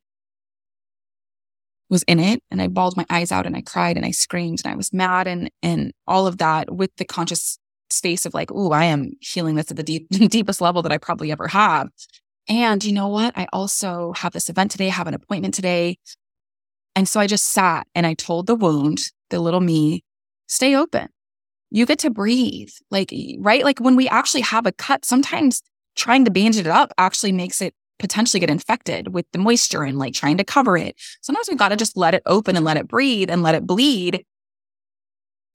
was 1.90 2.02
in 2.04 2.18
it 2.18 2.42
and 2.50 2.62
I 2.62 2.68
bawled 2.68 2.96
my 2.96 3.04
eyes 3.10 3.30
out 3.30 3.46
and 3.46 3.56
I 3.56 3.60
cried 3.60 3.96
and 3.96 4.06
I 4.06 4.10
screamed 4.10 4.62
and 4.64 4.72
I 4.72 4.76
was 4.76 4.92
mad 4.92 5.26
and, 5.26 5.50
and 5.62 5.92
all 6.06 6.26
of 6.26 6.38
that 6.38 6.74
with 6.74 6.90
the 6.96 7.04
conscious 7.04 7.58
space 7.90 8.24
of 8.26 8.34
like, 8.34 8.50
oh, 8.52 8.72
I 8.72 8.84
am 8.84 9.12
healing 9.20 9.54
this 9.54 9.70
at 9.70 9.76
the 9.76 9.82
deep, 9.82 10.08
deepest 10.10 10.60
level 10.60 10.82
that 10.82 10.92
I 10.92 10.98
probably 10.98 11.30
ever 11.30 11.48
have. 11.48 11.88
And 12.48 12.84
you 12.84 12.92
know 12.92 13.08
what? 13.08 13.36
I 13.36 13.46
also 13.52 14.12
have 14.16 14.32
this 14.32 14.48
event 14.48 14.70
today, 14.70 14.88
I 14.88 14.92
have 14.92 15.06
an 15.06 15.14
appointment 15.14 15.54
today. 15.54 15.98
And 16.96 17.08
so 17.08 17.20
I 17.20 17.26
just 17.26 17.46
sat 17.46 17.86
and 17.94 18.06
I 18.06 18.14
told 18.14 18.46
the 18.46 18.54
wound, 18.54 19.10
the 19.30 19.40
little 19.40 19.60
me, 19.60 20.04
stay 20.46 20.76
open. 20.76 21.08
You 21.70 21.86
get 21.86 21.98
to 22.00 22.10
breathe. 22.10 22.70
Like, 22.90 23.12
right? 23.38 23.64
Like 23.64 23.80
when 23.80 23.96
we 23.96 24.08
actually 24.08 24.42
have 24.42 24.66
a 24.66 24.72
cut, 24.72 25.04
sometimes 25.04 25.60
trying 25.96 26.24
to 26.24 26.30
bandage 26.30 26.66
it 26.66 26.70
up 26.70 26.92
actually 26.98 27.32
makes 27.32 27.60
it 27.60 27.74
potentially 27.98 28.40
get 28.40 28.50
infected 28.50 29.14
with 29.14 29.26
the 29.32 29.38
moisture 29.38 29.82
and 29.82 29.98
like 29.98 30.14
trying 30.14 30.36
to 30.36 30.44
cover 30.44 30.76
it. 30.76 30.96
Sometimes 31.20 31.48
we've 31.48 31.58
got 31.58 31.68
to 31.68 31.76
just 31.76 31.96
let 31.96 32.14
it 32.14 32.22
open 32.26 32.56
and 32.56 32.64
let 32.64 32.76
it 32.76 32.88
breathe 32.88 33.30
and 33.30 33.42
let 33.42 33.54
it 33.54 33.66
bleed. 33.66 34.24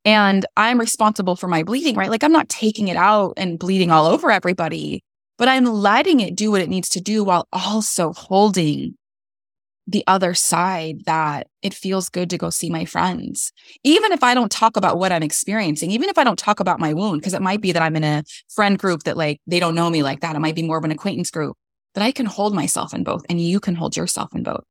And 0.06 0.46
I'm 0.56 0.80
responsible 0.80 1.36
for 1.36 1.48
my 1.48 1.64
bleeding, 1.64 1.96
right? 1.96 2.10
Like 2.10 2.24
I'm 2.24 2.32
not 2.32 2.50
taking 2.50 2.88
it 2.88 2.98
out 2.98 3.34
and 3.38 3.60
bleeding 3.60 3.92
all 3.92 4.06
over 4.06 4.32
everybody, 4.32 5.04
but 5.38 5.48
I'm 5.48 5.66
letting 5.66 6.22
it 6.22 6.36
do 6.36 6.52
what 6.52 6.62
it 6.62 6.70
needs 6.70 6.90
to 6.90 7.02
do 7.02 7.24
while 7.24 7.48
also 7.52 8.14
holding 8.14 8.96
the 9.90 10.04
other 10.06 10.36
side 10.36 11.04
that 11.06 11.48
it 11.64 11.74
feels 11.74 12.10
good 12.10 12.30
to 12.30 12.38
go 12.38 12.52
see 12.52 12.70
my 12.70 12.86
friends. 12.86 13.52
Even 13.84 14.12
if 14.12 14.24
I 14.24 14.36
don't 14.36 14.52
talk 14.52 14.78
about 14.78 15.00
what 15.00 15.12
I'm 15.12 15.24
experiencing, 15.24 15.90
even 15.90 16.10
if 16.10 16.18
I 16.18 16.24
don't 16.24 16.38
talk 16.38 16.60
about 16.60 16.80
my 16.80 16.94
wound, 16.94 17.22
because 17.22 17.34
it 17.34 17.42
might 17.42 17.60
be 17.60 17.72
that 17.72 17.82
I'm 17.82 17.96
in 17.96 18.04
a 18.04 18.24
friend 18.50 18.78
group 18.78 19.04
that 19.04 19.18
like 19.18 19.42
they 19.48 19.60
don't 19.60 19.74
know 19.74 19.90
me 19.90 20.04
like 20.04 20.22
that. 20.22 20.36
It 20.36 20.40
might 20.40 20.56
be 20.56 20.62
more 20.62 20.78
of 20.78 20.84
an 20.84 20.92
acquaintance 20.92 21.32
group 21.32 21.58
that 21.96 22.04
I 22.04 22.12
can 22.12 22.28
hold 22.28 22.54
myself 22.54 22.94
in 22.94 23.04
both 23.04 23.26
and 23.30 23.42
you 23.42 23.60
can 23.60 23.76
hold 23.76 23.98
yourself 23.98 24.30
in 24.36 24.44
both. 24.44 24.64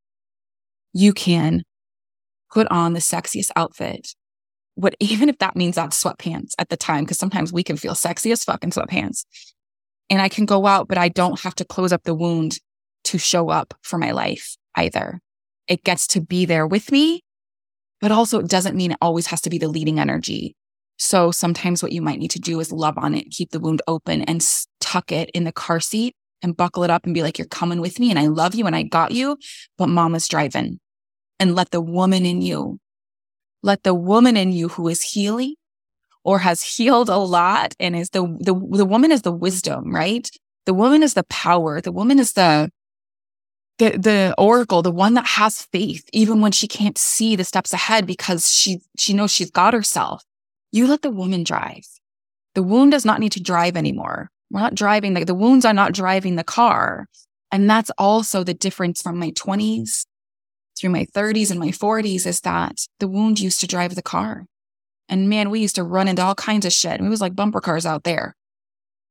You 0.93 1.13
can 1.13 1.65
put 2.53 2.69
on 2.71 2.93
the 2.93 3.01
sexiest 3.01 3.51
outfit. 3.57 4.15
What, 4.77 4.95
even 5.01 5.29
if 5.29 5.39
that 5.39 5.57
means 5.57 5.75
that 5.75 5.91
sweatpants 5.91 6.53
at 6.61 6.69
the 6.69 6.77
time, 6.77 7.05
because 7.05 7.19
sometimes 7.19 7.53
we 7.53 7.65
can 7.65 7.77
feel 7.77 7.97
sexy 7.97 8.31
as 8.31 8.45
fuck 8.45 8.63
in 8.63 8.71
sweatpants. 8.71 9.25
And 10.11 10.23
I 10.23 10.29
can 10.29 10.47
go 10.47 10.67
out, 10.67 10.87
but 10.87 10.97
I 10.97 11.09
don't 11.09 11.41
have 11.41 11.57
to 11.57 11.65
close 11.65 11.93
up 11.93 12.05
the 12.05 12.15
wound 12.15 12.61
to 13.05 13.19
show 13.19 13.51
up 13.51 13.75
for 13.83 13.99
my 13.99 14.13
life 14.13 14.57
either. 14.79 15.21
It 15.67 15.85
gets 15.85 16.07
to 16.09 16.21
be 16.21 16.45
there 16.47 16.67
with 16.67 16.91
me, 16.91 17.23
but 18.01 18.13
also 18.13 18.39
it 18.39 18.49
doesn't 18.49 18.77
mean 18.77 18.93
it 18.93 18.99
always 19.01 19.27
has 19.27 19.41
to 19.43 19.51
be 19.51 19.59
the 19.59 19.69
leading 19.69 19.99
energy. 19.99 20.55
So 20.99 21.31
sometimes 21.31 21.83
what 21.83 21.93
you 21.93 22.03
might 22.03 22.19
need 22.19 22.33
to 22.33 22.41
do 22.41 22.59
is 22.61 22.73
love 22.73 22.99
on 22.99 23.15
it, 23.15 23.31
keep 23.31 23.51
the 23.51 23.61
wound 23.61 23.83
open 23.87 24.23
and 24.23 24.45
tuck 24.81 25.13
it 25.13 25.31
in 25.31 25.45
the 25.45 25.53
car 25.53 25.81
seat 25.81 26.15
and 26.43 26.57
buckle 26.57 26.85
it 26.85 26.91
up 26.91 27.05
and 27.05 27.15
be 27.15 27.23
like, 27.23 27.39
you're 27.39 27.47
coming 27.47 27.81
with 27.81 28.01
me 28.01 28.11
and 28.11 28.19
I 28.19 28.27
love 28.27 28.55
you 28.55 28.67
and 28.67 28.75
I 28.75 28.83
got 28.83 29.13
you, 29.13 29.37
but 29.77 29.89
mama's 29.89 30.29
driving 30.29 30.81
and 31.39 31.55
let 31.55 31.71
the 31.71 31.81
woman 31.81 32.27
in 32.27 32.43
you, 32.43 32.79
let 33.63 33.85
the 33.85 33.95
woman 33.95 34.37
in 34.37 34.53
you 34.53 34.69
who 34.69 34.89
is 34.89 35.03
healing 35.03 35.55
or 36.25 36.41
has 36.41 36.63
healed 36.63 37.09
a 37.09 37.17
lot 37.17 37.75
and 37.79 37.95
is 37.95 38.11
the, 38.11 38.23
the, 38.41 38.55
the 38.77 38.85
woman 38.85 39.13
is 39.13 39.23
the 39.23 39.33
wisdom, 39.33 39.95
right? 39.95 40.29
The 40.67 40.75
woman 40.75 41.03
is 41.03 41.15
the 41.15 41.25
power. 41.25 41.81
The 41.81 41.93
woman 41.93 42.19
is 42.19 42.33
the, 42.33 42.71
the, 43.79 43.91
the 43.91 44.35
oracle, 44.37 44.83
the 44.83 44.91
one 44.91 45.15
that 45.15 45.27
has 45.27 45.63
faith, 45.63 46.05
even 46.13 46.41
when 46.41 46.53
she 46.53 46.67
can't 46.67 46.99
see 46.99 47.37
the 47.37 47.45
steps 47.45 47.73
ahead 47.73 48.07
because 48.07 48.51
she, 48.51 48.81
she 48.97 49.13
knows 49.13 49.31
she's 49.31 49.51
got 49.51 49.75
herself. 49.75 50.25
You 50.73 50.87
let 50.87 51.03
the 51.03 51.11
woman 51.11 51.45
drive. 51.45 51.87
The 52.55 52.63
wound 52.63 52.93
does 52.93 53.05
not 53.05 53.21
need 53.21 53.33
to 53.33 53.43
drive 53.43 53.77
anymore. 53.77 54.31
We're 54.51 54.61
not 54.61 54.75
driving 54.75 55.15
the, 55.15 55.25
the 55.25 55.35
wounds 55.35 55.65
are 55.65 55.75
not 55.75 55.93
driving 55.93 56.37
the 56.37 56.45
car. 56.45 57.07
And 57.53 57.69
that's 57.69 57.91
also 57.97 58.43
the 58.43 58.55
difference 58.55 59.01
from 59.01 59.19
my 59.19 59.31
20s 59.31 60.07
through 60.79 60.91
my 60.91 61.07
30s 61.07 61.51
and 61.51 61.61
my 61.61 61.69
40s 61.69 62.27
is 62.27 62.41
that 62.41 62.87
the 62.99 63.09
wound 63.09 63.41
used 63.41 63.61
to 63.61 63.67
drive 63.67 63.95
the 63.95 64.03
car. 64.03 64.47
And 65.09 65.29
man, 65.29 65.51
we 65.51 65.61
used 65.61 65.77
to 65.77 65.83
run 65.83 66.09
into 66.09 66.23
all 66.23 66.35
kinds 66.35 66.67
of 66.67 66.73
shit. 66.73 67.01
It 67.01 67.09
was 67.09 67.21
like 67.21 67.35
bumper 67.35 67.61
cars 67.61 67.87
out 67.87 68.05
there. 68.05 68.37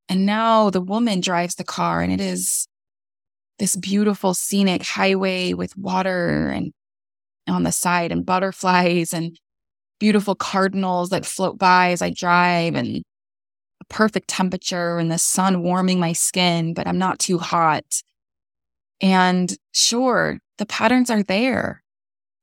And 0.10 0.26
now 0.26 0.70
the 0.70 0.82
woman 0.82 1.20
drives 1.20 1.56
the 1.56 1.64
car 1.64 2.02
and 2.02 2.12
it 2.12 2.22
is 2.22 2.68
this 3.60 3.76
beautiful 3.76 4.34
scenic 4.34 4.84
highway 4.84 5.54
with 5.54 5.76
water 5.78 6.50
and 6.50 6.74
on 7.48 7.64
the 7.64 7.72
side 7.72 8.12
and 8.12 8.26
butterflies 8.26 9.14
and 9.14 9.38
beautiful 10.00 10.36
cardinals 10.36 11.10
that 11.10 11.26
float 11.26 11.58
by 11.58 11.92
as 11.92 12.02
I 12.02 12.12
drive 12.12 12.76
and 12.76 12.98
a 13.82 13.86
perfect 13.90 14.28
temperature 14.28 14.98
and 14.98 15.12
the 15.12 15.18
sun 15.18 15.64
warming 15.64 16.00
my 16.00 16.14
skin, 16.14 16.74
but 16.74 16.88
I'm 16.88 16.98
not 16.98 17.20
too 17.20 17.38
hot. 17.38 18.02
And 19.02 19.56
sure, 19.74 20.40
the 20.58 20.66
patterns 20.66 21.10
are 21.10 21.24
there, 21.24 21.84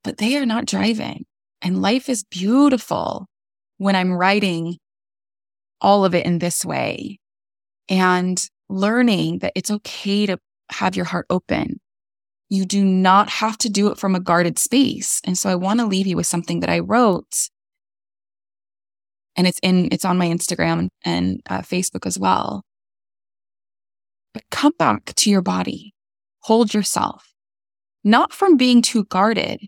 but 0.03 0.19
they 0.19 0.37
are 0.37 0.47
not 0.47 0.67
driving. 0.67 1.27
And 1.62 1.83
life 1.83 2.09
is 2.09 2.25
beautiful 2.25 3.27
when 3.79 3.97
I'm 3.97 4.12
writing 4.12 4.79
all 5.81 6.05
of 6.05 6.15
it 6.15 6.27
in 6.27 6.39
this 6.39 6.65
way 6.65 7.19
and 7.89 8.43
learning 8.69 9.41
that 9.41 9.53
it's 9.55 9.71
okay 9.71 10.27
to 10.27 10.39
have 10.75 10.97
your 10.97 11.05
heart 11.07 11.27
open. 11.31 11.81
You 12.49 12.64
do 12.64 12.85
not 12.85 13.29
have 13.31 13.59
to 13.59 13.68
do 13.68 13.89
it 13.91 13.99
from 13.99 14.14
a 14.14 14.20
guarded 14.20 14.59
space. 14.59 15.20
And 15.25 15.37
so 15.37 15.51
I 15.51 15.55
want 15.55 15.81
to 15.81 15.87
leave 15.87 16.07
you 16.07 16.16
with 16.16 16.27
something 16.27 16.61
that 16.61 16.70
I 16.70 16.81
wrote 16.81 17.49
and 19.37 19.47
it's 19.47 19.59
in, 19.62 19.89
it's 19.91 20.05
on 20.05 20.18
my 20.18 20.27
Instagram 20.27 20.89
and 21.05 21.41
uh, 21.49 21.61
Facebook 21.61 22.07
as 22.07 22.18
well. 22.18 22.62
But 24.33 24.45
come 24.51 24.72
back 24.79 25.14
to 25.16 25.31
your 25.31 25.43
body. 25.43 25.95
Hold 26.43 26.75
yourself, 26.75 27.33
not 28.03 28.33
from 28.33 28.57
being 28.57 28.83
too 28.83 29.05
guarded, 29.05 29.61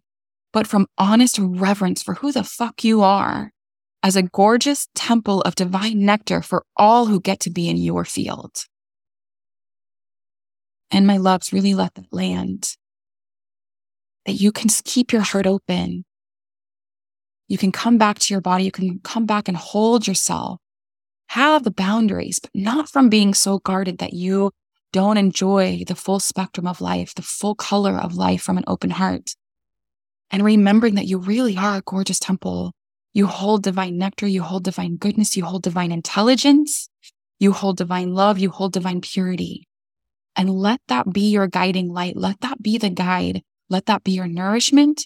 but 0.53 0.67
from 0.67 0.87
honest 0.99 1.39
reverence 1.41 2.03
for 2.03 2.15
who 2.15 2.33
the 2.33 2.45
fuck 2.45 2.85
you 2.85 3.03
are 3.03 3.51
as 4.03 4.15
a 4.15 4.23
gorgeous 4.23 4.89
temple 4.95 5.41
of 5.43 5.55
divine 5.55 6.05
nectar 6.05 6.43
for 6.43 6.65
all 6.77 7.07
who 7.07 7.21
get 7.21 7.41
to 7.41 7.51
be 7.51 7.69
in 7.69 7.77
your 7.77 8.05
field. 8.05 8.67
And 10.91 11.07
my 11.07 11.17
loves, 11.17 11.53
really 11.53 11.75
let 11.75 11.95
that 11.95 12.13
land. 12.13 12.77
That 14.25 14.35
you 14.35 14.53
can 14.53 14.69
keep 14.85 15.13
your 15.13 15.23
heart 15.23 15.47
open. 15.47 16.05
You 17.49 17.59
can 17.59 17.73
come 17.73 17.99
back 17.99 18.19
to 18.21 18.35
your 18.35 18.41
body. 18.41 18.65
You 18.65 18.73
can 18.73 19.01
come 19.01 19.27
back 19.27 19.49
and 19.49 19.57
hold 19.57 20.07
yourself. 20.07 20.61
Have 21.31 21.65
the 21.65 21.73
boundaries, 21.73 22.39
but 22.41 22.51
not 22.55 22.89
from 22.89 23.09
being 23.09 23.35
so 23.35 23.59
guarded 23.59 23.99
that 23.99 24.13
you 24.13 24.53
don't 24.93 25.17
enjoy 25.17 25.83
the 25.87 25.97
full 25.97 26.21
spectrum 26.21 26.67
of 26.67 26.81
life, 26.81 27.15
the 27.15 27.23
full 27.23 27.55
color 27.55 27.97
of 27.99 28.17
life 28.17 28.43
from 28.43 28.57
an 28.59 28.65
open 28.67 28.91
heart. 28.91 29.35
And 30.31 30.45
remembering 30.45 30.95
that 30.95 31.07
you 31.07 31.19
really 31.19 31.57
are 31.57 31.77
a 31.77 31.83
gorgeous 31.83 32.19
temple. 32.19 32.73
You 33.13 33.27
hold 33.27 33.63
divine 33.63 33.99
nectar, 33.99 34.27
you 34.27 34.43
hold 34.43 34.65
divine 34.65 34.97
goodness, 34.97 35.37
you 35.37 35.45
hold 35.45 35.63
divine 35.63 35.91
intelligence, 35.91 36.89
you 37.39 37.53
hold 37.53 37.77
divine 37.77 38.13
love, 38.13 38.39
you 38.39 38.51
hold 38.51 38.73
divine 38.73 39.01
purity 39.01 39.67
and 40.37 40.51
let 40.51 40.81
that 40.89 41.13
be 41.13 41.31
your 41.31 41.47
guiding 41.47 41.93
light. 41.93 42.17
Let 42.17 42.41
that 42.43 42.63
be 42.63 42.79
the 42.79 42.91
guide. 42.91 43.43
Let 43.69 43.87
that 43.87 44.05
be 44.05 44.13
your 44.13 44.29
nourishment 44.29 45.05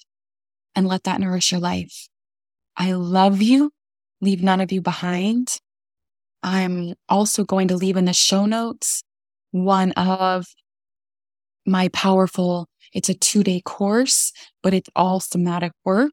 and 0.74 0.86
let 0.86 1.04
that 1.04 1.20
nourish 1.20 1.52
your 1.52 1.60
life. 1.60 2.08
I 2.76 2.92
love 2.92 3.40
you. 3.40 3.70
Leave 4.20 4.42
none 4.42 4.60
of 4.60 4.72
you 4.72 4.82
behind. 4.82 5.60
I'm 6.42 6.94
also 7.08 7.44
going 7.44 7.68
to 7.68 7.76
leave 7.76 7.96
in 7.96 8.04
the 8.04 8.12
show 8.12 8.46
notes 8.46 9.02
one 9.52 9.92
of 9.92 10.46
my 11.66 11.88
powerful, 11.88 12.68
it's 12.92 13.08
a 13.08 13.14
two 13.14 13.42
day 13.42 13.60
course, 13.60 14.32
but 14.62 14.74
it's 14.74 14.90
all 14.96 15.20
somatic 15.20 15.72
work. 15.84 16.12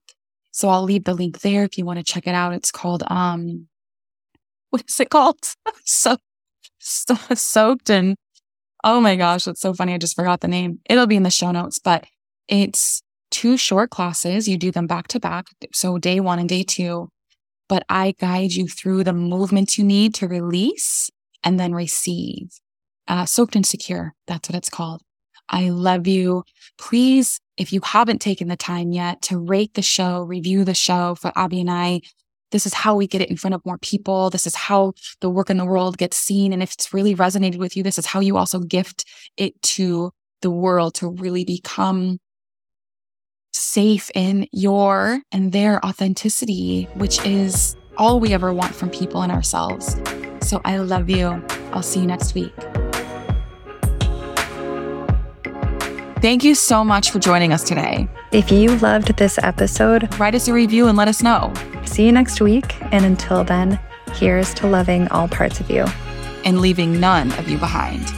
So 0.51 0.69
I'll 0.69 0.83
leave 0.83 1.03
the 1.03 1.13
link 1.13 1.41
there 1.41 1.63
if 1.63 1.77
you 1.77 1.85
want 1.85 1.99
to 1.99 2.03
check 2.03 2.27
it 2.27 2.35
out. 2.35 2.53
It's 2.53 2.71
called, 2.71 3.03
um, 3.07 3.67
what 4.69 4.83
is 4.87 4.99
it 4.99 5.09
called? 5.09 5.39
so, 5.85 6.17
so 6.79 7.15
soaked 7.33 7.89
and 7.89 8.15
Oh 8.83 9.01
my 9.01 9.15
gosh, 9.15 9.45
that's 9.45 9.61
so 9.61 9.73
funny. 9.73 9.93
I 9.93 9.97
just 9.97 10.15
forgot 10.15 10.41
the 10.41 10.47
name. 10.47 10.79
It'll 10.89 11.07
be 11.07 11.15
in 11.15 11.23
the 11.23 11.29
show 11.29 11.51
notes, 11.51 11.79
but 11.79 12.05
it's 12.47 13.01
two 13.31 13.57
short 13.57 13.89
classes. 13.89 14.47
You 14.47 14.57
do 14.57 14.71
them 14.71 14.87
back 14.87 15.07
to 15.09 15.19
back. 15.19 15.47
So 15.73 15.97
day 15.97 16.19
one 16.19 16.39
and 16.39 16.49
day 16.49 16.63
two. 16.63 17.09
But 17.67 17.83
I 17.89 18.13
guide 18.17 18.53
you 18.53 18.67
through 18.67 19.03
the 19.03 19.13
movements 19.13 19.77
you 19.77 19.83
need 19.83 20.13
to 20.15 20.27
release 20.27 21.09
and 21.43 21.59
then 21.59 21.73
receive. 21.73 22.49
Uh, 23.07 23.25
soaked 23.25 23.55
and 23.55 23.65
secure. 23.65 24.13
That's 24.25 24.49
what 24.49 24.55
it's 24.55 24.69
called. 24.69 25.01
I 25.49 25.69
love 25.69 26.07
you. 26.07 26.43
Please, 26.77 27.39
if 27.57 27.71
you 27.71 27.81
haven't 27.83 28.19
taken 28.19 28.47
the 28.47 28.57
time 28.57 28.91
yet 28.91 29.21
to 29.23 29.37
rate 29.37 29.73
the 29.73 29.81
show, 29.81 30.23
review 30.23 30.63
the 30.63 30.73
show 30.73 31.15
for 31.15 31.31
Abby 31.35 31.61
and 31.61 31.71
I, 31.71 32.01
this 32.51 32.65
is 32.65 32.73
how 32.73 32.95
we 32.95 33.07
get 33.07 33.21
it 33.21 33.29
in 33.29 33.37
front 33.37 33.53
of 33.53 33.65
more 33.65 33.77
people. 33.79 34.29
This 34.29 34.47
is 34.47 34.55
how 34.55 34.93
the 35.21 35.29
work 35.29 35.49
in 35.49 35.57
the 35.57 35.65
world 35.65 35.97
gets 35.97 36.17
seen. 36.17 36.53
And 36.53 36.63
if 36.63 36.73
it's 36.73 36.93
really 36.93 37.15
resonated 37.15 37.57
with 37.57 37.75
you, 37.75 37.83
this 37.83 37.97
is 37.97 38.05
how 38.05 38.19
you 38.19 38.37
also 38.37 38.59
gift 38.59 39.05
it 39.35 39.61
to 39.61 40.11
the 40.41 40.51
world 40.51 40.93
to 40.95 41.09
really 41.09 41.43
become 41.43 42.19
safe 43.53 44.11
in 44.13 44.47
your 44.51 45.21
and 45.31 45.51
their 45.51 45.83
authenticity, 45.85 46.83
which 46.95 47.23
is 47.25 47.75
all 47.97 48.19
we 48.19 48.33
ever 48.33 48.53
want 48.53 48.73
from 48.73 48.89
people 48.89 49.21
and 49.23 49.31
ourselves. 49.31 49.95
So 50.41 50.61
I 50.63 50.77
love 50.77 51.09
you. 51.09 51.43
I'll 51.71 51.83
see 51.83 52.01
you 52.01 52.07
next 52.07 52.35
week. 52.35 52.53
Thank 56.19 56.43
you 56.43 56.55
so 56.55 56.83
much 56.83 57.11
for 57.11 57.19
joining 57.19 57.53
us 57.53 57.63
today. 57.63 58.07
If 58.31 58.51
you 58.51 58.75
loved 58.77 59.15
this 59.17 59.37
episode, 59.43 60.11
write 60.19 60.33
us 60.33 60.47
a 60.47 60.53
review 60.53 60.87
and 60.87 60.97
let 60.97 61.07
us 61.07 61.21
know. 61.21 61.53
See 61.85 62.07
you 62.07 62.11
next 62.11 62.41
week. 62.41 62.81
And 62.91 63.05
until 63.05 63.43
then, 63.43 63.79
here's 64.13 64.51
to 64.55 64.67
loving 64.67 65.07
all 65.09 65.27
parts 65.27 65.59
of 65.59 65.69
you 65.69 65.85
and 66.43 66.59
leaving 66.59 66.99
none 66.99 67.31
of 67.33 67.47
you 67.47 67.59
behind. 67.59 68.11